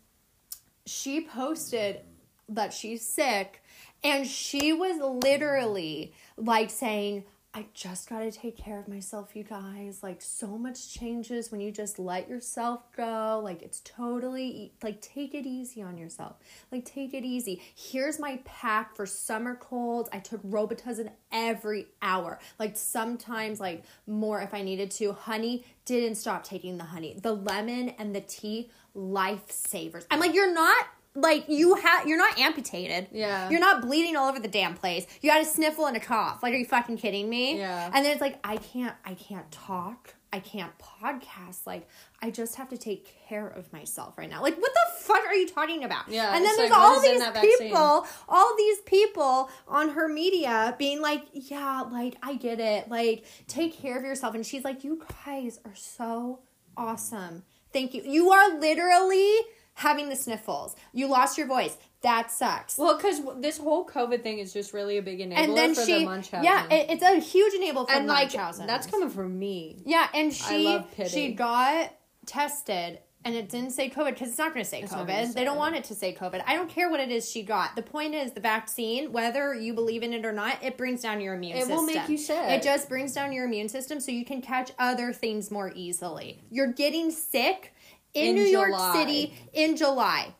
she 0.86 1.20
posted 1.20 2.00
that 2.48 2.72
she's 2.72 3.04
sick 3.04 3.62
and 4.04 4.26
she 4.26 4.72
was 4.72 4.98
literally 5.24 6.14
like 6.36 6.70
saying, 6.70 7.24
I 7.54 7.66
just 7.74 8.08
got 8.08 8.20
to 8.20 8.30
take 8.30 8.56
care 8.56 8.78
of 8.78 8.88
myself, 8.88 9.36
you 9.36 9.44
guys. 9.44 10.02
Like, 10.02 10.22
so 10.22 10.56
much 10.56 10.90
changes 10.94 11.52
when 11.52 11.60
you 11.60 11.70
just 11.70 11.98
let 11.98 12.26
yourself 12.26 12.80
go. 12.96 13.42
Like, 13.44 13.60
it's 13.60 13.80
totally, 13.80 14.72
like, 14.82 15.02
take 15.02 15.34
it 15.34 15.44
easy 15.44 15.82
on 15.82 15.98
yourself. 15.98 16.36
Like, 16.70 16.86
take 16.86 17.12
it 17.12 17.24
easy. 17.24 17.60
Here's 17.74 18.18
my 18.18 18.40
pack 18.46 18.96
for 18.96 19.04
summer 19.04 19.54
colds. 19.54 20.08
I 20.14 20.20
took 20.20 20.42
Robitussin 20.42 21.10
every 21.30 21.88
hour. 22.00 22.38
Like, 22.58 22.74
sometimes, 22.78 23.60
like, 23.60 23.84
more 24.06 24.40
if 24.40 24.54
I 24.54 24.62
needed 24.62 24.90
to. 24.92 25.12
Honey, 25.12 25.66
didn't 25.84 26.14
stop 26.14 26.44
taking 26.44 26.78
the 26.78 26.84
honey. 26.84 27.18
The 27.20 27.34
lemon 27.34 27.90
and 27.90 28.16
the 28.16 28.22
tea, 28.22 28.70
lifesavers. 28.96 30.06
I'm 30.10 30.20
like, 30.20 30.32
you're 30.32 30.54
not. 30.54 30.86
Like 31.14 31.44
you 31.48 31.74
have, 31.74 32.06
you're 32.06 32.18
not 32.18 32.38
amputated. 32.38 33.08
Yeah. 33.12 33.50
You're 33.50 33.60
not 33.60 33.82
bleeding 33.82 34.16
all 34.16 34.28
over 34.28 34.40
the 34.40 34.48
damn 34.48 34.74
place. 34.74 35.06
You 35.20 35.30
got 35.30 35.42
a 35.42 35.44
sniffle 35.44 35.86
and 35.86 35.96
a 35.96 36.00
cough. 36.00 36.42
Like, 36.42 36.54
are 36.54 36.56
you 36.56 36.64
fucking 36.64 36.96
kidding 36.96 37.28
me? 37.28 37.58
Yeah. 37.58 37.90
And 37.92 38.04
then 38.04 38.12
it's 38.12 38.20
like, 38.20 38.38
I 38.42 38.56
can't, 38.56 38.94
I 39.04 39.14
can't 39.14 39.50
talk. 39.50 40.14
I 40.32 40.38
can't 40.40 40.72
podcast. 40.78 41.66
Like, 41.66 41.86
I 42.22 42.30
just 42.30 42.54
have 42.54 42.70
to 42.70 42.78
take 42.78 43.14
care 43.28 43.46
of 43.46 43.70
myself 43.70 44.16
right 44.16 44.30
now. 44.30 44.40
Like, 44.40 44.58
what 44.58 44.72
the 44.72 45.02
fuck 45.04 45.22
are 45.26 45.34
you 45.34 45.46
talking 45.46 45.84
about? 45.84 46.08
Yeah, 46.08 46.34
And 46.34 46.42
then 46.42 46.56
there's 46.56 46.70
like, 46.70 46.80
all 46.80 46.98
these 47.02 47.22
people, 47.60 48.06
all 48.30 48.56
these 48.56 48.80
people 48.86 49.50
on 49.68 49.90
her 49.90 50.08
media 50.08 50.74
being 50.78 51.02
like, 51.02 51.24
yeah, 51.34 51.82
like, 51.82 52.16
I 52.22 52.36
get 52.36 52.60
it. 52.60 52.88
Like, 52.88 53.26
take 53.46 53.76
care 53.76 53.98
of 53.98 54.04
yourself. 54.04 54.34
And 54.34 54.46
she's 54.46 54.64
like, 54.64 54.84
you 54.84 55.04
guys 55.26 55.60
are 55.66 55.74
so 55.74 56.40
awesome. 56.78 57.42
Thank 57.74 57.92
you. 57.92 58.02
You 58.02 58.30
are 58.30 58.58
literally 58.58 59.36
having 59.74 60.08
the 60.08 60.16
sniffles. 60.16 60.76
You 60.92 61.06
lost 61.08 61.38
your 61.38 61.46
voice. 61.46 61.76
That 62.02 62.30
sucks. 62.32 62.76
Well, 62.78 62.96
because 62.96 63.20
this 63.40 63.58
whole 63.58 63.86
COVID 63.86 64.22
thing 64.24 64.38
is 64.40 64.52
just 64.52 64.72
really 64.72 64.98
a 64.98 65.02
big 65.02 65.20
enabler 65.20 65.36
and 65.38 65.56
then 65.56 65.74
for 65.74 65.84
she, 65.84 66.00
the 66.00 66.04
Munchausen. 66.04 66.42
yeah, 66.44 66.66
it, 66.68 66.90
it's 66.90 67.02
a 67.02 67.20
huge 67.20 67.54
enable 67.54 67.86
for 67.86 67.92
and 67.92 68.06
like 68.08 68.34
Munchausen. 68.34 68.66
that's 68.66 68.88
coming 68.88 69.08
from 69.08 69.38
me. 69.38 69.82
Yeah, 69.86 70.08
and 70.12 70.32
she 70.32 70.80
she 71.08 71.32
got 71.32 71.92
tested 72.26 72.98
and 73.24 73.36
it 73.36 73.48
didn't 73.48 73.70
say 73.70 73.88
COVID 73.88 74.14
because 74.14 74.30
it's 74.30 74.38
not 74.38 74.52
going 74.52 74.64
to 74.64 74.68
say 74.68 74.82
It's 74.82 74.92
COVID. 74.92 75.06
gonna 75.06 75.32
They 75.32 75.44
don't 75.44 75.54
it. 75.56 75.60
want 75.60 75.76
it 75.76 75.84
to 75.84 75.94
say 75.94 76.12
COVID. 76.12 76.42
I 76.44 76.56
don't 76.56 76.68
care 76.68 76.90
what 76.90 76.98
it 76.98 77.10
is 77.12 77.30
she 77.30 77.44
got. 77.44 77.76
The 77.76 77.82
point 77.82 78.14
is 78.16 78.32
the 78.32 78.40
vaccine, 78.40 79.12
whether 79.12 79.54
you 79.54 79.74
believe 79.74 80.02
in 80.02 80.12
it 80.12 80.24
or 80.24 80.32
not, 80.32 80.56
it 80.60 80.76
brings 80.76 81.02
down 81.02 81.20
your 81.20 81.34
immune 81.34 81.56
It 81.56 81.60
system. 81.60 81.76
will 81.76 81.84
make 81.84 82.08
you 82.08 82.18
sick. 82.18 82.36
It 82.50 82.62
just 82.64 82.88
brings 82.88 83.12
down 83.12 83.32
your 83.32 83.44
immune 83.44 83.68
system 83.68 84.00
so 84.00 84.10
you 84.10 84.24
can 84.24 84.42
catch 84.42 84.72
other 84.76 85.12
things 85.12 85.52
more 85.52 85.70
easily. 85.76 86.42
You're 86.50 86.72
getting 86.72 87.12
sick 87.12 87.72
in, 88.14 88.28
In 88.28 88.34
New 88.34 88.42
York 88.42 88.78
City 88.94 89.34
in 89.52 89.76
July. 89.76 90.34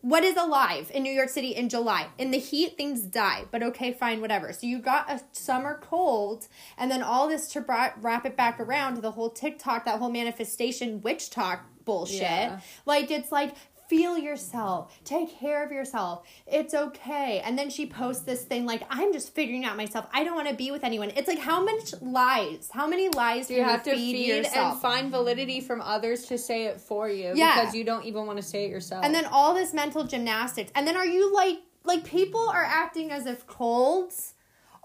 What 0.00 0.22
is 0.22 0.36
alive 0.36 0.90
in 0.94 1.02
New 1.02 1.12
York 1.12 1.28
City 1.28 1.50
in 1.56 1.68
July? 1.68 2.06
In 2.16 2.30
the 2.30 2.38
heat, 2.38 2.76
things 2.76 3.02
die. 3.02 3.44
But 3.50 3.64
okay, 3.64 3.92
fine, 3.92 4.20
whatever. 4.20 4.52
So 4.52 4.66
you 4.66 4.78
got 4.78 5.10
a 5.10 5.20
summer 5.32 5.80
cold, 5.82 6.46
and 6.78 6.90
then 6.90 7.02
all 7.02 7.28
this 7.28 7.48
to 7.52 7.60
wrap 7.60 8.24
it 8.24 8.36
back 8.36 8.60
around 8.60 8.94
to 8.94 9.00
the 9.00 9.10
whole 9.10 9.30
TikTok, 9.30 9.84
that 9.84 9.98
whole 9.98 10.10
manifestation 10.10 11.02
witch 11.02 11.30
talk 11.30 11.64
bullshit. 11.84 12.20
Yeah. 12.20 12.60
Like 12.84 13.10
it's 13.10 13.32
like 13.32 13.56
feel 13.88 14.18
yourself, 14.18 14.98
take 15.04 15.38
care 15.38 15.64
of 15.64 15.70
yourself. 15.72 16.26
It's 16.46 16.74
okay. 16.74 17.40
And 17.44 17.58
then 17.58 17.70
she 17.70 17.86
posts 17.86 18.22
this 18.24 18.42
thing 18.44 18.66
like 18.66 18.82
I'm 18.90 19.12
just 19.12 19.34
figuring 19.34 19.64
out 19.64 19.76
myself. 19.76 20.06
I 20.12 20.24
don't 20.24 20.34
want 20.34 20.48
to 20.48 20.54
be 20.54 20.70
with 20.70 20.84
anyone. 20.84 21.10
It's 21.16 21.28
like 21.28 21.38
how 21.38 21.64
much 21.64 21.94
lies? 22.00 22.68
How 22.72 22.86
many 22.86 23.08
lies 23.10 23.48
do 23.48 23.54
You 23.54 23.64
have 23.64 23.82
to 23.84 23.92
feed, 23.92 24.26
yourself? 24.26 24.72
and 24.74 24.80
find 24.82 25.10
validity 25.10 25.60
from 25.60 25.80
others 25.80 26.26
to 26.26 26.38
say 26.38 26.64
it 26.66 26.80
for 26.80 27.08
you 27.08 27.32
Yeah. 27.34 27.60
because 27.60 27.74
you 27.74 27.84
don't 27.84 28.04
even 28.04 28.26
want 28.26 28.38
to 28.38 28.42
say 28.42 28.64
it 28.64 28.70
yourself. 28.70 29.04
and 29.04 29.14
then 29.14 29.24
all 29.26 29.54
this 29.54 29.72
mental 29.72 30.04
gymnastics 30.04 30.70
and 30.74 30.86
then 30.86 30.96
are 30.96 31.06
you 31.06 31.32
like 31.34 31.58
like 31.84 32.04
people 32.04 32.48
are 32.48 32.64
acting 32.64 33.10
as 33.12 33.26
if 33.26 33.46
colds 33.46 34.34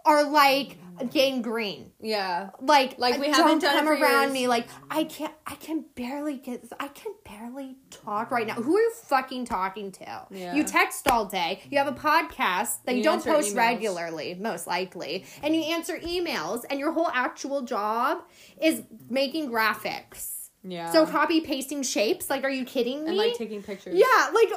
are 0.05 0.23
like 0.23 0.77
gangrene 1.09 1.91
yeah, 1.99 2.49
like 2.61 2.97
Like, 2.99 3.19
we 3.19 3.27
haven't 3.27 3.59
done 3.59 3.75
come 3.75 3.85
for 3.87 3.93
around 3.93 4.21
years. 4.23 4.33
me 4.33 4.47
like 4.47 4.67
i 4.91 5.03
can't 5.03 5.33
i 5.47 5.55
can 5.55 5.83
barely 5.95 6.37
get 6.37 6.63
i 6.79 6.87
can 6.89 7.13
barely 7.25 7.75
talk 7.89 8.29
right 8.29 8.45
now 8.45 8.53
who 8.53 8.77
are 8.77 8.79
you 8.81 8.91
fucking 9.05 9.45
talking 9.45 9.91
to 9.93 10.27
Yeah. 10.29 10.53
you 10.53 10.63
text 10.63 11.07
all 11.07 11.25
day 11.25 11.61
you 11.71 11.77
have 11.79 11.87
a 11.87 11.91
podcast 11.93 12.83
that 12.85 12.91
you, 12.91 12.97
You 12.97 13.03
don't 13.03 13.23
post 13.23 13.53
emails. 13.53 13.57
regularly 13.57 14.35
most 14.39 14.67
likely 14.67 15.25
and 15.41 15.55
you 15.55 15.63
answer 15.63 15.97
emails 15.97 16.65
and 16.69 16.79
your 16.79 16.91
whole 16.91 17.09
actual 17.13 17.61
job 17.63 18.19
is 18.61 18.83
making 19.09 19.49
graphics 19.49 20.49
yeah. 20.63 20.91
so 20.91 21.07
copy 21.07 21.41
pasting 21.41 21.81
shapes 21.81 22.29
like 22.29 22.43
are 22.43 22.49
you 22.51 22.63
kidding 22.63 23.03
me 23.03 23.09
and 23.09 23.17
like 23.17 23.33
taking 23.35 23.63
pictures. 23.63 23.95
yeah, 23.97 24.29
like 24.33 24.51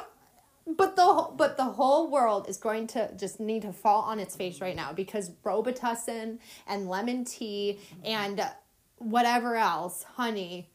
but 0.67 0.95
the 0.95 1.03
whole- 1.03 1.31
but 1.35 1.57
the 1.57 1.63
whole 1.65 2.09
world 2.09 2.47
is 2.49 2.57
going 2.57 2.87
to 2.87 3.13
just 3.15 3.39
need 3.39 3.61
to 3.63 3.71
fall 3.73 4.01
on 4.01 4.19
its 4.19 4.35
face 4.35 4.61
right 4.61 4.75
now 4.75 4.91
because 4.93 5.29
Robitussin 5.43 6.39
and 6.67 6.89
lemon 6.89 7.23
tea 7.25 7.79
and 8.03 8.45
whatever 8.97 9.55
else, 9.55 10.03
honey, 10.15 10.69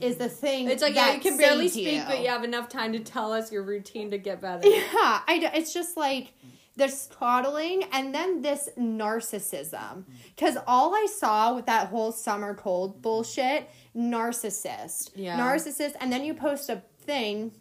is 0.00 0.16
the 0.16 0.28
thing. 0.28 0.68
It's 0.68 0.82
like 0.82 0.94
yeah, 0.94 1.14
you 1.14 1.20
can 1.20 1.36
barely 1.36 1.68
speak, 1.68 2.02
but 2.06 2.20
you 2.20 2.28
have 2.28 2.44
enough 2.44 2.68
time 2.68 2.92
to 2.92 2.98
tell 3.00 3.32
us 3.32 3.50
your 3.50 3.62
routine 3.62 4.10
to 4.10 4.18
get 4.18 4.40
better. 4.40 4.66
Yeah, 4.68 5.20
I 5.26 5.50
it's 5.54 5.72
just 5.72 5.96
like 5.96 6.32
this 6.76 7.08
coddling 7.18 7.84
and 7.92 8.14
then 8.14 8.42
this 8.42 8.68
narcissism. 8.78 10.04
Because 10.34 10.58
all 10.66 10.94
I 10.94 11.06
saw 11.10 11.54
with 11.54 11.66
that 11.66 11.88
whole 11.88 12.12
summer 12.12 12.54
cold 12.54 13.00
bullshit, 13.00 13.70
narcissist. 13.96 15.10
Yeah. 15.14 15.38
Narcissist. 15.38 15.94
And 16.00 16.12
then 16.12 16.24
you 16.24 16.34
post 16.34 16.68
a 16.68 16.82
thing 17.00 17.52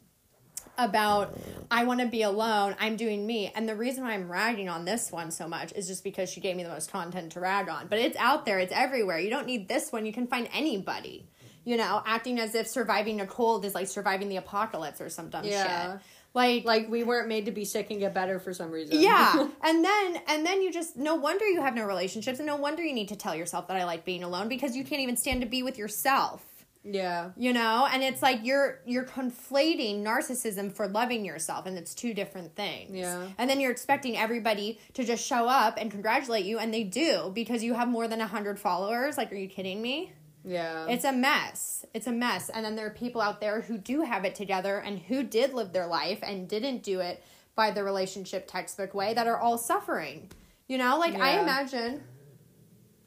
about 0.77 1.37
I 1.71 1.83
want 1.85 1.99
to 2.01 2.05
be 2.07 2.21
alone. 2.21 2.75
I'm 2.79 2.95
doing 2.95 3.25
me. 3.25 3.51
And 3.55 3.67
the 3.67 3.75
reason 3.75 4.03
why 4.03 4.13
I'm 4.13 4.31
ragging 4.31 4.69
on 4.69 4.85
this 4.85 5.11
one 5.11 5.31
so 5.31 5.47
much 5.47 5.71
is 5.73 5.87
just 5.87 6.03
because 6.03 6.29
she 6.29 6.39
gave 6.41 6.55
me 6.55 6.63
the 6.63 6.69
most 6.69 6.91
content 6.91 7.31
to 7.33 7.39
rag 7.39 7.69
on. 7.69 7.87
But 7.87 7.99
it's 7.99 8.17
out 8.17 8.45
there, 8.45 8.59
it's 8.59 8.73
everywhere. 8.73 9.19
You 9.19 9.29
don't 9.29 9.47
need 9.47 9.67
this 9.67 9.91
one. 9.91 10.05
You 10.05 10.13
can 10.13 10.27
find 10.27 10.47
anybody. 10.53 11.25
You 11.63 11.77
know, 11.77 12.03
acting 12.05 12.39
as 12.39 12.53
if 12.53 12.67
surviving 12.67 13.21
a 13.21 13.25
cold 13.27 13.65
is 13.65 13.73
like 13.73 13.87
surviving 13.87 14.29
the 14.29 14.35
apocalypse 14.37 15.01
or 15.01 15.09
some 15.09 15.29
dumb 15.29 15.45
Yeah. 15.45 15.93
shit. 15.93 16.01
Like, 16.35 16.65
Like 16.65 16.89
we 16.89 17.03
weren't 17.03 17.27
made 17.29 17.45
to 17.45 17.51
be 17.51 17.65
sick 17.65 17.89
and 17.91 17.99
get 17.99 18.13
better 18.13 18.39
for 18.39 18.53
some 18.53 18.69
reason. 18.69 18.99
yeah. 18.99 19.47
and 19.63 19.83
then 19.83 20.21
and 20.27 20.45
then 20.45 20.61
you 20.61 20.71
just 20.71 20.95
no 20.97 21.15
wonder 21.15 21.47
you 21.47 21.61
have 21.61 21.73
no 21.73 21.85
relationships 21.85 22.37
and 22.39 22.45
no 22.45 22.57
wonder 22.57 22.83
you 22.83 22.93
need 22.93 23.07
to 23.07 23.15
tell 23.15 23.33
yourself 23.33 23.67
that 23.69 23.77
I 23.77 23.85
like 23.85 24.05
being 24.05 24.21
alone 24.23 24.47
because 24.49 24.75
you 24.75 24.83
can't 24.83 25.01
even 25.01 25.15
stand 25.17 25.41
to 25.41 25.47
be 25.47 25.63
with 25.63 25.77
yourself. 25.77 26.45
Yeah. 26.85 27.31
You 27.35 27.51
know? 27.51 27.87
And 27.91 28.03
it's 28.03 28.21
like 28.21 28.41
you're 28.43 28.79
you're 28.85 29.05
conflating 29.05 30.03
narcissism 30.03 30.71
for 30.71 30.87
loving 30.87 31.25
yourself 31.25 31.65
and 31.65 31.77
it's 31.77 31.95
two 31.95 32.13
different 32.13 32.55
things. 32.55 32.91
Yeah. 32.91 33.27
And 33.37 33.49
then 33.49 33.59
you're 33.59 33.71
expecting 33.71 34.15
everybody 34.15 34.79
to 34.93 35.03
just 35.03 35.25
show 35.25 35.47
up 35.47 35.77
and 35.79 35.89
congratulate 35.89 36.45
you 36.45 36.59
and 36.59 36.73
they 36.73 36.83
do 36.83 37.31
because 37.33 37.63
you 37.63 37.73
have 37.73 37.87
more 37.87 38.07
than 38.07 38.19
100 38.19 38.59
followers. 38.59 39.17
Like 39.17 39.31
are 39.31 39.35
you 39.35 39.47
kidding 39.47 39.81
me? 39.81 40.13
Yeah. 40.43 40.85
It's 40.87 41.05
a 41.05 41.11
mess. 41.11 41.85
It's 41.95 42.05
a 42.05 42.11
mess. 42.11 42.49
And 42.49 42.63
then 42.63 42.75
there 42.75 42.85
are 42.85 42.91
people 42.91 43.19
out 43.19 43.41
there 43.41 43.61
who 43.61 43.79
do 43.79 44.01
have 44.01 44.23
it 44.23 44.35
together 44.35 44.77
and 44.77 44.99
who 44.99 45.23
did 45.23 45.53
live 45.53 45.73
their 45.73 45.87
life 45.87 46.19
and 46.21 46.47
didn't 46.47 46.83
do 46.83 46.99
it 46.99 47.23
by 47.55 47.71
the 47.71 47.83
relationship 47.83 48.47
textbook 48.47 48.93
way 48.93 49.15
that 49.15 49.25
are 49.25 49.39
all 49.39 49.57
suffering. 49.57 50.29
You 50.67 50.77
know, 50.77 50.99
like 50.99 51.15
I 51.15 51.39
imagine 51.39 52.03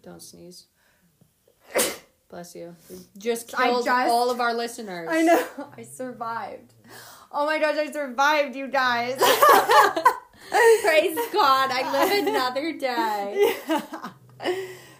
Don't 0.02 0.22
sneeze. 0.22 0.66
Bless 2.28 2.54
you. 2.54 2.76
Just 3.16 3.48
killed 3.48 3.84
just- 3.84 4.10
all 4.10 4.30
of 4.30 4.40
our 4.40 4.52
listeners. 4.54 5.08
I 5.10 5.22
know 5.22 5.44
I 5.76 5.82
survived. 5.82 6.74
Oh 7.32 7.46
my 7.46 7.58
gosh, 7.58 7.76
I 7.76 7.90
survived, 7.90 8.56
you 8.56 8.68
guys. 8.68 9.16
Praise 10.82 11.16
God, 11.32 11.70
I 11.70 11.90
live 11.92 12.26
another 12.26 12.72
day. 12.72 13.54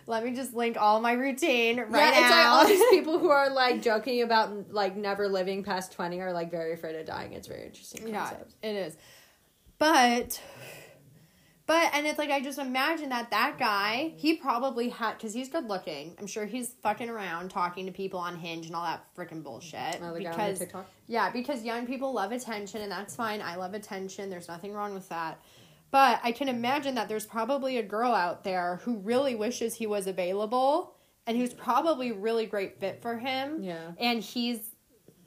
Let 0.07 0.25
me 0.25 0.35
just 0.35 0.55
link 0.55 0.77
all 0.81 1.01
my 1.01 1.13
routine 1.13 1.79
right 1.79 1.91
yeah, 1.93 2.09
it's 2.11 2.21
like 2.21 2.31
now. 2.31 2.53
all 2.55 2.67
these 2.67 2.83
people 2.91 3.19
who 3.19 3.29
are 3.31 3.51
like 3.51 3.83
joking 3.83 4.23
about 4.23 4.73
like 4.73 4.97
never 4.97 5.29
living 5.29 5.63
past 5.63 5.93
twenty 5.93 6.21
are 6.21 6.33
like 6.33 6.51
very 6.51 6.73
afraid 6.73 6.97
of 6.97 7.07
dying. 7.07 7.35
It's 7.35 7.47
very 7.47 7.65
interesting 7.67 8.09
Yeah, 8.09 8.33
it 8.63 8.75
is. 8.75 8.97
But, 9.79 10.41
but, 11.69 11.91
and 11.93 12.07
it's 12.07 12.19
like 12.19 12.31
I 12.31 12.41
just 12.41 12.59
imagine 12.59 13.11
that 13.11 13.31
that 13.31 13.59
guy, 13.59 14.15
he 14.17 14.37
probably 14.37 14.89
had, 14.89 15.19
because 15.19 15.35
he's 15.35 15.51
good 15.51 15.69
looking. 15.69 16.17
I'm 16.19 16.27
sure 16.27 16.47
he's 16.47 16.71
fucking 16.83 17.11
around 17.11 17.51
talking 17.51 17.85
to 17.85 17.93
people 17.93 18.19
on 18.19 18.39
Hinge 18.39 18.65
and 18.65 18.75
all 18.75 18.85
that 18.85 19.05
freaking 19.15 19.43
bullshit. 19.43 20.01
Oh, 20.03 20.15
the 20.15 20.21
guy 20.21 20.31
on 20.31 20.37
because, 20.37 20.59
TikTok? 20.61 20.87
yeah, 21.09 21.31
because 21.31 21.63
young 21.65 21.87
people 21.87 22.15
love 22.15 22.33
attention, 22.33 22.81
and 22.81 22.91
that's 22.91 23.15
fine. 23.15 23.43
I 23.43 23.57
love 23.57 23.75
attention. 23.75 24.31
There's 24.31 24.49
nothing 24.49 24.73
wrong 24.73 24.95
with 24.95 25.11
that. 25.11 25.43
But 25.91 26.21
I 26.23 26.33
can 26.33 26.49
imagine 26.49 26.95
that 26.95 27.07
there's 27.07 27.27
probably 27.27 27.77
a 27.77 27.83
girl 27.83 28.15
out 28.15 28.45
there 28.45 28.81
who 28.85 28.97
really 28.97 29.35
wishes 29.35 29.75
he 29.75 29.87
was 29.87 30.07
available, 30.07 30.95
and 31.27 31.37
who's 31.37 31.53
probably 31.53 32.13
really 32.13 32.47
great 32.47 32.81
fit 32.81 33.03
for 33.03 33.19
him. 33.19 33.63
Yeah. 33.63 33.93
And 34.01 34.23
he's 34.23 34.71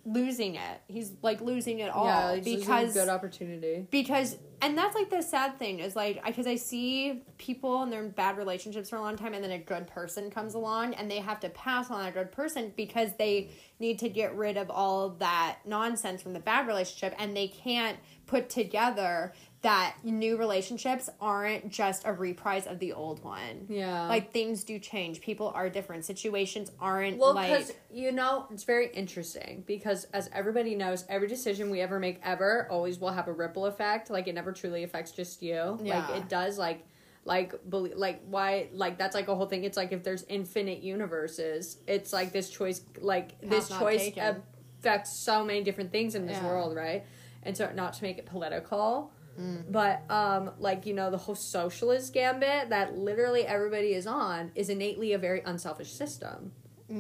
losing 0.05 0.55
it. 0.55 0.81
He's 0.87 1.13
like 1.21 1.41
losing 1.41 1.79
it 1.79 1.91
all 1.91 2.05
yeah, 2.05 2.31
it's 2.31 2.45
because 2.45 2.93
good 2.93 3.09
opportunity. 3.09 3.87
because 3.91 4.37
and 4.61 4.77
that's 4.77 4.95
like 4.95 5.09
the 5.09 5.21
sad 5.21 5.57
thing 5.59 5.79
is 5.79 5.95
like 5.95 6.23
because 6.25 6.47
I 6.47 6.55
see 6.55 7.23
people 7.37 7.83
and 7.83 7.91
they're 7.91 8.03
in 8.03 8.09
bad 8.11 8.37
relationships 8.37 8.89
for 8.89 8.95
a 8.95 9.01
long 9.01 9.15
time 9.15 9.33
and 9.33 9.43
then 9.43 9.51
a 9.51 9.59
good 9.59 9.87
person 9.87 10.31
comes 10.31 10.53
along 10.53 10.93
and 10.95 11.09
they 11.09 11.19
have 11.19 11.39
to 11.41 11.49
pass 11.49 11.91
on 11.91 12.05
a 12.05 12.11
good 12.11 12.31
person 12.31 12.73
because 12.75 13.15
they 13.17 13.51
need 13.79 13.99
to 13.99 14.09
get 14.09 14.35
rid 14.35 14.57
of 14.57 14.69
all 14.69 15.09
that 15.19 15.59
nonsense 15.65 16.21
from 16.21 16.33
the 16.33 16.39
bad 16.39 16.67
relationship 16.67 17.15
and 17.19 17.35
they 17.35 17.47
can't 17.47 17.97
put 18.25 18.49
together 18.49 19.33
that 19.61 19.95
new 20.03 20.37
relationships 20.37 21.07
aren't 21.19 21.69
just 21.69 22.01
a 22.05 22.11
reprise 22.13 22.65
of 22.65 22.79
the 22.79 22.93
old 22.93 23.23
one. 23.23 23.67
Yeah. 23.69 24.07
Like 24.07 24.31
things 24.31 24.63
do 24.63 24.79
change. 24.79 25.21
People 25.21 25.49
are 25.53 25.69
different. 25.69 26.03
Situations 26.03 26.71
aren't 26.79 27.17
Well, 27.17 27.35
like 27.35 27.51
because 27.51 27.73
you 27.91 28.11
know, 28.11 28.47
it's 28.51 28.63
very 28.63 28.87
interesting 28.91 29.63
because 29.67 30.05
as 30.13 30.29
everybody 30.33 30.73
knows, 30.73 31.05
every 31.09 31.27
decision 31.27 31.69
we 31.69 31.79
ever 31.79 31.99
make 31.99 32.19
ever 32.23 32.67
always 32.71 32.97
will 32.99 33.11
have 33.11 33.27
a 33.27 33.33
ripple 33.33 33.67
effect. 33.67 34.09
Like 34.09 34.27
it 34.27 34.33
never 34.33 34.51
truly 34.51 34.83
affects 34.83 35.11
just 35.11 35.43
you. 35.43 35.79
Yeah. 35.83 36.07
Like 36.07 36.21
it 36.21 36.29
does. 36.29 36.57
Like, 36.57 36.83
like, 37.23 37.53
belie- 37.69 37.93
like 37.95 38.21
why? 38.25 38.69
Like 38.73 38.97
that's 38.97 39.13
like 39.13 39.27
a 39.27 39.35
whole 39.35 39.45
thing. 39.45 39.63
It's 39.63 39.77
like 39.77 39.91
if 39.91 40.01
there's 40.03 40.23
infinite 40.27 40.81
universes, 40.81 41.77
it's 41.85 42.11
like 42.11 42.31
this 42.31 42.49
choice. 42.49 42.81
Like 42.99 43.39
this 43.47 43.69
choice 43.69 43.99
taken. 44.05 44.41
affects 44.79 45.15
so 45.19 45.45
many 45.45 45.61
different 45.61 45.91
things 45.91 46.15
in 46.15 46.25
this 46.25 46.37
Yeah. 46.37 46.47
world, 46.47 46.75
right? 46.75 47.05
And 47.43 47.55
so, 47.55 47.71
not 47.75 47.93
to 47.93 48.03
make 48.03 48.17
it 48.17 48.25
political. 48.25 49.11
Mm. 49.39 49.71
But 49.71 50.03
um, 50.09 50.51
like 50.59 50.85
you 50.85 50.93
know, 50.93 51.11
the 51.11 51.17
whole 51.17 51.35
socialist 51.35 52.13
gambit 52.13 52.69
that 52.69 52.97
literally 52.97 53.45
everybody 53.45 53.93
is 53.93 54.07
on 54.07 54.51
is 54.55 54.69
innately 54.69 55.13
a 55.13 55.17
very 55.17 55.41
unselfish 55.41 55.91
system. 55.91 56.51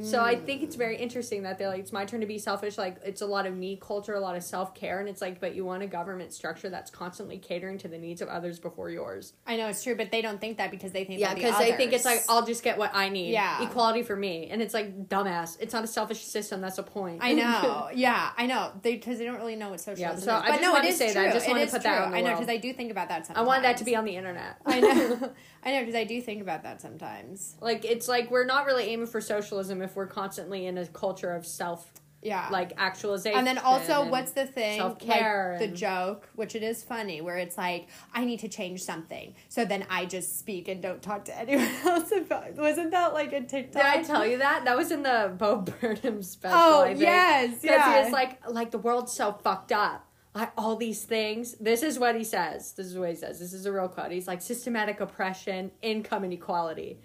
So 0.03 0.21
I 0.21 0.35
mm. 0.35 0.45
think 0.45 0.63
it's 0.63 0.75
very 0.75 0.97
interesting 0.97 1.43
that 1.43 1.57
they're 1.57 1.67
like, 1.67 1.79
it's 1.79 1.91
my 1.91 2.05
turn 2.05 2.21
to 2.21 2.25
be 2.25 2.37
selfish. 2.37 2.77
Like 2.77 2.97
it's 3.03 3.21
a 3.21 3.25
lot 3.25 3.45
of 3.45 3.55
me 3.55 3.77
culture, 3.81 4.13
a 4.13 4.19
lot 4.19 4.35
of 4.35 4.43
self 4.43 4.73
care, 4.73 4.99
and 4.99 5.09
it's 5.09 5.21
like, 5.21 5.39
but 5.39 5.55
you 5.55 5.65
want 5.65 5.83
a 5.83 5.87
government 5.87 6.33
structure 6.33 6.69
that's 6.69 6.89
constantly 6.89 7.37
catering 7.37 7.77
to 7.79 7.87
the 7.87 7.97
needs 7.97 8.21
of 8.21 8.29
others 8.29 8.59
before 8.59 8.89
yours. 8.89 9.33
I 9.45 9.57
know 9.57 9.67
it's 9.67 9.83
true, 9.83 9.95
but 9.95 10.11
they 10.11 10.21
don't 10.21 10.39
think 10.39 10.57
that 10.57 10.71
because 10.71 10.91
they 10.91 11.03
think 11.03 11.19
Yeah, 11.19 11.33
because 11.33 11.57
they 11.57 11.73
think 11.73 11.93
it's 11.93 12.05
like 12.05 12.23
I'll 12.29 12.45
just 12.45 12.63
get 12.63 12.77
what 12.77 12.91
I 12.93 13.09
need. 13.09 13.31
Yeah. 13.31 13.63
equality 13.63 14.03
for 14.03 14.15
me, 14.15 14.47
and 14.49 14.61
it's 14.61 14.73
like 14.73 15.09
dumbass. 15.09 15.57
It's 15.59 15.73
not 15.73 15.83
a 15.83 15.87
selfish 15.87 16.21
system. 16.23 16.61
That's 16.61 16.77
a 16.77 16.83
point. 16.83 17.19
I 17.21 17.33
know. 17.33 17.89
yeah, 17.95 18.31
I 18.37 18.45
know. 18.45 18.71
They 18.81 18.95
because 18.95 19.17
they 19.17 19.25
don't 19.25 19.37
really 19.37 19.55
know 19.55 19.69
what 19.69 19.81
socialism 19.81 20.19
Yeah, 20.19 20.25
so 20.25 20.37
is. 20.37 20.43
I 20.43 20.47
But 20.47 20.47
just 20.47 20.61
no, 20.61 20.75
it 20.75 20.81
to 20.81 20.87
is 20.87 20.97
say 20.97 21.13
that. 21.13 21.29
I 21.29 21.33
just 21.33 21.45
It 21.45 21.51
wanted 21.51 21.65
to 21.65 21.71
put 21.71 21.83
that 21.83 22.03
true. 22.03 22.11
the 22.11 22.17
I 22.17 22.21
know 22.21 22.31
because 22.31 22.49
I 22.49 22.57
do 22.57 22.73
think 22.73 22.91
about 22.91 23.09
that 23.09 23.25
sometimes. 23.25 23.43
I 23.43 23.47
wanted 23.47 23.63
that 23.65 23.77
to 23.77 23.83
be 23.83 23.95
on 23.95 24.05
the 24.05 24.15
internet. 24.15 24.57
I 24.65 24.79
know. 24.79 25.31
I 25.63 25.71
know 25.73 25.79
because 25.81 25.95
I 25.95 26.05
do 26.05 26.21
think 26.21 26.41
about 26.41 26.63
that 26.63 26.81
sometimes. 26.81 27.55
like 27.61 27.85
it's 27.85 28.07
like 28.07 28.31
we're 28.31 28.45
not 28.45 28.65
really 28.65 28.85
aiming 28.85 29.07
for 29.07 29.21
socialism 29.21 29.80
if 29.83 29.95
we're 29.95 30.07
constantly 30.07 30.65
in 30.65 30.77
a 30.77 30.85
culture 30.87 31.31
of 31.31 31.45
self 31.45 31.89
Yeah. 32.23 32.47
like 32.51 32.73
actualization. 32.77 33.37
and 33.39 33.47
then 33.47 33.57
also, 33.57 34.01
and- 34.03 34.11
what's 34.11 34.31
the 34.33 34.45
thing? 34.45 34.77
self-care 34.79 35.57
Like, 35.59 35.69
the 35.71 35.75
joke, 35.75 36.29
which 36.35 36.53
it 36.55 36.61
is 36.61 36.83
funny, 36.83 37.19
where 37.21 37.37
it's 37.37 37.57
like, 37.57 37.87
I 38.13 38.25
need 38.25 38.39
to 38.41 38.47
change 38.47 38.83
something. 38.83 39.33
So 39.49 39.65
then 39.65 39.85
I 39.89 40.05
just 40.05 40.37
speak 40.37 40.67
and 40.67 40.81
don't 40.83 41.01
talk 41.01 41.25
to 41.25 41.37
anyone 41.43 41.67
else 41.83 42.11
about 42.11 42.53
Wasn't 42.55 42.91
that 42.91 43.13
like 43.13 43.33
a 43.33 43.41
TikTok? 43.41 43.81
Did 43.81 43.91
I 43.99 44.03
tell 44.03 44.25
you 44.25 44.37
that? 44.37 44.65
That 44.65 44.77
was 44.77 44.91
in 44.91 45.01
the 45.01 45.33
Bo 45.35 45.57
Burnham 45.61 46.21
special. 46.21 46.57
Oh, 46.59 46.81
I 46.83 46.87
think. 46.89 46.99
yes, 47.01 47.55
Because 47.61 47.63
yeah. 47.77 48.03
he's 48.03 48.13
like, 48.13 48.47
like 48.47 48.69
the 48.71 48.77
world's 48.77 49.13
so 49.13 49.31
fucked 49.33 49.71
up. 49.71 50.05
Like 50.33 50.51
all 50.57 50.77
these 50.77 51.03
things. 51.03 51.55
This 51.59 51.83
is 51.83 51.99
what 51.99 52.15
he 52.15 52.23
says. 52.23 52.71
This 52.71 52.85
is 52.87 52.97
what 52.97 53.09
he 53.09 53.15
says. 53.15 53.37
This 53.39 53.51
is 53.51 53.65
a 53.65 53.71
real 53.71 53.89
quote. 53.89 54.11
He's 54.11 54.27
like 54.29 54.41
systematic 54.41 55.01
oppression, 55.01 55.71
income 55.81 56.23
inequality, 56.23 56.99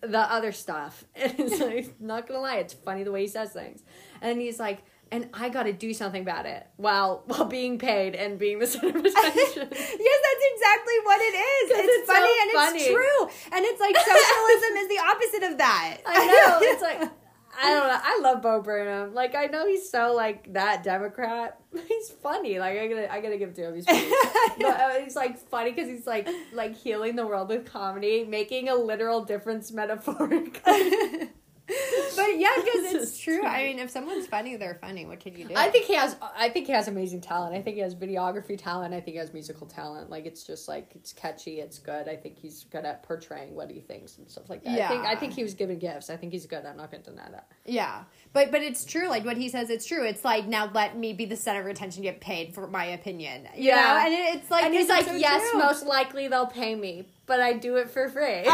the 0.00 0.18
other 0.18 0.52
stuff. 0.52 1.04
And 1.14 1.34
it's 1.38 1.60
like, 1.60 2.00
not 2.00 2.26
gonna 2.26 2.40
lie, 2.40 2.56
it's 2.56 2.74
funny 2.74 3.02
the 3.02 3.12
way 3.12 3.22
he 3.22 3.28
says 3.28 3.52
things. 3.52 3.82
And 4.20 4.40
he's 4.40 4.58
like, 4.58 4.82
and 5.12 5.28
I 5.34 5.48
got 5.48 5.64
to 5.64 5.72
do 5.72 5.92
something 5.92 6.22
about 6.22 6.46
it 6.46 6.66
while 6.76 7.24
while 7.26 7.44
being 7.44 7.78
paid 7.78 8.14
and 8.14 8.38
being 8.38 8.58
the 8.60 8.66
center 8.66 8.96
of 8.96 9.04
attention. 9.04 9.68
yes, 9.70 10.18
that's 10.22 10.44
exactly 10.54 10.94
what 11.04 11.20
it 11.20 11.34
is. 11.34 11.70
It's, 11.80 11.88
it's 11.88 12.06
so 12.06 12.14
funny 12.14 12.32
and 12.42 12.50
funny. 12.52 12.78
it's 12.78 12.88
true. 12.88 13.22
And 13.52 13.64
it's 13.64 13.80
like 13.80 13.96
socialism 13.96 14.76
is 14.76 14.88
the 14.88 14.98
opposite 14.98 15.52
of 15.52 15.58
that. 15.58 15.98
I 16.06 16.26
know. 16.26 16.58
It's 16.62 16.82
like 16.82 17.10
I 17.58 17.70
don't 17.70 17.88
know. 17.88 18.00
I 18.02 18.20
love 18.22 18.42
Bo 18.42 18.62
Burnham. 18.62 19.14
Like 19.14 19.34
I 19.34 19.46
know 19.46 19.66
he's 19.66 19.90
so 19.90 20.12
like 20.14 20.52
that 20.52 20.82
Democrat. 20.82 21.60
He's 21.88 22.10
funny. 22.10 22.58
Like 22.58 22.78
I 22.78 22.88
gotta 22.88 23.12
I 23.12 23.20
gotta 23.20 23.36
give 23.38 23.50
it 23.50 23.54
to 23.56 23.68
him. 23.68 23.74
He's 23.76 23.86
funny. 23.86 24.10
but, 24.58 24.80
uh, 24.80 24.90
he's 25.02 25.16
like 25.16 25.38
funny 25.38 25.70
because 25.70 25.88
he's 25.88 26.06
like 26.06 26.28
like 26.52 26.76
healing 26.76 27.16
the 27.16 27.26
world 27.26 27.48
with 27.48 27.70
comedy, 27.70 28.24
making 28.24 28.68
a 28.68 28.74
literal 28.74 29.24
difference 29.24 29.70
metaphorically. 29.72 31.30
but 32.16 32.38
yeah, 32.38 32.50
because 32.56 32.92
it's 32.94 33.18
true. 33.18 33.44
I 33.44 33.64
mean, 33.64 33.78
if 33.78 33.90
someone's 33.90 34.26
funny, 34.26 34.56
they're 34.56 34.74
funny. 34.80 35.06
What 35.06 35.20
can 35.20 35.36
you 35.36 35.44
do? 35.46 35.54
I 35.56 35.68
think 35.70 35.86
he 35.86 35.94
has. 35.94 36.16
I 36.36 36.48
think 36.48 36.66
he 36.66 36.72
has 36.72 36.88
amazing 36.88 37.20
talent. 37.20 37.54
I 37.54 37.62
think 37.62 37.76
he 37.76 37.82
has 37.82 37.94
videography 37.94 38.58
talent. 38.60 38.92
I 38.94 39.00
think 39.00 39.14
he 39.14 39.18
has 39.18 39.32
musical 39.32 39.66
talent. 39.66 40.10
Like 40.10 40.26
it's 40.26 40.44
just 40.44 40.68
like 40.68 40.90
it's 40.94 41.12
catchy. 41.12 41.60
It's 41.60 41.78
good. 41.78 42.08
I 42.08 42.16
think 42.16 42.38
he's 42.38 42.64
good 42.64 42.84
at 42.84 43.02
portraying 43.02 43.54
what 43.54 43.70
he 43.70 43.80
thinks 43.80 44.18
and 44.18 44.28
stuff 44.28 44.50
like 44.50 44.64
that. 44.64 44.78
I 44.80 44.88
think 44.88 45.04
I 45.04 45.14
think 45.16 45.32
he 45.34 45.42
was 45.42 45.54
given 45.54 45.78
gifts. 45.78 46.10
I 46.10 46.16
think 46.16 46.32
he's 46.32 46.46
good. 46.46 46.64
I'm 46.66 46.76
not 46.76 46.90
gonna 46.90 47.02
deny 47.04 47.28
that. 47.30 47.46
Yeah, 47.64 48.02
but 48.32 48.50
but 48.50 48.62
it's 48.62 48.84
true. 48.84 49.08
Like 49.08 49.24
what 49.24 49.36
he 49.36 49.48
says, 49.48 49.70
it's 49.70 49.86
true. 49.86 50.04
It's 50.04 50.24
like 50.24 50.46
now 50.46 50.70
let 50.74 50.96
me 50.96 51.12
be 51.12 51.24
the 51.26 51.36
center 51.36 51.60
of 51.60 51.66
attention, 51.66 52.02
get 52.02 52.20
paid 52.20 52.54
for 52.54 52.66
my 52.66 52.86
opinion. 52.86 53.48
You 53.54 53.68
Yeah. 53.68 53.76
know? 53.76 54.06
and 54.06 54.12
it, 54.14 54.34
it's 54.40 54.50
like 54.50 54.64
and 54.64 54.74
he's 54.74 54.88
like, 54.88 55.06
so 55.06 55.14
yes, 55.14 55.48
true. 55.50 55.60
most 55.60 55.86
likely 55.86 56.28
they'll 56.28 56.46
pay 56.46 56.74
me, 56.74 57.06
but 57.26 57.40
I 57.40 57.52
do 57.52 57.76
it 57.76 57.90
for 57.90 58.08
free. 58.08 58.44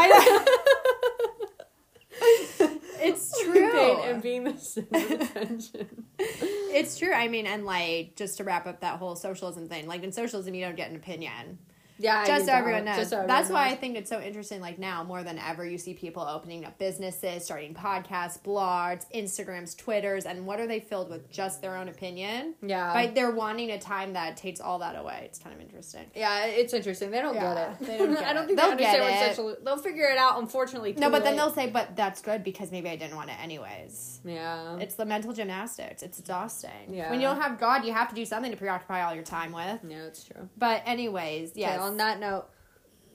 It's 2.99 3.31
Being- 3.43 3.53
true. 3.77 4.01
and 4.03 4.21
being 4.21 4.43
the 4.43 4.57
center 4.57 4.97
of 4.97 5.11
attention. 5.21 6.05
It's 6.19 6.97
true. 6.97 7.13
I 7.13 7.27
mean, 7.27 7.45
and 7.47 7.65
like 7.65 8.15
just 8.15 8.37
to 8.37 8.43
wrap 8.43 8.67
up 8.67 8.81
that 8.81 8.99
whole 8.99 9.15
socialism 9.15 9.67
thing, 9.67 9.87
like 9.87 10.03
in 10.03 10.11
socialism, 10.11 10.53
you 10.53 10.65
don't 10.65 10.75
get 10.75 10.89
an 10.89 10.95
opinion. 10.95 11.57
Yeah, 11.99 12.25
just 12.25 12.45
so 12.45 12.53
everyone 12.53 12.85
knows. 12.85 12.97
Just 12.97 13.09
so 13.09 13.25
That's 13.27 13.45
everyone 13.45 13.63
why 13.63 13.69
I 13.71 13.75
think 13.75 13.97
it's 13.97 14.09
so 14.09 14.21
interesting. 14.21 14.61
Like 14.61 14.77
now, 14.79 15.03
more 15.03 15.23
than 15.23 15.37
ever, 15.39 15.65
you 15.65 15.77
see 15.77 15.93
people 15.93 16.23
opening 16.23 16.65
up 16.65 16.77
businesses, 16.77 17.45
starting 17.45 17.73
podcasts, 17.73 18.41
blogs, 18.41 19.05
Instagrams, 19.13 19.75
Twitters, 19.77 20.25
and 20.25 20.45
what 20.45 20.59
are 20.59 20.67
they 20.67 20.79
filled 20.79 21.09
with? 21.09 21.29
Just 21.31 21.61
their 21.61 21.75
own 21.75 21.87
opinion. 21.89 22.55
Yeah. 22.61 22.93
but 22.93 23.15
they're 23.15 23.31
wanting 23.31 23.71
a 23.71 23.79
time 23.79 24.13
that 24.13 24.37
takes 24.37 24.59
all 24.59 24.79
that 24.79 24.95
away. 24.95 25.23
It's 25.25 25.39
kind 25.39 25.55
of 25.55 25.61
interesting. 25.61 26.05
Yeah, 26.15 26.45
it's 26.45 26.73
interesting. 26.73 27.11
They 27.11 27.21
don't 27.21 27.35
Yeah, 27.35 27.73
get 27.79 27.81
it. 27.81 27.87
they 27.87 27.97
don't 27.97 28.13
get 28.13 28.23
I 28.25 28.33
don't 28.33 28.45
think 28.47 28.57
They'll 28.59 28.67
they 28.77 28.85
understand 28.85 28.97
get 28.97 29.03
what 29.21 29.29
it. 29.31 29.35
social. 29.35 29.57
They'll 29.63 29.77
figure 29.77 30.05
it 30.09 30.17
out. 30.17 30.39
Unfortunately, 30.39 30.93
No, 30.97 31.09
but 31.09 31.23
then 31.23 31.35
they'll 31.35 31.53
say, 31.53 31.67
"But 31.69 31.95
that's 31.95 32.21
good 32.21 32.43
because 32.43 32.71
maybe 32.71 32.89
I 32.89 32.95
didn't 32.95 33.15
want 33.15 33.29
it 33.29 33.37
anyways." 33.41 34.21
Yeah. 34.23 34.77
It's 34.79 34.95
the 34.95 35.05
mental 35.05 35.33
gymnastics. 35.33 36.03
It's 36.03 36.19
exhausting. 36.19 36.71
Yeah. 36.89 37.09
When 37.09 37.19
you 37.21 37.27
don't 37.27 37.41
have 37.41 37.59
God, 37.59 37.85
you 37.85 37.93
have 37.93 38.09
to 38.09 38.15
do 38.15 38.25
something 38.25 38.51
to 38.51 38.57
preoccupy 38.57 39.01
all 39.03 39.13
your 39.15 39.23
time 39.23 39.51
with. 39.51 39.79
yeah, 39.87 40.03
it's 40.05 40.23
true. 40.23 40.47
But 40.57 40.83
anyways, 40.85 41.51
yes. 41.55 41.79
On 41.87 41.97
that 41.97 42.19
note, 42.19 42.45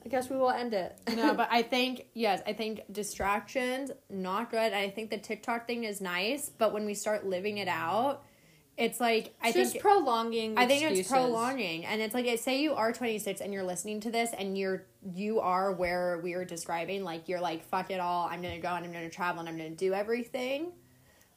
I 0.05 0.09
guess 0.09 0.29
we 0.29 0.37
will 0.37 0.51
end 0.51 0.75
it. 0.75 0.99
no, 1.15 1.35
but 1.35 1.49
I 1.53 1.63
think 1.63 2.07
yes, 2.15 2.43
I 2.47 2.53
think 2.53 2.83
distractions 2.91 3.91
not 4.11 4.51
good. 4.51 4.73
I 4.73 4.91
think 4.91 5.11
the 5.11 5.19
TikTok 5.19 5.67
thing 5.67 5.85
is 5.85 6.01
nice, 6.01 6.51
but 6.51 6.73
when 6.73 6.85
we 6.85 6.95
start 6.95 7.27
living 7.27 7.59
it 7.59 7.69
out, 7.69 8.25
it's 8.77 9.01
like 9.01 9.35
I 9.41 9.53
think 9.53 9.57
It's 9.57 9.73
just 9.73 9.73
think 9.73 9.83
prolonging. 9.83 10.59
I 10.59 10.67
think 10.67 10.83
it's 10.83 11.09
prolonging, 11.09 11.85
and 11.85 12.01
it's 12.01 12.15
like 12.15 12.27
say 12.39 12.63
you 12.63 12.75
are 12.75 12.93
twenty 12.93 13.19
six 13.19 13.41
and 13.41 13.53
you're 13.53 13.63
listening 13.63 14.01
to 14.01 14.11
this, 14.11 14.31
and 14.37 14.57
you're 14.57 14.87
you 15.15 15.41
are 15.41 15.73
where 15.73 16.19
we 16.23 16.35
are 16.35 16.45
describing, 16.45 17.05
like 17.05 17.29
you're 17.29 17.41
like 17.41 17.65
fuck 17.65 17.91
it 17.91 18.01
all, 18.01 18.27
I'm 18.27 18.43
gonna 18.43 18.59
go 18.59 18.71
and 18.75 18.85
I'm 18.85 18.93
gonna 18.93 19.11
travel 19.11 19.41
and 19.41 19.49
I'm 19.49 19.57
gonna 19.57 19.71
do 19.71 19.93
everything. 19.95 20.73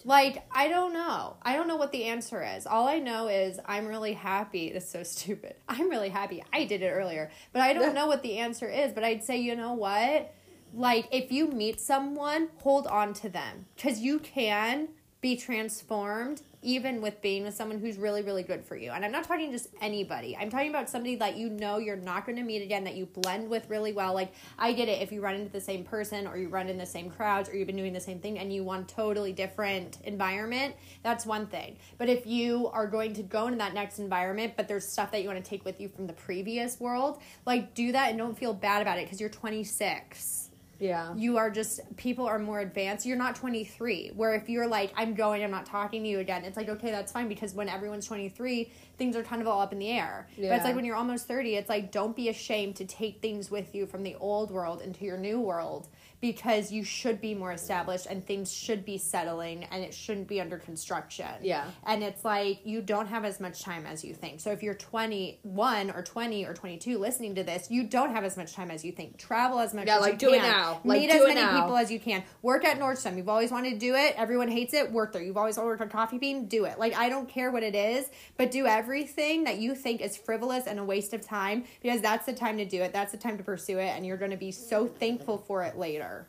Like, 0.08 0.46
I 0.52 0.68
don't 0.68 0.94
know. 0.94 1.36
I 1.42 1.54
don't 1.54 1.68
know 1.68 1.78
what 1.78 1.92
the 1.92 2.04
answer 2.06 2.44
is. 2.44 2.68
All 2.68 2.88
I 2.88 3.00
know 3.00 3.28
is 3.28 3.60
I'm 3.66 3.88
really 3.88 4.14
happy. 4.14 4.72
That's 4.74 4.90
so 4.90 5.02
stupid. 5.02 5.56
I'm 5.68 5.90
really 5.90 6.10
happy. 6.10 6.44
I 6.54 6.66
did 6.66 6.84
it 6.84 6.90
earlier. 6.90 7.32
But 7.52 7.64
I 7.64 7.74
don't 7.74 7.96
know 7.96 8.06
what 8.06 8.22
the 8.22 8.38
answer 8.38 8.70
is. 8.70 8.94
But 8.94 9.04
I'd 9.04 9.24
say, 9.24 9.38
you 9.38 9.56
know 9.56 9.74
what? 9.74 10.32
Like, 10.76 11.08
if 11.12 11.32
you 11.32 11.48
meet 11.48 11.82
someone, 11.82 12.50
hold 12.58 12.86
on 12.86 13.14
to 13.16 13.30
them. 13.30 13.66
Because 13.76 14.00
you 14.00 14.20
can 14.20 14.90
be 15.26 15.36
transformed 15.36 16.44
even 16.62 17.02
with 17.02 17.20
being 17.20 17.44
with 17.44 17.56
someone 17.56 17.80
who's 17.80 17.98
really, 17.98 18.22
really 18.22 18.44
good 18.44 18.64
for 18.64 18.76
you. 18.76 18.92
And 18.92 19.04
I'm 19.04 19.12
not 19.12 19.24
talking 19.24 19.52
just 19.52 19.70
anybody. 19.82 20.38
I'm 20.40 20.52
talking 20.52 20.70
about 20.70 20.88
somebody 20.88 21.16
that 21.16 21.36
you 21.36 21.50
know 21.50 21.80
you're 21.80 21.96
not 21.96 22.28
going 22.28 22.36
to 22.36 22.44
meet 22.44 22.62
again, 22.62 22.84
that 22.84 22.94
you 22.96 23.08
blend 23.08 23.50
with 23.50 23.68
really 23.68 23.92
well. 23.92 24.14
Like, 24.14 24.34
I 24.60 24.72
get 24.74 24.88
it 24.88 25.02
if 25.02 25.12
you 25.12 25.22
run 25.22 25.34
into 25.34 25.52
the 25.52 25.62
same 25.62 25.84
person 25.84 26.28
or 26.28 26.38
you 26.38 26.48
run 26.48 26.70
in 26.70 26.78
the 26.78 26.86
same 26.86 27.10
crowds 27.10 27.50
or 27.50 27.56
you've 27.56 27.66
been 27.66 27.76
doing 27.76 27.92
the 27.92 28.00
same 28.00 28.20
thing 28.20 28.38
and 28.38 28.54
you 28.54 28.64
want 28.64 28.88
totally 28.88 29.34
different 29.34 29.98
environment, 30.04 30.76
that's 31.02 31.26
one 31.26 31.48
thing. 31.48 31.78
But 31.98 32.08
if 32.08 32.28
you 32.28 32.68
are 32.68 32.86
going 32.86 33.14
to 33.14 33.24
go 33.24 33.48
into 33.48 33.58
that 33.58 33.74
next 33.74 33.98
environment, 33.98 34.54
but 34.56 34.68
there's 34.68 34.88
stuff 34.88 35.12
that 35.12 35.24
you 35.24 35.28
want 35.28 35.44
to 35.44 35.50
take 35.50 35.66
with 35.66 35.82
you 35.82 35.90
from 35.90 36.06
the 36.06 36.14
previous 36.14 36.80
world, 36.80 37.20
like, 37.48 37.74
do 37.74 37.92
that 37.94 38.10
and 38.10 38.18
don't 38.20 38.38
feel 38.38 38.54
bad 38.54 38.84
about 38.84 39.00
it 39.00 39.06
because 39.06 39.20
you're 39.20 39.30
26 39.30 40.45
Yeah. 40.80 41.14
you 41.16 41.38
are 41.38 41.50
just 41.50 41.80
people 41.96 42.26
are 42.26 42.38
more 42.38 42.60
advanced 42.60 43.06
you're 43.06 43.18
not 43.18 43.36
23 43.36 44.12
where 44.16 44.36
if 44.36 44.50
you're 44.50 44.68
like 44.68 44.92
i'm 44.98 45.14
going 45.14 45.44
i'm 45.44 45.52
not 45.52 45.66
talking 45.66 46.04
to 46.04 46.10
you 46.10 46.20
again 46.20 46.44
it's 46.44 46.58
like 46.58 46.68
okay 46.68 46.92
that's 46.92 47.12
fine 47.12 47.30
because 47.30 47.54
when 47.54 47.70
everyone's 47.70 48.06
23 48.06 48.70
things 48.98 49.16
are 49.16 49.24
kind 49.24 49.42
of 49.42 49.48
all 49.48 49.62
up 49.62 49.72
in 49.74 49.80
the 49.80 49.90
air 49.90 50.28
but 50.50 50.56
it's 50.56 50.64
like 50.66 50.76
when 50.76 50.86
you're 50.86 50.96
almost 50.96 51.28
30 51.28 51.56
it's 51.56 51.70
like 51.70 51.92
don't 51.92 52.16
be 52.16 52.30
ashamed 52.30 52.76
to 52.78 52.86
take 52.86 53.22
things 53.22 53.52
with 53.52 53.74
you 53.76 53.86
from 53.86 54.04
the 54.04 54.16
old 54.16 54.52
world 54.52 54.82
into 54.82 55.06
your 55.06 55.18
new 55.18 55.40
world 55.40 55.88
because 56.22 56.72
you 56.72 56.84
should 56.84 57.20
be 57.22 57.36
more 57.36 57.52
established 57.52 58.08
and 58.08 58.26
things 58.26 58.52
should 58.52 58.84
be 58.86 58.98
settling 58.98 59.64
and 59.66 59.84
it 59.84 59.94
shouldn't 59.94 60.28
be 60.28 60.40
under 60.42 60.58
construction 60.58 61.28
Yeah. 61.42 61.66
and 61.86 62.02
it's 62.04 62.24
like 62.26 62.62
you 62.66 62.82
don't 62.82 63.08
have 63.08 63.26
as 63.26 63.40
much 63.40 63.62
time 63.62 63.86
as 63.86 64.04
you 64.04 64.14
think. 64.16 64.40
So 64.40 64.52
if 64.52 64.64
you're 64.64 64.74
21 64.76 65.92
or 65.92 66.02
20 66.02 66.46
or 66.46 66.54
22 66.54 66.98
listening 66.98 67.36
to 67.36 67.44
this, 67.44 67.70
you 67.70 67.84
don't 67.84 68.12
have 68.12 68.24
as 68.24 68.38
much 68.38 68.54
time 68.54 68.72
as 68.72 68.84
you 68.84 68.92
think. 68.92 69.18
Travel 69.18 69.60
as 69.60 69.74
much 69.74 69.88
Yeah, 69.88 69.98
as 69.98 70.02
like, 70.02 70.14
you 70.14 70.30
do 70.30 70.34
it 70.34 70.40
can. 70.42 70.52
now. 70.52 70.82
Like, 70.84 71.02
Meet 71.02 71.10
as 71.12 71.22
many 71.28 71.42
now. 71.42 71.62
people 71.62 71.78
as 71.78 71.92
you 71.92 72.00
can. 72.00 72.24
Work 72.42 72.66
at 72.66 72.80
Nordstrom. 72.80 73.18
You've 73.18 73.30
always 73.30 73.52
wanted 73.52 73.72
to 73.72 73.78
do 73.80 73.94
it. 73.96 74.16
Everyone 74.18 74.48
hates 74.48 74.74
it. 74.74 74.92
Work 74.92 75.14
there. 75.14 75.22
You've 75.22 75.38
always 75.38 75.58
wanted 75.58 75.66
to 75.68 75.72
work 75.74 75.82
on 75.82 75.90
Coffee 75.90 76.18
Bean. 76.18 76.48
Do 76.48 76.66
it. 76.66 76.80
Like 76.80 76.96
I 76.96 77.10
don't 77.10 77.28
care 77.30 77.52
what 77.52 77.62
it 77.64 77.76
is, 77.76 78.10
but 78.38 78.52
do 78.52 78.66
everything 78.66 78.85
that 78.86 79.58
you 79.58 79.76
think 79.76 80.02
is 80.02 80.16
frivolous 80.18 80.68
and 80.68 80.80
a 80.80 80.84
waste 80.84 81.14
of 81.14 81.22
time 81.22 81.64
because 81.82 82.02
that's 82.02 82.26
the 82.26 82.34
time 82.34 82.58
to 82.58 82.66
do 82.66 82.82
it. 82.82 82.94
That's 82.94 83.12
the 83.12 83.18
time 83.18 83.38
to 83.38 83.44
pursue 83.44 83.80
it, 83.80 83.90
and 83.96 84.06
you're 84.06 84.18
going 84.18 84.32
to 84.32 84.38
be 84.38 84.52
so 84.52 84.88
thankful 84.88 85.38
for 85.38 85.64
it 85.64 85.78
later. 85.78 86.28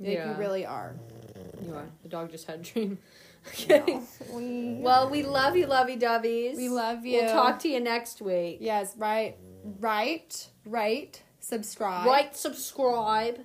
Like, 0.00 0.10
Yeah. 0.14 0.32
you 0.32 0.36
really 0.38 0.66
are. 0.66 0.96
You 1.64 1.74
are. 1.74 1.88
The 2.02 2.08
dog 2.08 2.30
just 2.30 2.46
had 2.46 2.60
a 2.60 2.62
dream. 2.62 2.98
Okay. 3.48 3.98
We, 4.32 4.76
Well, 4.80 5.10
we 5.10 5.24
love 5.24 5.56
you, 5.56 5.66
lovey 5.66 5.96
doveys. 5.96 6.56
We 6.56 6.68
love 6.68 7.04
you. 7.04 7.22
We'll 7.22 7.32
talk 7.32 7.58
to 7.60 7.68
you 7.68 7.80
next 7.80 8.22
week. 8.22 8.58
Yes, 8.60 8.94
right, 8.96 9.36
right, 9.80 10.48
right. 10.64 11.20
Subscribe. 11.40 12.06
Right, 12.06 12.36
subscribe. 12.36 13.40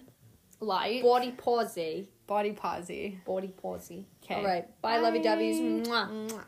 Like. 0.59 1.01
Body 1.01 1.31
pausey. 1.31 2.09
Body 2.27 2.51
posy. 2.51 3.19
Body 3.25 3.47
posy. 3.47 4.05
Okay. 4.23 4.35
All 4.35 4.45
right. 4.45 4.81
Bye, 4.83 4.99
lovey 4.99 5.19
doveys. 5.19 5.59
Mwah. 5.59 6.09
Mwah. 6.11 6.43